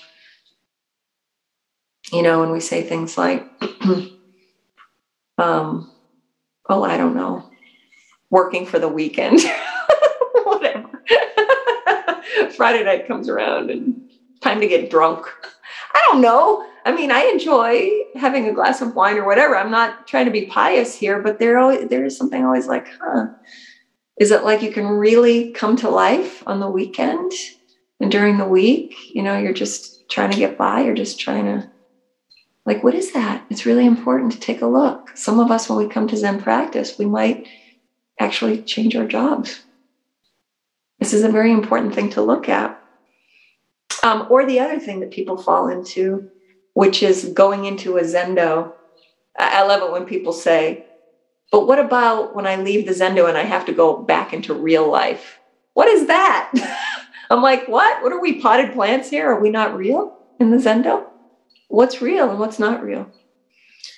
You 2.13 2.21
know, 2.21 2.39
when 2.39 2.51
we 2.51 2.61
say 2.61 2.83
things 2.83 3.17
like, 3.17 3.45
um, 5.37 5.89
oh, 6.69 6.83
I 6.83 6.95
don't 6.95 7.15
know, 7.15 7.43
working 8.29 8.65
for 8.65 8.79
the 8.79 8.87
weekend, 8.87 9.41
whatever. 10.45 10.89
Friday 12.55 12.85
night 12.85 13.05
comes 13.05 13.27
around 13.27 13.71
and 13.71 14.01
time 14.41 14.61
to 14.61 14.67
get 14.67 14.89
drunk. 14.89 15.25
I 15.95 16.01
don't 16.07 16.21
know. 16.21 16.65
I 16.85 16.93
mean, 16.93 17.11
I 17.11 17.23
enjoy 17.25 17.89
having 18.15 18.47
a 18.47 18.53
glass 18.53 18.81
of 18.81 18.95
wine 18.95 19.17
or 19.17 19.25
whatever. 19.25 19.57
I'm 19.57 19.71
not 19.71 20.07
trying 20.07 20.27
to 20.27 20.31
be 20.31 20.45
pious 20.45 20.95
here, 20.95 21.21
but 21.21 21.39
there 21.39 21.59
always, 21.59 21.89
there 21.89 22.05
is 22.05 22.17
something 22.17 22.45
always 22.45 22.67
like, 22.67 22.87
huh? 23.01 23.25
Is 24.19 24.31
it 24.31 24.43
like 24.43 24.61
you 24.61 24.71
can 24.71 24.85
really 24.85 25.51
come 25.51 25.77
to 25.77 25.89
life 25.89 26.43
on 26.45 26.59
the 26.59 26.69
weekend 26.69 27.31
and 28.01 28.11
during 28.11 28.37
the 28.37 28.45
week? 28.45 29.15
You 29.15 29.23
know, 29.23 29.37
you're 29.37 29.53
just 29.53 30.09
trying 30.09 30.31
to 30.31 30.37
get 30.37 30.57
by. 30.57 30.81
You're 30.81 30.93
just 30.93 31.19
trying 31.19 31.45
to 31.45 31.69
like, 32.65 32.83
what 32.83 32.93
is 32.93 33.13
that? 33.13 33.45
It's 33.49 33.65
really 33.65 33.85
important 33.85 34.33
to 34.33 34.39
take 34.39 34.61
a 34.61 34.67
look. 34.67 35.11
Some 35.15 35.39
of 35.39 35.49
us, 35.49 35.69
when 35.69 35.79
we 35.79 35.91
come 35.91 36.07
to 36.07 36.17
Zen 36.17 36.41
practice, 36.41 36.99
we 36.99 37.05
might 37.05 37.47
actually 38.19 38.61
change 38.61 38.95
our 38.95 39.07
jobs. 39.07 39.61
This 40.99 41.13
is 41.13 41.23
a 41.23 41.29
very 41.29 41.51
important 41.51 41.95
thing 41.95 42.09
to 42.11 42.21
look 42.21 42.49
at. 42.49 42.79
Um, 44.03 44.27
or 44.29 44.45
the 44.45 44.59
other 44.59 44.79
thing 44.79 44.99
that 44.99 45.11
people 45.11 45.37
fall 45.37 45.69
into, 45.69 46.29
which 46.73 47.01
is 47.01 47.31
going 47.33 47.65
into 47.65 47.97
a 47.97 48.01
Zendo. 48.01 48.73
I 49.37 49.63
love 49.65 49.81
it 49.81 49.91
when 49.91 50.05
people 50.05 50.33
say, 50.33 50.85
but 51.51 51.67
what 51.67 51.79
about 51.79 52.35
when 52.35 52.47
I 52.47 52.57
leave 52.57 52.85
the 52.85 52.93
Zendo 52.93 53.27
and 53.27 53.37
I 53.37 53.43
have 53.43 53.65
to 53.65 53.73
go 53.73 53.97
back 53.97 54.33
into 54.33 54.53
real 54.53 54.89
life? 54.89 55.39
What 55.73 55.87
is 55.87 56.07
that? 56.07 56.51
I'm 57.29 57.41
like, 57.41 57.67
what? 57.67 58.01
What 58.01 58.11
are 58.11 58.21
we 58.21 58.41
potted 58.41 58.73
plants 58.73 59.09
here? 59.09 59.29
Are 59.31 59.39
we 59.39 59.49
not 59.49 59.75
real 59.75 60.17
in 60.39 60.51
the 60.51 60.57
Zendo? 60.57 61.05
what's 61.69 62.01
real 62.01 62.29
and 62.29 62.39
what's 62.39 62.59
not 62.59 62.83
real. 62.83 63.09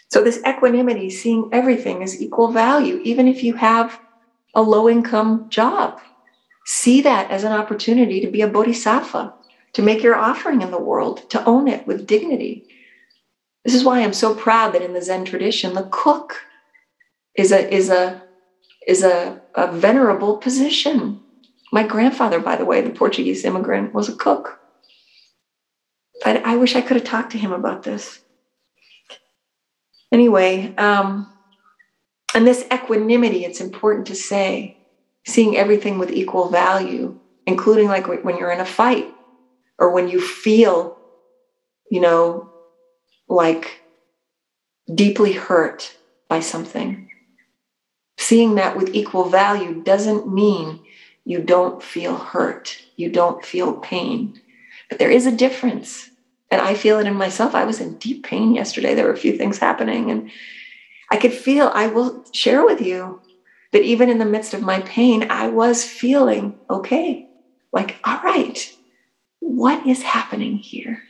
So, 0.09 0.21
this 0.21 0.41
equanimity, 0.45 1.09
seeing 1.09 1.49
everything 1.51 2.03
as 2.03 2.21
equal 2.21 2.51
value, 2.51 2.99
even 3.03 3.27
if 3.27 3.43
you 3.43 3.55
have 3.55 3.99
a 4.53 4.61
low 4.61 4.87
income 4.87 5.47
job, 5.49 5.99
see 6.65 7.01
that 7.01 7.31
as 7.31 7.43
an 7.43 7.53
opportunity 7.53 8.19
to 8.19 8.29
be 8.29 8.41
a 8.41 8.47
bodhisattva, 8.47 9.33
to 9.73 9.81
make 9.81 10.03
your 10.03 10.17
offering 10.17 10.61
in 10.61 10.71
the 10.71 10.79
world, 10.79 11.29
to 11.29 11.43
own 11.45 11.69
it 11.69 11.87
with 11.87 12.05
dignity. 12.05 12.65
This 13.63 13.73
is 13.73 13.85
why 13.85 14.01
I'm 14.01 14.13
so 14.13 14.35
proud 14.35 14.73
that 14.73 14.81
in 14.81 14.93
the 14.93 15.01
Zen 15.01 15.23
tradition, 15.23 15.73
the 15.73 15.87
cook 15.91 16.41
is 17.35 17.51
a, 17.51 17.73
is 17.73 17.89
a, 17.89 18.21
is 18.87 19.03
a, 19.03 19.41
a 19.55 19.71
venerable 19.71 20.37
position. 20.37 21.21
My 21.71 21.83
grandfather, 21.83 22.39
by 22.39 22.55
the 22.55 22.65
way, 22.65 22.81
the 22.81 22.89
Portuguese 22.89 23.45
immigrant, 23.45 23.93
was 23.93 24.09
a 24.09 24.15
cook. 24.15 24.57
I, 26.25 26.37
I 26.37 26.55
wish 26.57 26.75
I 26.75 26.81
could 26.81 26.97
have 26.97 27.05
talked 27.05 27.31
to 27.31 27.37
him 27.37 27.51
about 27.51 27.83
this. 27.83 28.19
Anyway, 30.11 30.73
um, 30.77 31.31
and 32.33 32.45
this 32.45 32.65
equanimity, 32.71 33.45
it's 33.45 33.61
important 33.61 34.07
to 34.07 34.15
say, 34.15 34.77
seeing 35.25 35.55
everything 35.55 35.99
with 35.99 36.11
equal 36.11 36.49
value, 36.49 37.19
including 37.45 37.87
like 37.87 38.07
when 38.07 38.37
you're 38.37 38.51
in 38.51 38.59
a 38.59 38.65
fight 38.65 39.07
or 39.77 39.91
when 39.91 40.07
you 40.07 40.19
feel, 40.19 40.97
you 41.89 42.01
know, 42.01 42.49
like 43.27 43.81
deeply 44.93 45.33
hurt 45.33 45.95
by 46.27 46.39
something. 46.39 47.10
Seeing 48.21 48.53
that 48.55 48.77
with 48.77 48.93
equal 48.93 49.29
value 49.29 49.81
doesn't 49.81 50.31
mean 50.31 50.79
you 51.25 51.41
don't 51.41 51.81
feel 51.81 52.15
hurt, 52.15 52.77
you 52.95 53.09
don't 53.09 53.43
feel 53.43 53.73
pain. 53.73 54.39
But 54.89 54.99
there 54.99 55.09
is 55.09 55.25
a 55.25 55.35
difference. 55.35 56.11
And 56.51 56.61
I 56.61 56.75
feel 56.75 56.99
it 56.99 57.07
in 57.07 57.15
myself. 57.15 57.55
I 57.55 57.63
was 57.63 57.81
in 57.81 57.97
deep 57.97 58.23
pain 58.23 58.53
yesterday. 58.53 58.93
There 58.93 59.05
were 59.05 59.13
a 59.13 59.17
few 59.17 59.35
things 59.37 59.57
happening, 59.57 60.11
and 60.11 60.29
I 61.09 61.17
could 61.17 61.33
feel, 61.33 61.71
I 61.73 61.87
will 61.87 62.23
share 62.31 62.63
with 62.63 62.79
you 62.79 63.21
that 63.71 63.81
even 63.81 64.07
in 64.07 64.19
the 64.19 64.25
midst 64.25 64.53
of 64.53 64.61
my 64.61 64.81
pain, 64.81 65.25
I 65.31 65.47
was 65.47 65.83
feeling 65.83 66.59
okay. 66.69 67.27
Like, 67.73 67.95
all 68.03 68.21
right, 68.21 68.71
what 69.39 69.87
is 69.87 70.03
happening 70.03 70.57
here? 70.57 71.01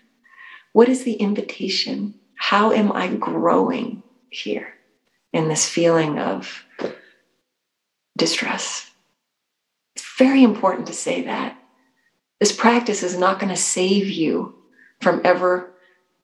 What 0.72 0.88
is 0.88 1.03
the 1.03 1.16
invitation? 1.16 2.16
How 2.36 2.72
am 2.72 2.93
I 2.93 3.07
growing 3.09 4.01
here 4.30 4.76
in 5.34 5.49
this 5.49 5.68
feeling 5.68 6.18
of 6.20 6.64
distress? 8.22 8.91
It's 9.95 10.05
very 10.19 10.43
important 10.43 10.86
to 10.88 10.93
say 10.93 11.24
that. 11.24 11.57
This 12.39 12.55
practice 12.55 13.01
is 13.01 13.17
not 13.17 13.39
going 13.39 13.49
to 13.49 13.59
save 13.59 14.09
you 14.09 14.53
from 15.01 15.22
ever 15.24 15.74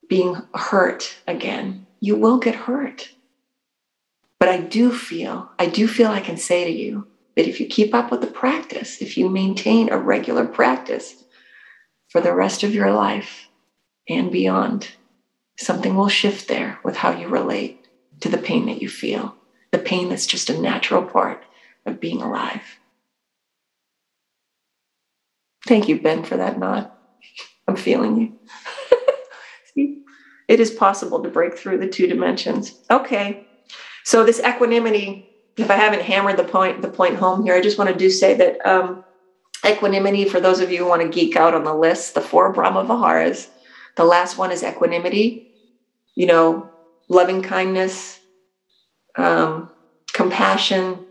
being 0.07 0.39
hurt 0.53 1.17
again. 1.25 1.87
You 1.99 2.15
will 2.15 2.37
get 2.37 2.53
hurt. 2.53 3.09
But 4.39 4.49
I 4.49 4.59
do 4.59 4.91
feel, 4.91 5.49
I 5.57 5.65
do 5.65 5.87
feel 5.87 6.11
I 6.11 6.21
can 6.21 6.37
say 6.37 6.65
to 6.65 6.71
you 6.71 7.07
that 7.35 7.47
if 7.47 7.59
you 7.59 7.65
keep 7.65 7.95
up 7.95 8.11
with 8.11 8.21
the 8.21 8.27
practice, 8.27 9.01
if 9.01 9.17
you 9.17 9.27
maintain 9.27 9.89
a 9.89 9.97
regular 9.97 10.45
practice 10.45 11.23
for 12.09 12.21
the 12.21 12.33
rest 12.33 12.61
of 12.61 12.75
your 12.75 12.91
life 12.91 13.47
and 14.07 14.31
beyond, 14.31 14.89
something 15.57 15.95
will 15.95 16.09
shift 16.09 16.47
there 16.47 16.79
with 16.83 16.95
how 16.95 17.19
you 17.19 17.27
relate 17.27 17.87
to 18.19 18.29
the 18.29 18.37
pain 18.37 18.67
that 18.67 18.83
you 18.83 18.87
feel, 18.87 19.35
the 19.71 19.79
pain 19.79 20.09
that's 20.09 20.27
just 20.27 20.51
a 20.51 20.61
natural 20.61 21.01
part 21.01 21.43
of 21.87 21.99
being 21.99 22.21
alive. 22.21 22.61
Thank 25.67 25.89
you, 25.89 26.01
Ben, 26.01 26.23
for 26.23 26.37
that 26.37 26.59
nod. 26.59 26.91
I'm 27.67 27.75
feeling 27.75 28.17
you. 28.17 28.39
See, 29.75 30.03
it 30.47 30.59
is 30.59 30.71
possible 30.71 31.21
to 31.23 31.29
break 31.29 31.57
through 31.57 31.79
the 31.79 31.89
two 31.89 32.07
dimensions. 32.07 32.79
Okay. 32.89 33.45
So 34.05 34.23
this 34.23 34.39
equanimity, 34.39 35.29
if 35.57 35.69
I 35.69 35.75
haven't 35.75 36.03
hammered 36.03 36.37
the 36.37 36.45
point 36.45 36.81
the 36.81 36.87
point 36.87 37.17
home 37.17 37.43
here, 37.43 37.55
I 37.55 37.61
just 37.61 37.77
want 37.77 37.89
to 37.89 37.95
do 37.95 38.09
say 38.09 38.35
that 38.35 38.65
um, 38.65 39.03
equanimity, 39.65 40.23
for 40.25 40.39
those 40.39 40.61
of 40.61 40.71
you 40.71 40.79
who 40.79 40.89
want 40.89 41.01
to 41.01 41.09
geek 41.09 41.35
out 41.35 41.53
on 41.53 41.65
the 41.65 41.73
list, 41.73 42.15
the 42.15 42.21
four 42.21 42.53
Brahma 42.53 42.85
Viharas, 42.85 43.49
the 43.97 44.05
last 44.05 44.37
one 44.37 44.51
is 44.51 44.63
equanimity, 44.63 45.51
you 46.15 46.27
know, 46.27 46.69
loving 47.09 47.41
kindness, 47.41 48.19
um, 49.17 49.69
compassion, 50.13 51.06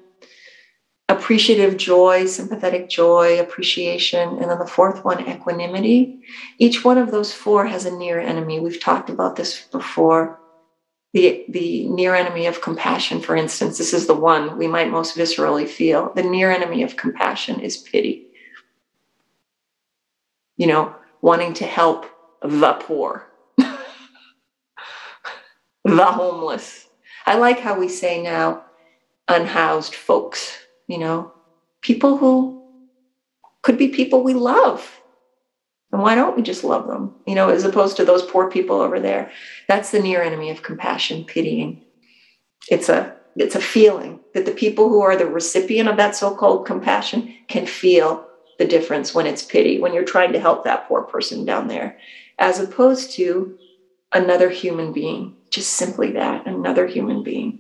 appreciative 1.09 1.77
joy, 1.77 2.27
sympathetic 2.27 2.89
joy, 2.89 3.39
appreciation, 3.39 4.39
and 4.39 4.51
then 4.51 4.59
the 4.59 4.67
fourth 4.67 5.05
one, 5.05 5.27
equanimity. 5.29 6.21
Each 6.59 6.85
one 6.85 6.99
of 6.99 7.13
those 7.13 7.33
four 7.33 7.67
has 7.67 7.85
a 7.85 7.97
near 7.97 8.19
enemy. 8.19 8.59
We've 8.59 8.81
talked 8.81 9.09
about 9.09 9.37
this 9.37 9.67
before. 9.71 10.41
The, 11.13 11.45
the 11.49 11.89
near 11.89 12.15
enemy 12.15 12.47
of 12.47 12.61
compassion, 12.61 13.21
for 13.21 13.37
instance, 13.37 13.79
this 13.79 13.95
is 13.95 14.07
the 14.07 14.15
one 14.15 14.59
we 14.59 14.67
might 14.67 14.91
most 14.91 15.17
viscerally 15.17 15.67
feel. 15.67 16.13
The 16.15 16.25
near 16.25 16.51
enemy 16.51 16.83
of 16.83 16.97
compassion 16.97 17.61
is 17.61 17.77
pity. 17.77 18.27
You 20.57 20.67
know, 20.67 20.95
wanting 21.23 21.55
to 21.55 21.65
help 21.65 22.07
the 22.43 22.73
poor, 22.75 23.27
the 23.57 23.77
homeless. 25.85 26.87
I 27.25 27.39
like 27.39 27.61
how 27.61 27.79
we 27.79 27.89
say 27.89 28.21
now, 28.23 28.65
unhoused 29.29 29.95
folks 29.95 30.66
you 30.87 30.99
know, 30.99 31.33
people 31.81 32.17
who 32.17 32.63
could 33.63 33.79
be 33.79 33.89
people 33.89 34.23
we 34.23 34.35
love. 34.35 35.01
And 35.93 36.03
why 36.03 36.15
don't 36.15 36.37
we 36.37 36.43
just 36.43 36.65
love 36.65 36.87
them, 36.87 37.15
you 37.27 37.35
know, 37.35 37.49
as 37.49 37.65
opposed 37.65 37.97
to 37.97 38.05
those 38.05 38.23
poor 38.23 38.51
people 38.51 38.81
over 38.81 39.01
there? 39.01 39.31
That's 39.69 39.91
the 39.91 40.01
near 40.01 40.23
enemy 40.23 40.51
of 40.51 40.63
compassion, 40.63 41.25
pitying. 41.25 41.85
It's 42.69 42.89
a 42.89 43.17
it's 43.37 43.55
a 43.55 43.61
feeling 43.61 44.21
that 44.35 44.47
the 44.47 44.53
people 44.53 44.89
who 44.89 45.01
are 45.03 45.17
the 45.17 45.27
recipient 45.27 45.89
of 45.89 45.97
that 45.99 46.17
so-called 46.17 46.67
compassion 46.67 47.35
can 47.49 47.67
feel 47.67 48.27
the 48.59 48.65
difference 48.65 49.15
when 49.15 49.27
it's 49.27 49.43
pity, 49.43 49.79
when 49.79 49.93
you're 49.93 50.05
trying 50.05 50.33
to 50.33 50.41
help 50.41 50.65
that 50.65 50.89
poor 50.89 51.03
person 51.03 51.45
down 51.45 51.69
there, 51.69 51.99
as 52.39 52.59
opposed 52.59 53.13
to 53.13 53.59
another 54.13 54.49
human 54.49 54.93
being, 54.93 55.37
just 55.51 55.75
simply 55.75 56.13
that, 56.13 56.47
another 56.47 56.87
human 56.87 57.23
being. 57.23 57.59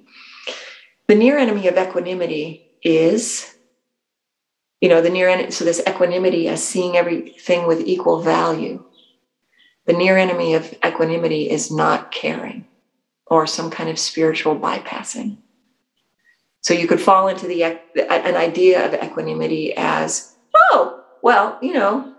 The 1.08 1.14
near 1.14 1.36
enemy 1.36 1.68
of 1.68 1.76
equanimity 1.76 2.65
is 2.82 3.56
you 4.80 4.88
know 4.88 5.00
the 5.02 5.10
near 5.10 5.28
enemy 5.28 5.50
so 5.50 5.64
this 5.64 5.82
equanimity 5.88 6.48
as 6.48 6.62
seeing 6.62 6.96
everything 6.96 7.66
with 7.66 7.86
equal 7.86 8.22
value 8.22 8.84
the 9.86 9.92
near 9.92 10.18
enemy 10.18 10.54
of 10.54 10.74
equanimity 10.84 11.50
is 11.50 11.70
not 11.70 12.12
caring 12.12 12.66
or 13.26 13.46
some 13.46 13.70
kind 13.70 13.88
of 13.90 13.98
spiritual 13.98 14.56
bypassing 14.56 15.38
So 16.62 16.74
you 16.74 16.88
could 16.88 17.00
fall 17.00 17.28
into 17.28 17.46
the 17.46 17.62
an 17.64 18.34
idea 18.36 18.84
of 18.84 18.94
equanimity 18.94 19.72
as, 19.76 20.34
oh, 20.56 21.04
well, 21.22 21.58
you 21.62 21.72
know, 21.72 22.12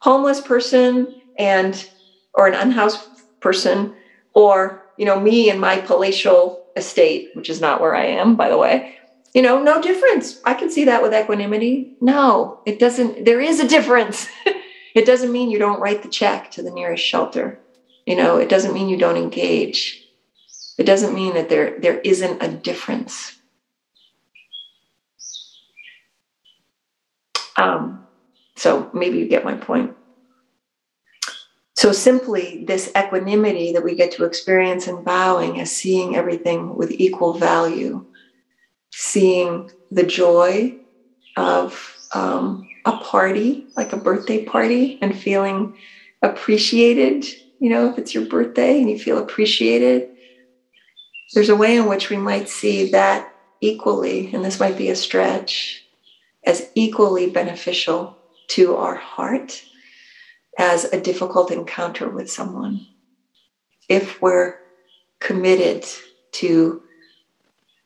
homeless 0.00 0.42
person 0.42 1.22
and 1.38 1.88
or 2.34 2.48
an 2.48 2.54
unhoused 2.54 3.00
person, 3.40 3.94
or 4.34 4.84
you 4.98 5.06
know, 5.06 5.18
me 5.18 5.48
and 5.50 5.58
my 5.60 5.78
palatial 5.80 6.62
estate, 6.76 7.30
which 7.34 7.48
is 7.48 7.62
not 7.62 7.80
where 7.80 7.94
I 7.94 8.04
am, 8.06 8.36
by 8.36 8.50
the 8.50 8.58
way. 8.58 8.97
You 9.38 9.42
know, 9.42 9.62
no 9.62 9.80
difference. 9.80 10.40
I 10.44 10.54
can 10.54 10.68
see 10.68 10.86
that 10.86 11.00
with 11.00 11.14
equanimity. 11.14 11.96
No, 12.00 12.58
it 12.66 12.80
doesn't. 12.80 13.24
There 13.24 13.40
is 13.40 13.60
a 13.60 13.68
difference. 13.68 14.26
it 14.96 15.06
doesn't 15.06 15.30
mean 15.30 15.48
you 15.48 15.60
don't 15.60 15.78
write 15.78 16.02
the 16.02 16.08
check 16.08 16.50
to 16.50 16.62
the 16.64 16.72
nearest 16.72 17.04
shelter. 17.04 17.60
You 18.04 18.16
know, 18.16 18.38
it 18.38 18.48
doesn't 18.48 18.74
mean 18.74 18.88
you 18.88 18.96
don't 18.96 19.16
engage. 19.16 20.04
It 20.76 20.86
doesn't 20.86 21.14
mean 21.14 21.34
that 21.34 21.48
there, 21.48 21.78
there 21.78 22.00
isn't 22.00 22.42
a 22.42 22.48
difference. 22.48 23.36
Um, 27.56 28.08
so 28.56 28.90
maybe 28.92 29.18
you 29.18 29.28
get 29.28 29.44
my 29.44 29.54
point. 29.54 29.96
So 31.76 31.92
simply 31.92 32.64
this 32.64 32.90
equanimity 32.98 33.72
that 33.74 33.84
we 33.84 33.94
get 33.94 34.10
to 34.14 34.24
experience 34.24 34.88
in 34.88 35.04
bowing 35.04 35.60
as 35.60 35.70
seeing 35.70 36.16
everything 36.16 36.74
with 36.74 36.90
equal 36.90 37.34
value, 37.34 38.04
seeing 38.98 39.70
the 39.92 40.02
joy 40.02 40.76
of 41.36 41.80
um, 42.14 42.66
a 42.84 42.92
party, 42.96 43.64
like 43.76 43.92
a 43.92 43.96
birthday 43.96 44.44
party, 44.44 44.98
and 45.00 45.16
feeling 45.16 45.72
appreciated. 46.20 47.24
You 47.60 47.70
know, 47.70 47.88
if 47.88 47.96
it's 47.96 48.12
your 48.12 48.24
birthday 48.24 48.80
and 48.80 48.90
you 48.90 48.98
feel 48.98 49.18
appreciated, 49.18 50.08
there's 51.32 51.48
a 51.48 51.54
way 51.54 51.76
in 51.76 51.86
which 51.86 52.10
we 52.10 52.16
might 52.16 52.48
see 52.48 52.90
that 52.90 53.28
equally, 53.60 54.30
and 54.32 54.44
this 54.44 54.58
might 54.58 54.76
be 54.76 54.88
a 54.88 54.96
stretch, 54.96 55.84
as 56.44 56.68
equally 56.74 57.30
beneficial 57.30 58.18
to 58.48 58.74
our 58.74 58.96
heart 58.96 59.60
as 60.58 60.84
a 60.92 61.00
difficult 61.00 61.52
encounter 61.52 62.08
with 62.08 62.28
someone. 62.28 62.80
If 63.88 64.20
we're 64.20 64.56
committed 65.20 65.86
to 66.32 66.82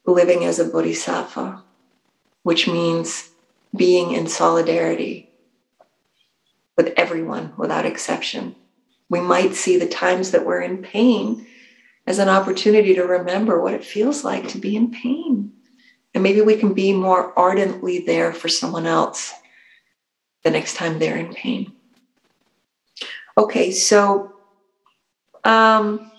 living 0.06 0.44
as 0.44 0.58
a 0.58 0.64
bodhisattva, 0.64 1.62
which 2.42 2.66
means 2.66 3.30
being 3.74 4.12
in 4.12 4.26
solidarity 4.26 5.30
with 6.76 6.92
everyone 6.96 7.52
without 7.56 7.86
exception. 7.86 8.54
We 9.08 9.20
might 9.20 9.54
see 9.54 9.76
the 9.78 9.88
times 9.88 10.30
that 10.30 10.46
we're 10.46 10.62
in 10.62 10.82
pain 10.82 11.46
as 12.06 12.18
an 12.18 12.28
opportunity 12.28 12.94
to 12.94 13.02
remember 13.04 13.60
what 13.60 13.74
it 13.74 13.84
feels 13.84 14.24
like 14.24 14.48
to 14.48 14.58
be 14.58 14.74
in 14.76 14.90
pain. 14.90 15.52
And 16.14 16.22
maybe 16.22 16.40
we 16.40 16.56
can 16.56 16.74
be 16.74 16.92
more 16.92 17.36
ardently 17.38 18.00
there 18.00 18.32
for 18.32 18.48
someone 18.48 18.86
else 18.86 19.32
the 20.42 20.50
next 20.50 20.74
time 20.74 20.98
they're 20.98 21.16
in 21.16 21.32
pain. 21.32 21.72
Okay, 23.38 23.70
so 23.70 24.34
um, 25.44 26.11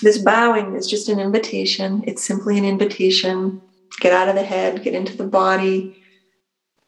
this 0.00 0.18
bowing 0.18 0.74
is 0.74 0.88
just 0.88 1.08
an 1.08 1.20
invitation. 1.20 2.04
It's 2.06 2.24
simply 2.24 2.58
an 2.58 2.64
invitation. 2.64 3.60
Get 4.00 4.12
out 4.12 4.28
of 4.28 4.34
the 4.34 4.42
head, 4.42 4.82
get 4.82 4.94
into 4.94 5.16
the 5.16 5.26
body, 5.26 6.02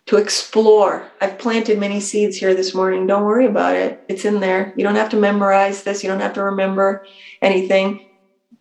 to 0.06 0.16
explore. 0.16 1.10
I've 1.20 1.38
planted 1.38 1.78
many 1.78 2.00
seeds 2.00 2.36
here 2.36 2.54
this 2.54 2.74
morning. 2.74 3.06
Don't 3.06 3.24
worry 3.24 3.46
about 3.46 3.76
it. 3.76 4.02
It's 4.08 4.24
in 4.24 4.40
there. 4.40 4.72
You 4.76 4.84
don't 4.84 4.94
have 4.94 5.10
to 5.10 5.16
memorize 5.16 5.82
this. 5.82 6.02
You 6.02 6.08
don't 6.08 6.20
have 6.20 6.34
to 6.34 6.44
remember 6.44 7.04
anything. 7.42 8.08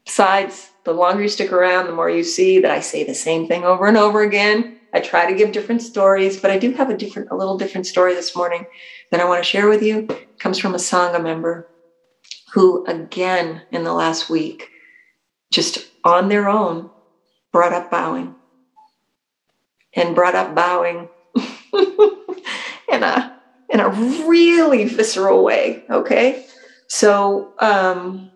Besides, 0.06 0.72
the 0.86 0.94
longer 0.94 1.24
you 1.24 1.30
stick 1.30 1.52
around, 1.52 1.88
the 1.88 1.94
more 1.94 2.10
you 2.10 2.24
see 2.24 2.60
that 2.60 2.72
I 2.72 2.80
say 2.80 3.04
the 3.04 3.16
same 3.16 3.48
thing 3.48 3.64
over 3.64 3.88
and 3.88 3.98
over 3.98 4.22
again. 4.22 4.80
I 4.94 5.02
try 5.02 5.30
to 5.30 5.38
give 5.38 5.52
different 5.52 5.82
stories, 5.82 6.40
but 6.40 6.52
I 6.52 6.58
do 6.58 6.72
have 6.72 6.90
a 6.90 6.98
different, 6.98 7.30
a 7.32 7.36
little 7.36 7.58
different 7.58 7.86
story 7.86 8.14
this 8.14 8.36
morning 8.36 8.66
that 9.12 9.20
I 9.20 9.26
want 9.26 9.44
to 9.44 9.50
share 9.50 9.68
with 9.68 9.84
you. 9.84 10.08
It 10.10 10.40
comes 10.40 10.58
from 10.58 10.74
a 10.74 10.78
Sangha 10.78 11.22
member 11.22 11.68
who, 12.56 12.86
again, 12.86 13.62
in 13.70 13.84
the 13.84 13.94
last 13.94 14.30
week, 14.30 14.70
just 15.52 15.80
on 16.06 16.30
their 16.30 16.48
own, 16.48 16.90
brought 17.52 17.74
up 17.74 17.92
bowing 17.92 18.38
and 19.94 20.16
brought 20.16 20.36
up 20.36 20.56
bowing 20.56 21.10
in 21.74 23.04
a 23.04 23.36
in 23.70 23.82
a 23.82 23.90
really 23.90 24.86
visceral 24.86 25.44
way. 25.44 25.84
Okay, 25.90 26.46
so 26.88 27.52
um, 27.60 28.32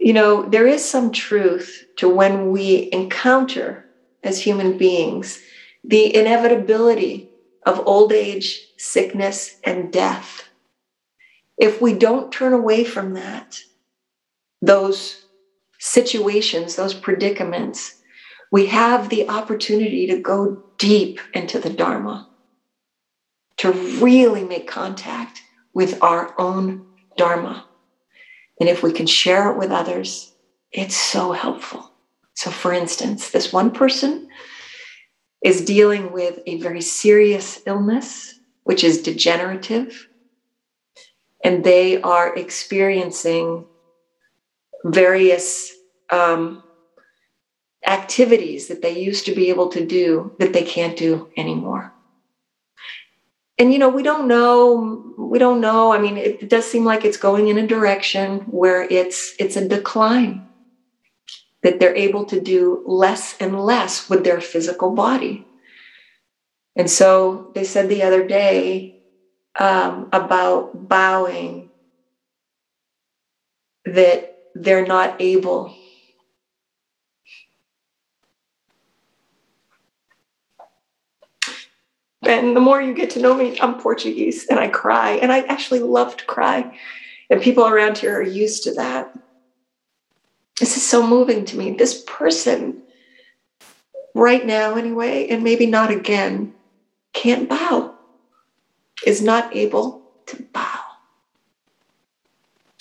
you 0.00 0.12
know 0.12 0.42
there 0.42 0.66
is 0.66 0.84
some 0.84 1.12
truth 1.12 1.84
to 1.98 2.08
when 2.08 2.50
we 2.50 2.88
encounter 2.92 3.86
as 4.24 4.42
human 4.42 4.76
beings 4.76 5.38
the 5.84 6.14
inevitability 6.14 7.30
of 7.64 7.86
old 7.86 8.12
age, 8.12 8.68
sickness, 8.76 9.56
and 9.64 9.92
death. 9.92 10.49
If 11.60 11.82
we 11.82 11.92
don't 11.92 12.32
turn 12.32 12.54
away 12.54 12.84
from 12.84 13.12
that, 13.14 13.60
those 14.62 15.26
situations, 15.78 16.74
those 16.74 16.94
predicaments, 16.94 17.96
we 18.50 18.66
have 18.66 19.10
the 19.10 19.28
opportunity 19.28 20.06
to 20.06 20.18
go 20.18 20.64
deep 20.78 21.20
into 21.34 21.58
the 21.58 21.70
Dharma, 21.70 22.28
to 23.58 23.72
really 23.72 24.42
make 24.42 24.66
contact 24.66 25.42
with 25.74 26.02
our 26.02 26.34
own 26.40 26.86
Dharma. 27.18 27.66
And 28.58 28.68
if 28.68 28.82
we 28.82 28.92
can 28.92 29.06
share 29.06 29.50
it 29.50 29.58
with 29.58 29.70
others, 29.70 30.32
it's 30.72 30.96
so 30.96 31.32
helpful. 31.32 31.92
So, 32.34 32.50
for 32.50 32.72
instance, 32.72 33.30
this 33.30 33.52
one 33.52 33.70
person 33.70 34.28
is 35.44 35.64
dealing 35.64 36.12
with 36.12 36.38
a 36.46 36.58
very 36.60 36.80
serious 36.80 37.60
illness, 37.66 38.40
which 38.64 38.82
is 38.82 39.02
degenerative, 39.02 40.08
and 41.44 41.64
they 41.64 42.00
are 42.02 42.36
experiencing 42.36 43.66
various 44.84 45.72
um, 46.10 46.62
activities 47.86 48.68
that 48.68 48.82
they 48.82 48.98
used 48.98 49.26
to 49.26 49.34
be 49.34 49.48
able 49.48 49.68
to 49.68 49.84
do 49.84 50.34
that 50.38 50.52
they 50.52 50.62
can't 50.62 50.96
do 50.96 51.30
anymore. 51.36 51.92
And 53.58 53.72
you 53.72 53.78
know, 53.78 53.90
we 53.90 54.02
don't 54.02 54.26
know, 54.26 55.14
we 55.18 55.38
don't 55.38 55.60
know. 55.60 55.92
I 55.92 55.98
mean, 55.98 56.16
it 56.16 56.48
does 56.48 56.64
seem 56.64 56.84
like 56.84 57.04
it's 57.04 57.18
going 57.18 57.48
in 57.48 57.58
a 57.58 57.66
direction 57.66 58.40
where 58.50 58.82
it's 58.82 59.34
it's 59.38 59.56
a 59.56 59.68
decline. 59.68 60.46
That 61.62 61.78
they're 61.78 61.94
able 61.94 62.24
to 62.24 62.40
do 62.40 62.82
less 62.86 63.36
and 63.38 63.60
less 63.60 64.08
with 64.08 64.24
their 64.24 64.40
physical 64.40 64.92
body. 64.92 65.46
And 66.74 66.90
so 66.90 67.50
they 67.54 67.64
said 67.64 67.90
the 67.90 68.02
other 68.02 68.26
day 68.26 68.99
um, 69.58 70.08
about 70.12 70.88
bowing 70.88 71.70
that 73.84 74.36
they're 74.54 74.86
not 74.86 75.20
able 75.20 75.74
And 82.22 82.54
the 82.54 82.60
more 82.60 82.80
you 82.80 82.94
get 82.94 83.10
to 83.10 83.20
know 83.20 83.34
me, 83.34 83.58
I'm 83.60 83.78
Portuguese 83.78 84.46
and 84.46 84.58
I 84.58 84.68
cry. 84.68 85.12
And 85.12 85.32
I 85.32 85.40
actually 85.40 85.80
love 85.80 86.16
to 86.16 86.24
cry. 86.26 86.78
And 87.30 87.40
people 87.40 87.66
around 87.66 87.98
here 87.98 88.16
are 88.18 88.22
used 88.22 88.64
to 88.64 88.74
that. 88.74 89.10
This 90.58 90.76
is 90.76 90.86
so 90.86 91.06
moving 91.06 91.44
to 91.46 91.56
me. 91.56 91.72
This 91.72 92.04
person, 92.06 92.82
right 94.14 94.44
now 94.44 94.76
anyway, 94.76 95.28
and 95.28 95.42
maybe 95.42 95.66
not 95.66 95.90
again, 95.90 96.52
can't 97.14 97.48
bow, 97.48 97.89
is 99.06 99.22
not 99.22 99.54
able 99.54 100.02
to 100.26 100.42
bow, 100.52 100.80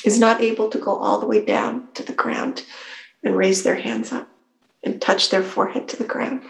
is 0.06 0.20
not 0.20 0.42
able 0.42 0.70
to 0.70 0.78
go 0.78 0.96
all 0.96 1.20
the 1.20 1.28
way 1.28 1.44
down 1.44 1.88
to 1.94 2.04
the 2.04 2.14
ground 2.14 2.64
and 3.24 3.36
raise 3.36 3.64
their 3.64 3.76
hands 3.76 4.12
up 4.12 4.30
and 4.84 5.02
touch 5.02 5.30
their 5.30 5.44
forehead 5.44 5.88
to 5.90 5.98
the 5.98 6.06
ground. 6.06 6.42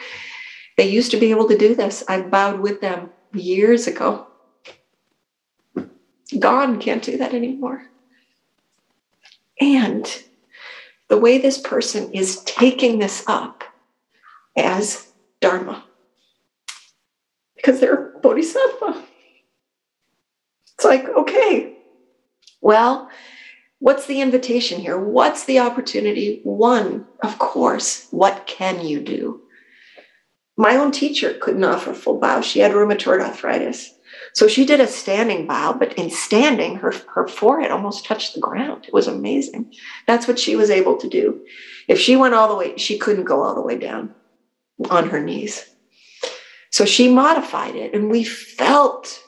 They 0.78 0.90
used 0.90 1.12
to 1.12 1.18
be 1.18 1.32
able 1.32 1.48
to 1.48 1.58
do 1.58 1.76
this. 1.76 2.04
I 2.08 2.22
bowed 2.22 2.60
with 2.60 2.82
them 2.82 3.10
years 3.34 3.88
ago. 3.88 4.28
Gone, 6.38 6.80
can't 6.80 7.04
do 7.04 7.18
that 7.18 7.34
anymore. 7.34 7.86
And 9.60 10.24
the 11.10 11.18
way 11.18 11.38
this 11.38 11.58
person 11.58 12.12
is 12.14 12.44
taking 12.44 13.00
this 13.00 13.24
up 13.28 13.64
as 14.56 15.12
Dharma, 15.42 15.84
because 17.56 17.80
they're 17.80 18.14
Bodhisattva. 18.22 19.04
Like, 20.90 21.08
okay, 21.08 21.78
well, 22.62 23.12
what's 23.78 24.08
the 24.08 24.22
invitation 24.22 24.80
here? 24.80 24.98
What's 24.98 25.46
the 25.46 25.60
opportunity? 25.60 26.42
One, 26.44 27.06
of 27.22 27.38
course, 27.38 28.08
what 28.10 28.48
can 28.48 28.84
you 28.84 29.00
do? 29.00 29.44
My 30.58 30.78
own 30.78 30.92
teacher 30.92 31.36
couldn't 31.40 31.64
offer 31.64 31.92
a 31.92 31.94
full 31.94 32.20
bow. 32.20 32.42
She 32.42 32.60
had 32.60 32.72
rheumatoid 32.72 33.22
arthritis. 33.22 33.94
So 34.34 34.48
she 34.48 34.66
did 34.66 34.80
a 34.80 34.88
standing 34.88 35.46
bow, 35.46 35.74
but 35.74 35.94
in 35.94 36.10
standing, 36.10 36.78
her, 36.78 36.92
her 37.14 37.28
forehead 37.28 37.70
almost 37.70 38.06
touched 38.06 38.34
the 38.34 38.42
ground. 38.42 38.86
It 38.88 38.94
was 38.94 39.06
amazing. 39.06 39.72
That's 40.08 40.28
what 40.28 40.40
she 40.40 40.56
was 40.56 40.72
able 40.72 40.98
to 40.98 41.08
do. 41.08 41.46
If 41.88 42.00
she 42.00 42.16
went 42.16 42.34
all 42.34 42.48
the 42.48 42.56
way, 42.56 42.78
she 42.78 42.98
couldn't 42.98 43.26
go 43.26 43.44
all 43.44 43.54
the 43.54 43.62
way 43.62 43.78
down 43.78 44.16
on 44.90 45.10
her 45.10 45.22
knees. 45.22 45.70
So 46.72 46.84
she 46.86 47.14
modified 47.14 47.76
it, 47.76 47.94
and 47.94 48.10
we 48.10 48.24
felt 48.24 49.24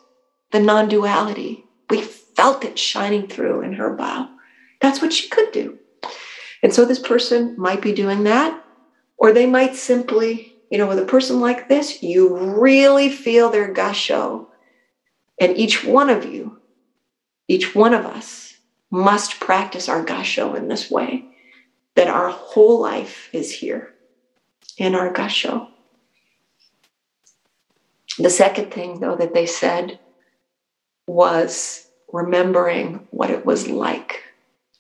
the 0.52 0.60
non 0.60 0.88
duality. 0.88 1.66
We 1.90 2.02
felt 2.02 2.64
it 2.64 2.80
shining 2.80 3.28
through 3.28 3.62
in 3.62 3.74
her 3.74 3.96
bow. 3.96 4.30
That's 4.80 5.02
what 5.02 5.14
she 5.14 5.30
could 5.30 5.52
do. 5.52 5.80
And 6.64 6.74
so 6.74 6.86
this 6.86 7.00
person 7.00 7.56
might 7.58 7.82
be 7.82 7.94
doing 7.94 8.24
that, 8.26 8.64
or 9.18 9.32
they 9.32 9.46
might 9.46 9.76
simply, 9.76 10.56
you 10.70 10.78
know, 10.78 10.88
with 10.88 11.00
a 11.00 11.06
person 11.06 11.40
like 11.40 11.68
this, 11.68 12.02
you 12.04 12.38
really 12.38 13.10
feel 13.10 13.50
their 13.50 13.74
gassho. 13.74 14.48
And 15.40 15.58
each 15.58 15.84
one 15.84 16.10
of 16.10 16.26
you, 16.26 16.60
each 17.48 17.74
one 17.76 17.94
of 17.94 18.06
us 18.06 18.58
must 18.92 19.40
practice 19.40 19.90
our 19.90 20.06
gassho 20.06 20.56
in 20.56 20.68
this 20.68 20.92
way, 20.92 21.26
that 21.96 22.08
our 22.08 22.30
whole 22.30 22.80
life 22.80 23.30
is 23.34 23.52
here 23.52 23.94
in 24.78 24.96
our 24.96 25.12
gassho. 25.12 25.68
The 28.20 28.30
second 28.30 28.72
thing, 28.72 29.00
though, 29.00 29.16
that 29.16 29.34
they 29.34 29.46
said 29.46 30.00
was 31.12 31.88
remembering 32.12 33.06
what 33.12 33.30
it 33.30 33.46
was 33.46 33.68
like 33.68 34.24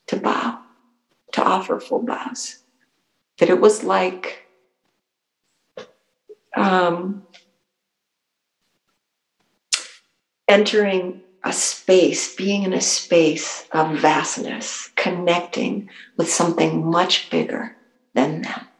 to 0.07 0.17
bow, 0.17 0.59
to 1.33 1.43
offer 1.43 1.79
full 1.79 2.03
bows. 2.03 2.59
That 3.39 3.49
it 3.49 3.59
was 3.59 3.83
like 3.83 4.45
um, 6.55 7.23
entering 10.47 11.21
a 11.43 11.51
space, 11.51 12.35
being 12.35 12.63
in 12.63 12.73
a 12.73 12.81
space 12.81 13.67
of 13.71 13.97
vastness, 13.97 14.89
connecting 14.95 15.89
with 16.17 16.29
something 16.29 16.85
much 16.85 17.29
bigger 17.29 17.75
than 18.13 18.43
them 18.43 18.70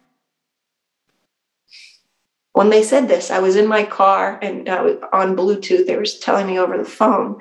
when 2.53 2.69
they 2.69 2.83
said 2.83 3.07
this, 3.07 3.31
I 3.31 3.39
was 3.39 3.55
in 3.55 3.67
my 3.67 3.83
car 3.83 4.37
and 4.41 4.67
uh, 4.67 4.95
on 5.13 5.37
Bluetooth. 5.37 5.85
They 5.85 5.95
were 5.95 6.05
telling 6.05 6.47
me 6.47 6.59
over 6.59 6.77
the 6.77 6.83
phone, 6.83 7.37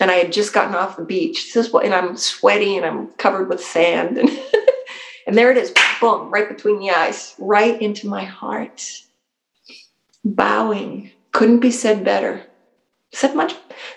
and 0.00 0.10
I 0.10 0.14
had 0.14 0.32
just 0.32 0.52
gotten 0.52 0.74
off 0.74 0.96
the 0.96 1.04
beach. 1.04 1.52
This 1.52 1.66
is 1.66 1.72
what, 1.72 1.84
and 1.84 1.94
I'm 1.94 2.16
sweaty 2.16 2.76
and 2.76 2.86
I'm 2.86 3.08
covered 3.14 3.48
with 3.48 3.62
sand, 3.62 4.18
and 4.18 4.30
and 5.26 5.36
there 5.36 5.50
it 5.50 5.56
is, 5.56 5.74
boom, 6.00 6.30
right 6.30 6.48
between 6.48 6.78
the 6.78 6.90
eyes, 6.90 7.34
right 7.38 7.80
into 7.80 8.08
my 8.08 8.24
heart. 8.24 8.82
Bowing 10.24 11.10
couldn't 11.32 11.60
be 11.60 11.72
said 11.72 12.04
better. 12.04 12.46
Said 13.12 13.34
much. 13.34 13.54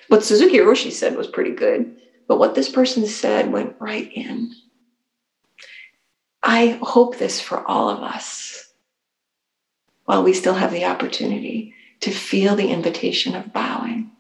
What 0.08 0.24
Suzuki 0.24 0.58
Roshi 0.58 0.92
said 0.92 1.16
was 1.16 1.28
pretty 1.28 1.52
good, 1.52 1.96
but 2.28 2.40
what 2.40 2.56
this 2.56 2.70
person 2.70 3.06
said 3.06 3.52
went 3.52 3.76
right 3.80 4.10
in. 4.14 4.52
I 6.42 6.80
hope 6.82 7.18
this 7.18 7.40
for 7.40 7.66
all 7.68 7.90
of 7.90 8.02
us 8.02 8.65
while 10.06 10.24
we 10.24 10.34
still 10.34 10.54
have 10.54 10.72
the 10.72 10.86
opportunity 10.86 11.74
to 12.00 12.12
feel 12.12 12.56
the 12.56 12.72
invitation 12.72 13.36
of 13.36 13.54
bowing 13.54 14.12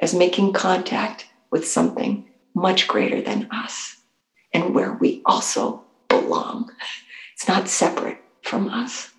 as 0.00 0.14
making 0.14 0.52
contact 0.52 1.26
with 1.50 1.66
something 1.66 2.28
much 2.54 2.88
greater 2.88 3.20
than 3.20 3.48
us 3.50 3.96
and 4.52 4.74
where 4.74 4.92
we 4.92 5.22
also 5.24 5.82
belong. 6.08 6.70
It's 7.34 7.48
not 7.48 7.68
separate 7.68 8.18
from 8.42 8.68
us, 8.68 9.10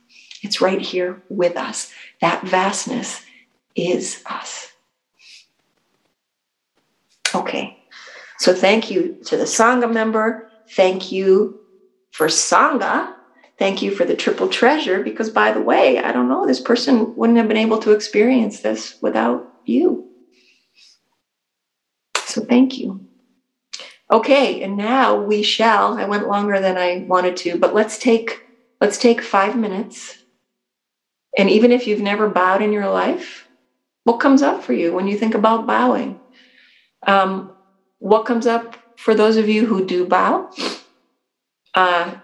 it's 0.41 0.61
right 0.61 0.82
here 0.82 1.23
with 1.30 1.57
us. 1.57 1.91
That 2.21 2.45
vastness 2.47 3.26
is 3.76 4.21
us. 4.26 4.71
Okay, 7.34 7.78
so 8.39 8.53
thank 8.53 8.89
you 8.89 9.17
to 9.26 9.36
the 9.36 9.43
Sangha 9.43 9.91
member. 9.91 10.49
Thank 10.71 11.11
you 11.11 11.59
for 12.11 12.28
Sangha 12.28 13.14
thank 13.58 13.82
you 13.82 13.91
for 13.91 14.06
the 14.06 14.16
triple 14.16 14.47
treasure 14.47 15.01
because 15.03 15.30
by 15.30 15.51
the 15.51 15.62
way 15.62 15.97
i 15.99 16.12
don't 16.12 16.30
know 16.30 16.45
this 16.45 16.60
person 16.62 17.14
wouldn't 17.16 17.38
have 17.38 17.47
been 17.47 17.58
able 17.58 17.80
to 17.80 17.91
experience 17.91 18.62
this 18.62 18.95
without 19.01 19.47
you. 19.66 20.06
So 22.26 22.41
thank 22.41 22.78
you. 22.78 23.01
Okay 24.12 24.62
and 24.62 24.78
now 24.78 25.16
we 25.16 25.41
shall 25.41 25.97
i 25.97 26.06
went 26.06 26.28
longer 26.28 26.60
than 26.60 26.78
i 26.78 27.03
wanted 27.08 27.36
to 27.38 27.58
but 27.58 27.74
let's 27.74 27.97
take 27.97 28.39
let's 28.82 28.97
take 28.97 29.22
five 29.22 29.56
minutes. 29.58 30.16
And 31.38 31.49
even 31.49 31.72
if 31.72 31.88
you've 31.88 32.01
never 32.01 32.30
bowed 32.30 32.62
in 32.62 32.72
your 32.72 32.88
life 32.89 33.45
what 34.03 34.20
comes 34.20 34.41
up 34.41 34.64
for 34.64 34.74
you 34.74 34.93
when 34.93 35.08
you 35.08 35.18
think 35.18 35.36
about 35.36 35.68
bowing? 35.68 36.22
Um, 37.08 37.51
what 37.99 38.26
comes 38.26 38.47
up 38.47 38.78
for 38.97 39.16
those 39.16 39.38
of 39.38 39.49
you 39.49 39.66
who 39.66 39.86
do 39.86 40.06
bow? 40.08 40.49
Uh, 41.74 42.16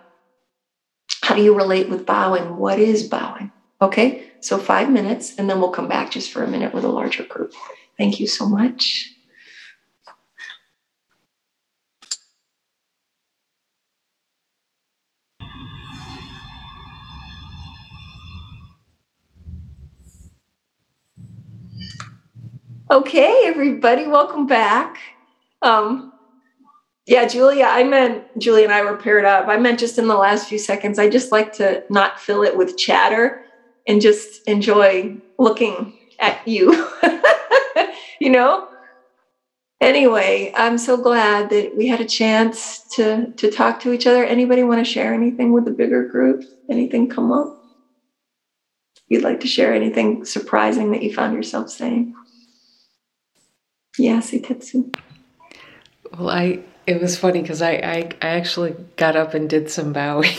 how 1.21 1.35
do 1.35 1.41
you 1.41 1.55
relate 1.55 1.89
with 1.89 2.05
bowing? 2.05 2.57
What 2.57 2.79
is 2.79 3.07
bowing? 3.07 3.51
Okay, 3.81 4.27
so 4.41 4.57
five 4.57 4.89
minutes, 4.89 5.35
and 5.37 5.49
then 5.49 5.59
we'll 5.59 5.71
come 5.71 5.87
back 5.87 6.11
just 6.11 6.31
for 6.31 6.43
a 6.43 6.47
minute 6.47 6.73
with 6.73 6.83
a 6.83 6.89
larger 6.89 7.23
group. 7.23 7.53
Thank 7.97 8.19
you 8.19 8.27
so 8.27 8.47
much. 8.47 9.13
Okay, 22.89 23.43
everybody, 23.45 24.05
welcome 24.05 24.47
back. 24.47 24.97
Um, 25.61 26.10
yeah, 27.07 27.27
Julia, 27.27 27.65
I 27.65 27.83
meant 27.83 28.25
Julia 28.37 28.63
and 28.63 28.73
I 28.73 28.83
were 28.83 28.97
paired 28.97 29.25
up. 29.25 29.47
I 29.47 29.57
meant 29.57 29.79
just 29.79 29.97
in 29.97 30.07
the 30.07 30.15
last 30.15 30.47
few 30.47 30.59
seconds, 30.59 30.99
I 30.99 31.09
just 31.09 31.31
like 31.31 31.53
to 31.53 31.83
not 31.89 32.19
fill 32.19 32.43
it 32.43 32.55
with 32.55 32.77
chatter 32.77 33.41
and 33.87 34.01
just 34.01 34.41
enjoy 34.45 35.17
looking 35.39 35.93
at 36.19 36.47
you. 36.47 36.87
you 38.19 38.29
know? 38.29 38.67
Anyway, 39.81 40.51
I'm 40.55 40.77
so 40.77 40.95
glad 40.95 41.49
that 41.49 41.75
we 41.75 41.87
had 41.87 41.99
a 42.01 42.05
chance 42.05 42.85
to 42.93 43.33
to 43.37 43.49
talk 43.49 43.79
to 43.79 43.91
each 43.91 44.05
other. 44.05 44.23
Anybody 44.23 44.61
want 44.61 44.79
to 44.79 44.91
share 44.91 45.11
anything 45.11 45.53
with 45.53 45.65
the 45.65 45.71
bigger 45.71 46.05
group? 46.05 46.43
Anything 46.69 47.09
come 47.09 47.31
up? 47.31 47.57
You'd 49.07 49.23
like 49.23 49.39
to 49.39 49.47
share 49.47 49.73
anything 49.73 50.23
surprising 50.23 50.91
that 50.91 51.01
you 51.01 51.11
found 51.11 51.33
yourself 51.33 51.69
saying? 51.71 52.13
Yeah, 53.97 54.19
Tetsu. 54.19 54.95
Well, 56.17 56.29
I 56.29 56.63
it 56.91 57.01
was 57.01 57.17
funny 57.17 57.41
because 57.41 57.61
I, 57.61 57.71
I, 57.71 58.09
I 58.21 58.27
actually 58.29 58.75
got 58.97 59.15
up 59.15 59.33
and 59.33 59.49
did 59.49 59.71
some 59.71 59.93
bowing 59.93 60.35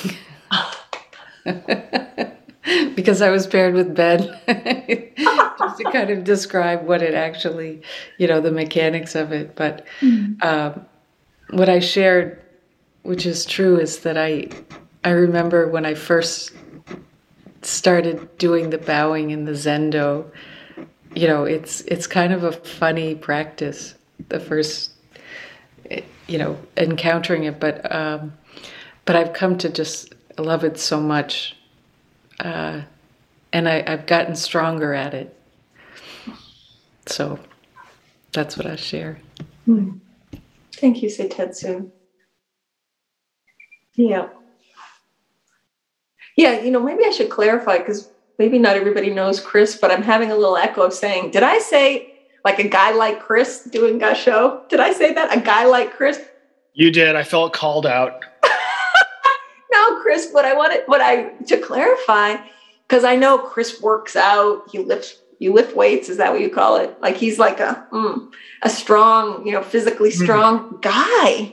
because 2.95 3.23
I 3.23 3.31
was 3.31 3.47
paired 3.47 3.75
with 3.75 3.95
Ben 3.95 4.21
just 4.47 5.79
to 5.79 5.85
kind 5.93 6.11
of 6.11 6.25
describe 6.25 6.87
what 6.87 7.03
it 7.03 7.15
actually, 7.15 7.83
you 8.19 8.29
know, 8.29 8.41
the 8.41 8.51
mechanics 8.51 9.15
of 9.15 9.33
it. 9.33 9.57
But 9.57 9.87
mm. 10.01 10.43
um, 10.45 10.85
what 11.51 11.69
I 11.69 11.81
shared, 11.81 12.43
which 13.03 13.27
is 13.27 13.45
true, 13.45 13.79
is 13.79 14.01
that 14.01 14.19
I 14.19 14.49
I 15.05 15.11
remember 15.11 15.69
when 15.69 15.85
I 15.85 15.95
first 15.95 16.53
started 17.63 18.39
doing 18.39 18.71
the 18.71 18.79
bowing 18.79 19.31
in 19.31 19.47
the 19.47 19.53
Zendo. 19.53 20.31
You 21.15 21.29
know, 21.29 21.45
it's 21.45 21.81
it's 21.83 22.07
kind 22.07 22.33
of 22.33 22.45
a 22.45 22.53
funny 22.53 23.15
practice. 23.15 23.95
The 24.29 24.39
first 24.39 24.92
you 26.27 26.39
know, 26.39 26.59
encountering 26.77 27.45
it, 27.45 27.61
but 27.61 27.93
um, 27.95 28.33
but 29.05 29.17
I've 29.17 29.33
come 29.33 29.59
to 29.59 29.69
just 29.69 30.15
love 30.39 30.65
it 30.65 30.79
so 30.79 31.01
much, 31.01 31.57
uh, 32.41 32.83
and 33.53 33.69
I, 33.69 33.85
I've 33.87 34.07
gotten 34.07 34.35
stronger 34.35 34.95
at 34.95 35.15
it. 35.15 35.37
So 37.07 37.39
that's 38.33 38.57
what 38.57 38.67
I 38.67 38.77
share. 38.77 39.19
Hmm. 39.65 39.99
Thank 40.77 41.03
you, 41.03 41.09
Seitetsu. 41.09 41.91
Yeah. 43.95 44.29
Yeah, 46.37 46.61
you 46.61 46.71
know, 46.71 46.81
maybe 46.81 47.05
I 47.05 47.11
should 47.11 47.29
clarify 47.29 47.79
because 47.79 48.09
maybe 48.39 48.59
not 48.59 48.77
everybody 48.77 49.11
knows 49.11 49.39
Chris, 49.39 49.77
but 49.77 49.91
I'm 49.91 50.03
having 50.03 50.31
a 50.31 50.37
little 50.37 50.57
echo 50.57 50.83
of 50.83 50.95
saying, 50.95 51.31
did 51.31 51.43
I 51.43 51.59
say 51.59 52.12
like 52.45 52.59
a 52.59 52.69
guy 52.69 52.93
like 52.93 53.21
Chris 53.21 53.65
doing 53.65 54.01
gassho. 54.01 54.69
Did 54.69 54.81
I 54.81 54.93
say 54.93 55.13
that? 55.15 55.37
A 55.37 55.41
guy 55.41 55.67
like 55.67 55.95
Chris? 55.95 56.21
You 56.75 56.91
did. 56.91 57.17
I 57.17 57.23
felt 57.23 57.53
called 57.53 57.87
out. 57.87 58.25
no, 59.73 60.01
Chris, 60.01 60.31
what 60.33 60.45
I 60.45 60.55
wanted, 60.55 60.83
what 60.87 61.01
I 61.01 61.31
to 61.47 61.59
clarify, 61.59 62.37
because 62.89 63.05
I 63.05 63.17
know 63.17 63.39
Chris 63.39 63.81
works 63.81 64.17
out, 64.17 64.69
he 64.71 64.79
lifts 64.79 65.23
you 65.43 65.53
lift 65.53 65.77
weights 65.77 66.09
is 66.09 66.19
that 66.19 66.31
what 66.31 66.41
you 66.41 66.49
call 66.49 66.77
it 66.77 66.97
like 67.03 67.17
he's 67.17 67.39
like 67.39 67.59
a 67.59 67.85
mm, 67.93 68.33
a 68.63 68.71
strong 68.71 69.45
you 69.45 69.53
know 69.53 69.63
physically 69.63 70.11
hmm. 70.11 70.23
strong 70.23 70.71
mm. 70.71 70.83
guy 70.83 71.53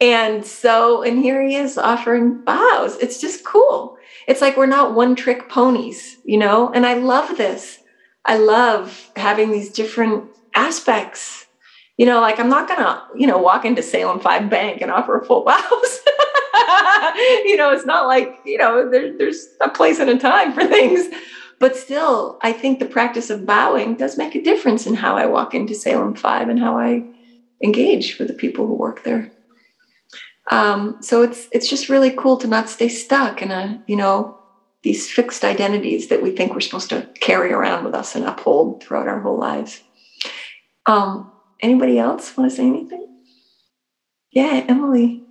and 0.00 0.44
so 0.44 1.02
and 1.02 1.20
here 1.20 1.40
he 1.46 1.54
is 1.54 1.78
offering 1.78 2.44
bows 2.44 2.96
it's 2.96 3.20
just 3.20 3.44
cool 3.44 3.96
it's 4.26 4.40
like 4.40 4.56
we're 4.56 4.66
not 4.66 4.94
one 4.94 5.14
trick 5.14 5.48
ponies 5.48 6.16
you 6.24 6.36
know 6.36 6.70
and 6.72 6.84
i 6.84 6.94
love 6.94 7.36
this 7.36 7.78
I 8.24 8.36
love 8.36 9.10
having 9.16 9.50
these 9.50 9.70
different 9.70 10.24
aspects. 10.54 11.46
You 11.96 12.06
know, 12.06 12.20
like 12.20 12.38
I'm 12.38 12.48
not 12.48 12.68
gonna, 12.68 13.02
you 13.14 13.26
know, 13.26 13.38
walk 13.38 13.64
into 13.64 13.82
Salem 13.82 14.20
Five 14.20 14.48
Bank 14.48 14.80
and 14.80 14.90
offer 14.90 15.16
a 15.16 15.24
full 15.24 15.44
bows. 15.46 16.00
you 17.44 17.56
know, 17.56 17.72
it's 17.72 17.86
not 17.86 18.06
like, 18.06 18.34
you 18.44 18.58
know, 18.58 18.88
there, 18.90 19.16
there's 19.16 19.46
a 19.60 19.68
place 19.68 19.98
and 19.98 20.10
a 20.10 20.18
time 20.18 20.52
for 20.52 20.64
things. 20.64 21.06
But 21.58 21.76
still, 21.76 22.38
I 22.42 22.52
think 22.52 22.78
the 22.78 22.86
practice 22.86 23.30
of 23.30 23.46
bowing 23.46 23.94
does 23.96 24.18
make 24.18 24.34
a 24.34 24.42
difference 24.42 24.86
in 24.86 24.94
how 24.94 25.16
I 25.16 25.26
walk 25.26 25.54
into 25.54 25.74
Salem 25.74 26.14
5 26.14 26.48
and 26.48 26.58
how 26.58 26.76
I 26.76 27.04
engage 27.62 28.18
with 28.18 28.28
the 28.28 28.34
people 28.34 28.66
who 28.66 28.74
work 28.74 29.04
there. 29.04 29.30
Um, 30.50 30.96
so 31.00 31.22
it's 31.22 31.46
it's 31.52 31.68
just 31.68 31.88
really 31.88 32.10
cool 32.10 32.36
to 32.38 32.48
not 32.48 32.68
stay 32.68 32.88
stuck 32.88 33.42
in 33.42 33.52
a, 33.52 33.80
you 33.86 33.94
know, 33.94 34.41
these 34.84 35.08
fixed 35.10 35.44
identities 35.44 36.08
that 36.08 36.22
we 36.22 36.30
think 36.30 36.54
we're 36.54 36.60
supposed 36.60 36.90
to 36.90 37.08
carry 37.20 37.52
around 37.52 37.84
with 37.84 37.94
us 37.94 38.14
and 38.14 38.24
uphold 38.24 38.82
throughout 38.82 39.08
our 39.08 39.20
whole 39.20 39.38
lives. 39.38 39.80
Um, 40.86 41.32
anybody 41.62 41.98
else 41.98 42.36
want 42.36 42.50
to 42.50 42.56
say 42.56 42.66
anything? 42.66 43.06
Yeah, 44.32 44.64
Emily. 44.68 45.22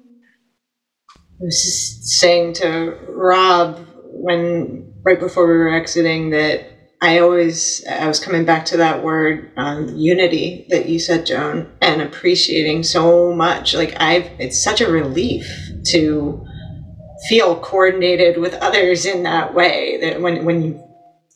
I 1.41 1.45
was 1.45 1.63
just 1.63 2.19
saying 2.19 2.53
to 2.55 2.97
Rob 3.09 3.79
when 4.05 4.93
right 5.05 5.19
before 5.19 5.45
we 5.47 5.53
were 5.53 5.73
exiting 5.73 6.31
that 6.31 6.65
I 7.01 7.19
always 7.19 7.83
I 7.89 8.07
was 8.07 8.19
coming 8.19 8.45
back 8.45 8.65
to 8.65 8.77
that 8.77 9.03
word 9.03 9.51
um, 9.57 9.89
unity 9.89 10.65
that 10.69 10.87
you 10.87 10.99
said, 10.99 11.25
Joan, 11.27 11.67
and 11.81 12.01
appreciating 12.01 12.83
so 12.83 13.33
much. 13.33 13.73
Like 13.75 13.93
I've, 14.01 14.27
it's 14.39 14.61
such 14.63 14.81
a 14.81 14.87
relief 14.89 15.45
to 15.91 16.43
feel 17.29 17.59
coordinated 17.59 18.37
with 18.37 18.53
others 18.55 19.05
in 19.05 19.23
that 19.23 19.53
way. 19.53 19.97
That 20.01 20.21
when 20.21 20.45
when 20.45 20.61
you 20.61 20.83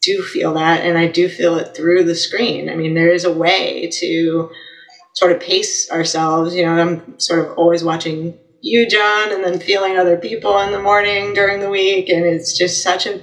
do 0.01 0.21
feel 0.21 0.53
that, 0.53 0.81
and 0.85 0.97
I 0.97 1.07
do 1.07 1.27
feel 1.27 1.55
it 1.55 1.75
through 1.75 2.03
the 2.03 2.15
screen. 2.15 2.69
I 2.69 2.75
mean, 2.75 2.93
there 2.93 3.11
is 3.11 3.25
a 3.25 3.33
way 3.33 3.89
to 3.99 4.51
sort 5.15 5.31
of 5.31 5.39
pace 5.39 5.89
ourselves. 5.89 6.55
You 6.55 6.65
know, 6.65 6.73
I'm 6.73 7.19
sort 7.19 7.39
of 7.39 7.57
always 7.57 7.83
watching 7.83 8.37
you, 8.61 8.87
Joan, 8.87 9.31
and 9.31 9.43
then 9.43 9.59
feeling 9.59 9.97
other 9.97 10.17
people 10.17 10.59
in 10.59 10.71
the 10.71 10.81
morning 10.81 11.33
during 11.33 11.59
the 11.59 11.69
week. 11.69 12.09
And 12.09 12.25
it's 12.25 12.57
just 12.57 12.83
such 12.83 13.05
a 13.05 13.21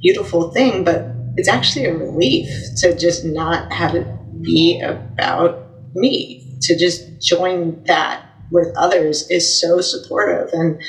beautiful 0.00 0.50
thing, 0.50 0.84
but 0.84 1.04
it's 1.36 1.48
actually 1.48 1.86
a 1.86 1.96
relief 1.96 2.48
to 2.78 2.96
just 2.96 3.24
not 3.24 3.72
have 3.72 3.94
it 3.94 4.06
be 4.42 4.80
about 4.80 5.66
me, 5.94 6.58
to 6.62 6.76
just 6.76 7.20
join 7.20 7.82
that 7.84 8.26
with 8.50 8.74
others 8.76 9.30
is 9.30 9.60
so 9.60 9.80
supportive. 9.80 10.52
And 10.52 10.80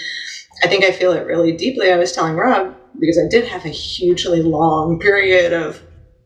I 0.63 0.67
think 0.67 0.83
I 0.83 0.91
feel 0.91 1.11
it 1.13 1.25
really 1.25 1.51
deeply. 1.51 1.91
I 1.91 1.97
was 1.97 2.11
telling 2.11 2.35
Rob, 2.35 2.75
because 2.99 3.17
I 3.17 3.27
did 3.27 3.45
have 3.45 3.65
a 3.65 3.69
hugely 3.69 4.41
long 4.41 4.99
period 4.99 5.53
of 5.53 5.81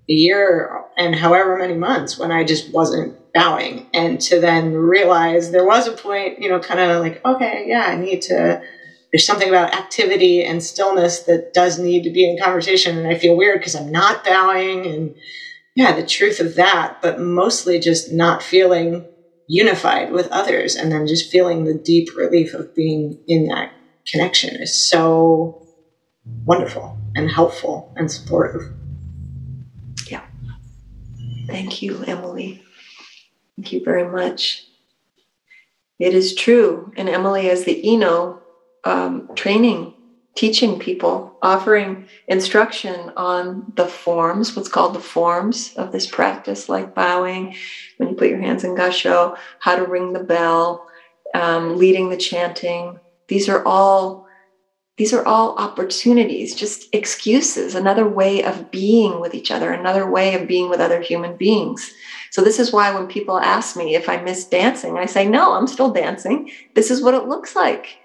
a 0.09 0.13
year 0.13 0.83
and 0.97 1.15
however 1.15 1.57
many 1.57 1.73
months 1.73 2.17
when 2.17 2.31
I 2.31 2.43
just 2.43 2.71
wasn't 2.71 3.15
bowing. 3.33 3.88
And 3.93 4.19
to 4.21 4.39
then 4.39 4.73
realize 4.73 5.51
there 5.51 5.65
was 5.65 5.88
a 5.88 5.91
point 5.91 6.41
you 6.41 6.49
know 6.49 6.59
kind 6.59 6.79
of 6.79 7.01
like 7.01 7.23
okay 7.25 7.65
yeah 7.67 7.86
i 7.88 7.95
need 7.95 8.21
to 8.23 8.61
there's 9.11 9.25
something 9.25 9.49
about 9.49 9.75
activity 9.75 10.43
and 10.43 10.63
stillness 10.63 11.21
that 11.21 11.53
does 11.53 11.77
need 11.79 12.03
to 12.03 12.09
be 12.09 12.29
in 12.29 12.38
conversation. 12.38 12.97
And 12.97 13.07
i 13.07 13.15
feel 13.15 13.36
weird 13.36 13.59
because 13.59 13.75
i'm 13.75 13.91
not 13.91 14.23
bowing. 14.23 14.86
And 14.86 15.15
yeah 15.75 15.91
the 15.91 16.05
truth 16.05 16.39
of 16.39 16.55
that 16.55 17.01
but 17.01 17.19
mostly 17.19 17.79
just 17.79 18.11
not 18.11 18.41
feeling 18.41 19.05
unified 19.47 20.11
with 20.11 20.27
others 20.29 20.75
and 20.75 20.91
then 20.91 21.05
just 21.05 21.29
feeling 21.29 21.65
the 21.65 21.73
deep 21.73 22.15
relief 22.15 22.53
of 22.53 22.73
being 22.73 23.19
in 23.27 23.47
that 23.47 23.74
connection 24.08 24.56
is 24.62 24.89
so 24.89 25.62
wonderful 26.45 26.97
and 27.16 27.30
helpful 27.30 27.93
and 27.95 28.12
supportive 28.12 28.62
yeah 30.10 30.24
thank 31.47 31.82
you 31.82 32.03
emily 32.08 32.62
Thank 33.56 33.72
you 33.72 33.84
very 33.84 34.08
much. 34.08 34.66
It 35.97 36.14
is 36.14 36.36
true. 36.36 36.91
And 36.97 37.08
Emily, 37.08 37.49
as 37.49 37.64
the 37.64 37.88
Ino 37.88 38.41
um, 38.84 39.30
training, 39.36 39.93
teaching 40.36 40.78
people, 40.78 41.38
offering 41.41 42.08
instruction 42.28 43.14
on 43.16 43.72
the 43.76 43.88
forms, 43.88 44.56
what's 44.56 44.68
called 44.68 44.93
the 44.93 44.99
forms 44.99 45.74
of 45.78 45.93
this 45.93 46.06
practice, 46.06 46.68
like 46.68 46.93
bowing, 46.93 47.56
when 47.97 48.10
you 48.10 48.16
put 48.16 48.28
your 48.28 48.41
hands 48.41 48.66
in 48.66 48.76
gassho, 48.76 49.38
how 49.60 49.78
to 49.78 49.86
ring 49.86 50.12
the 50.12 50.24
bell, 50.24 50.86
um, 51.34 51.78
leading 51.78 52.10
the 52.10 52.18
chanting. 52.18 52.99
These 53.28 53.49
are 53.49 53.65
all 53.65 54.26
these 54.97 55.13
are 55.13 55.26
all 55.26 55.57
opportunities, 55.57 56.55
just 56.55 56.88
excuses, 56.95 57.76
another 57.76 58.07
way 58.07 58.43
of 58.43 58.71
being 58.71 59.19
with 59.19 59.36
each 59.36 59.51
other, 59.51 59.73
another 59.73 60.09
way 60.09 60.36
of 60.36 60.47
being 60.47 60.69
with 60.69 60.80
other 60.80 61.01
human 61.01 61.36
beings. 61.36 61.91
So, 62.32 62.41
this 62.41 62.59
is 62.59 62.71
why 62.71 62.93
when 62.93 63.07
people 63.07 63.38
ask 63.38 63.76
me 63.76 63.95
if 63.95 64.07
I 64.07 64.21
miss 64.21 64.45
dancing, 64.45 64.97
I 64.97 65.05
say, 65.05 65.28
no, 65.28 65.51
I'm 65.51 65.67
still 65.67 65.91
dancing. 65.91 66.49
This 66.76 66.91
is 66.91 67.01
what 67.01 67.13
it 67.13 67.28
looks 67.28 67.57
like. 67.57 67.97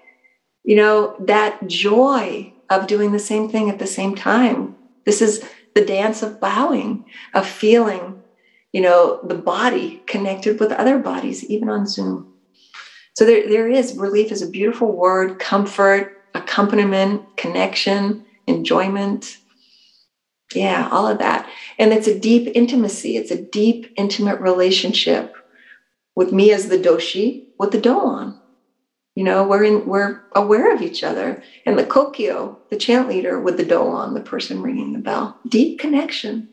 You 0.63 0.75
know, 0.75 1.15
that 1.19 1.65
joy 1.65 2.51
of 2.69 2.87
doing 2.87 3.13
the 3.13 3.19
same 3.19 3.47
thing 3.47 3.69
at 3.69 3.79
the 3.79 3.87
same 3.87 4.13
time. 4.13 4.75
This 5.05 5.21
is 5.21 5.43
the 5.73 5.85
dance 5.85 6.21
of 6.21 6.41
bowing, 6.41 7.05
of 7.33 7.47
feeling, 7.47 8.21
you 8.73 8.81
know, 8.81 9.21
the 9.23 9.35
body 9.35 10.03
connected 10.07 10.59
with 10.59 10.71
other 10.73 10.99
bodies, 10.99 11.45
even 11.45 11.69
on 11.69 11.87
Zoom. 11.87 12.30
So, 13.13 13.25
there, 13.25 13.47
there 13.47 13.67
is 13.67 13.97
relief 13.97 14.31
is 14.31 14.41
a 14.41 14.49
beautiful 14.49 14.95
word, 14.95 15.39
comfort 15.39 16.21
accompaniment, 16.33 17.37
connection, 17.37 18.25
enjoyment. 18.47 19.37
Yeah, 20.53 20.89
all 20.91 21.07
of 21.07 21.19
that. 21.19 21.49
And 21.79 21.93
it's 21.93 22.07
a 22.07 22.19
deep 22.19 22.51
intimacy. 22.55 23.17
It's 23.17 23.31
a 23.31 23.41
deep, 23.41 23.93
intimate 23.95 24.39
relationship 24.41 25.35
with 26.15 26.31
me 26.31 26.51
as 26.51 26.67
the 26.67 26.77
doshi, 26.77 27.45
with 27.57 27.71
the 27.71 27.81
doan. 27.81 28.37
You 29.15 29.23
know, 29.23 29.45
we're 29.45 29.63
in, 29.63 29.85
we're 29.87 30.21
aware 30.35 30.73
of 30.73 30.81
each 30.81 31.03
other. 31.03 31.41
And 31.65 31.77
the 31.77 31.83
kokyo, 31.83 32.57
the 32.69 32.77
chant 32.77 33.09
leader, 33.09 33.39
with 33.39 33.57
the 33.57 33.65
doan, 33.65 34.13
the 34.13 34.21
person 34.21 34.61
ringing 34.61 34.93
the 34.93 34.99
bell. 34.99 35.39
Deep 35.47 35.79
connection. 35.79 36.49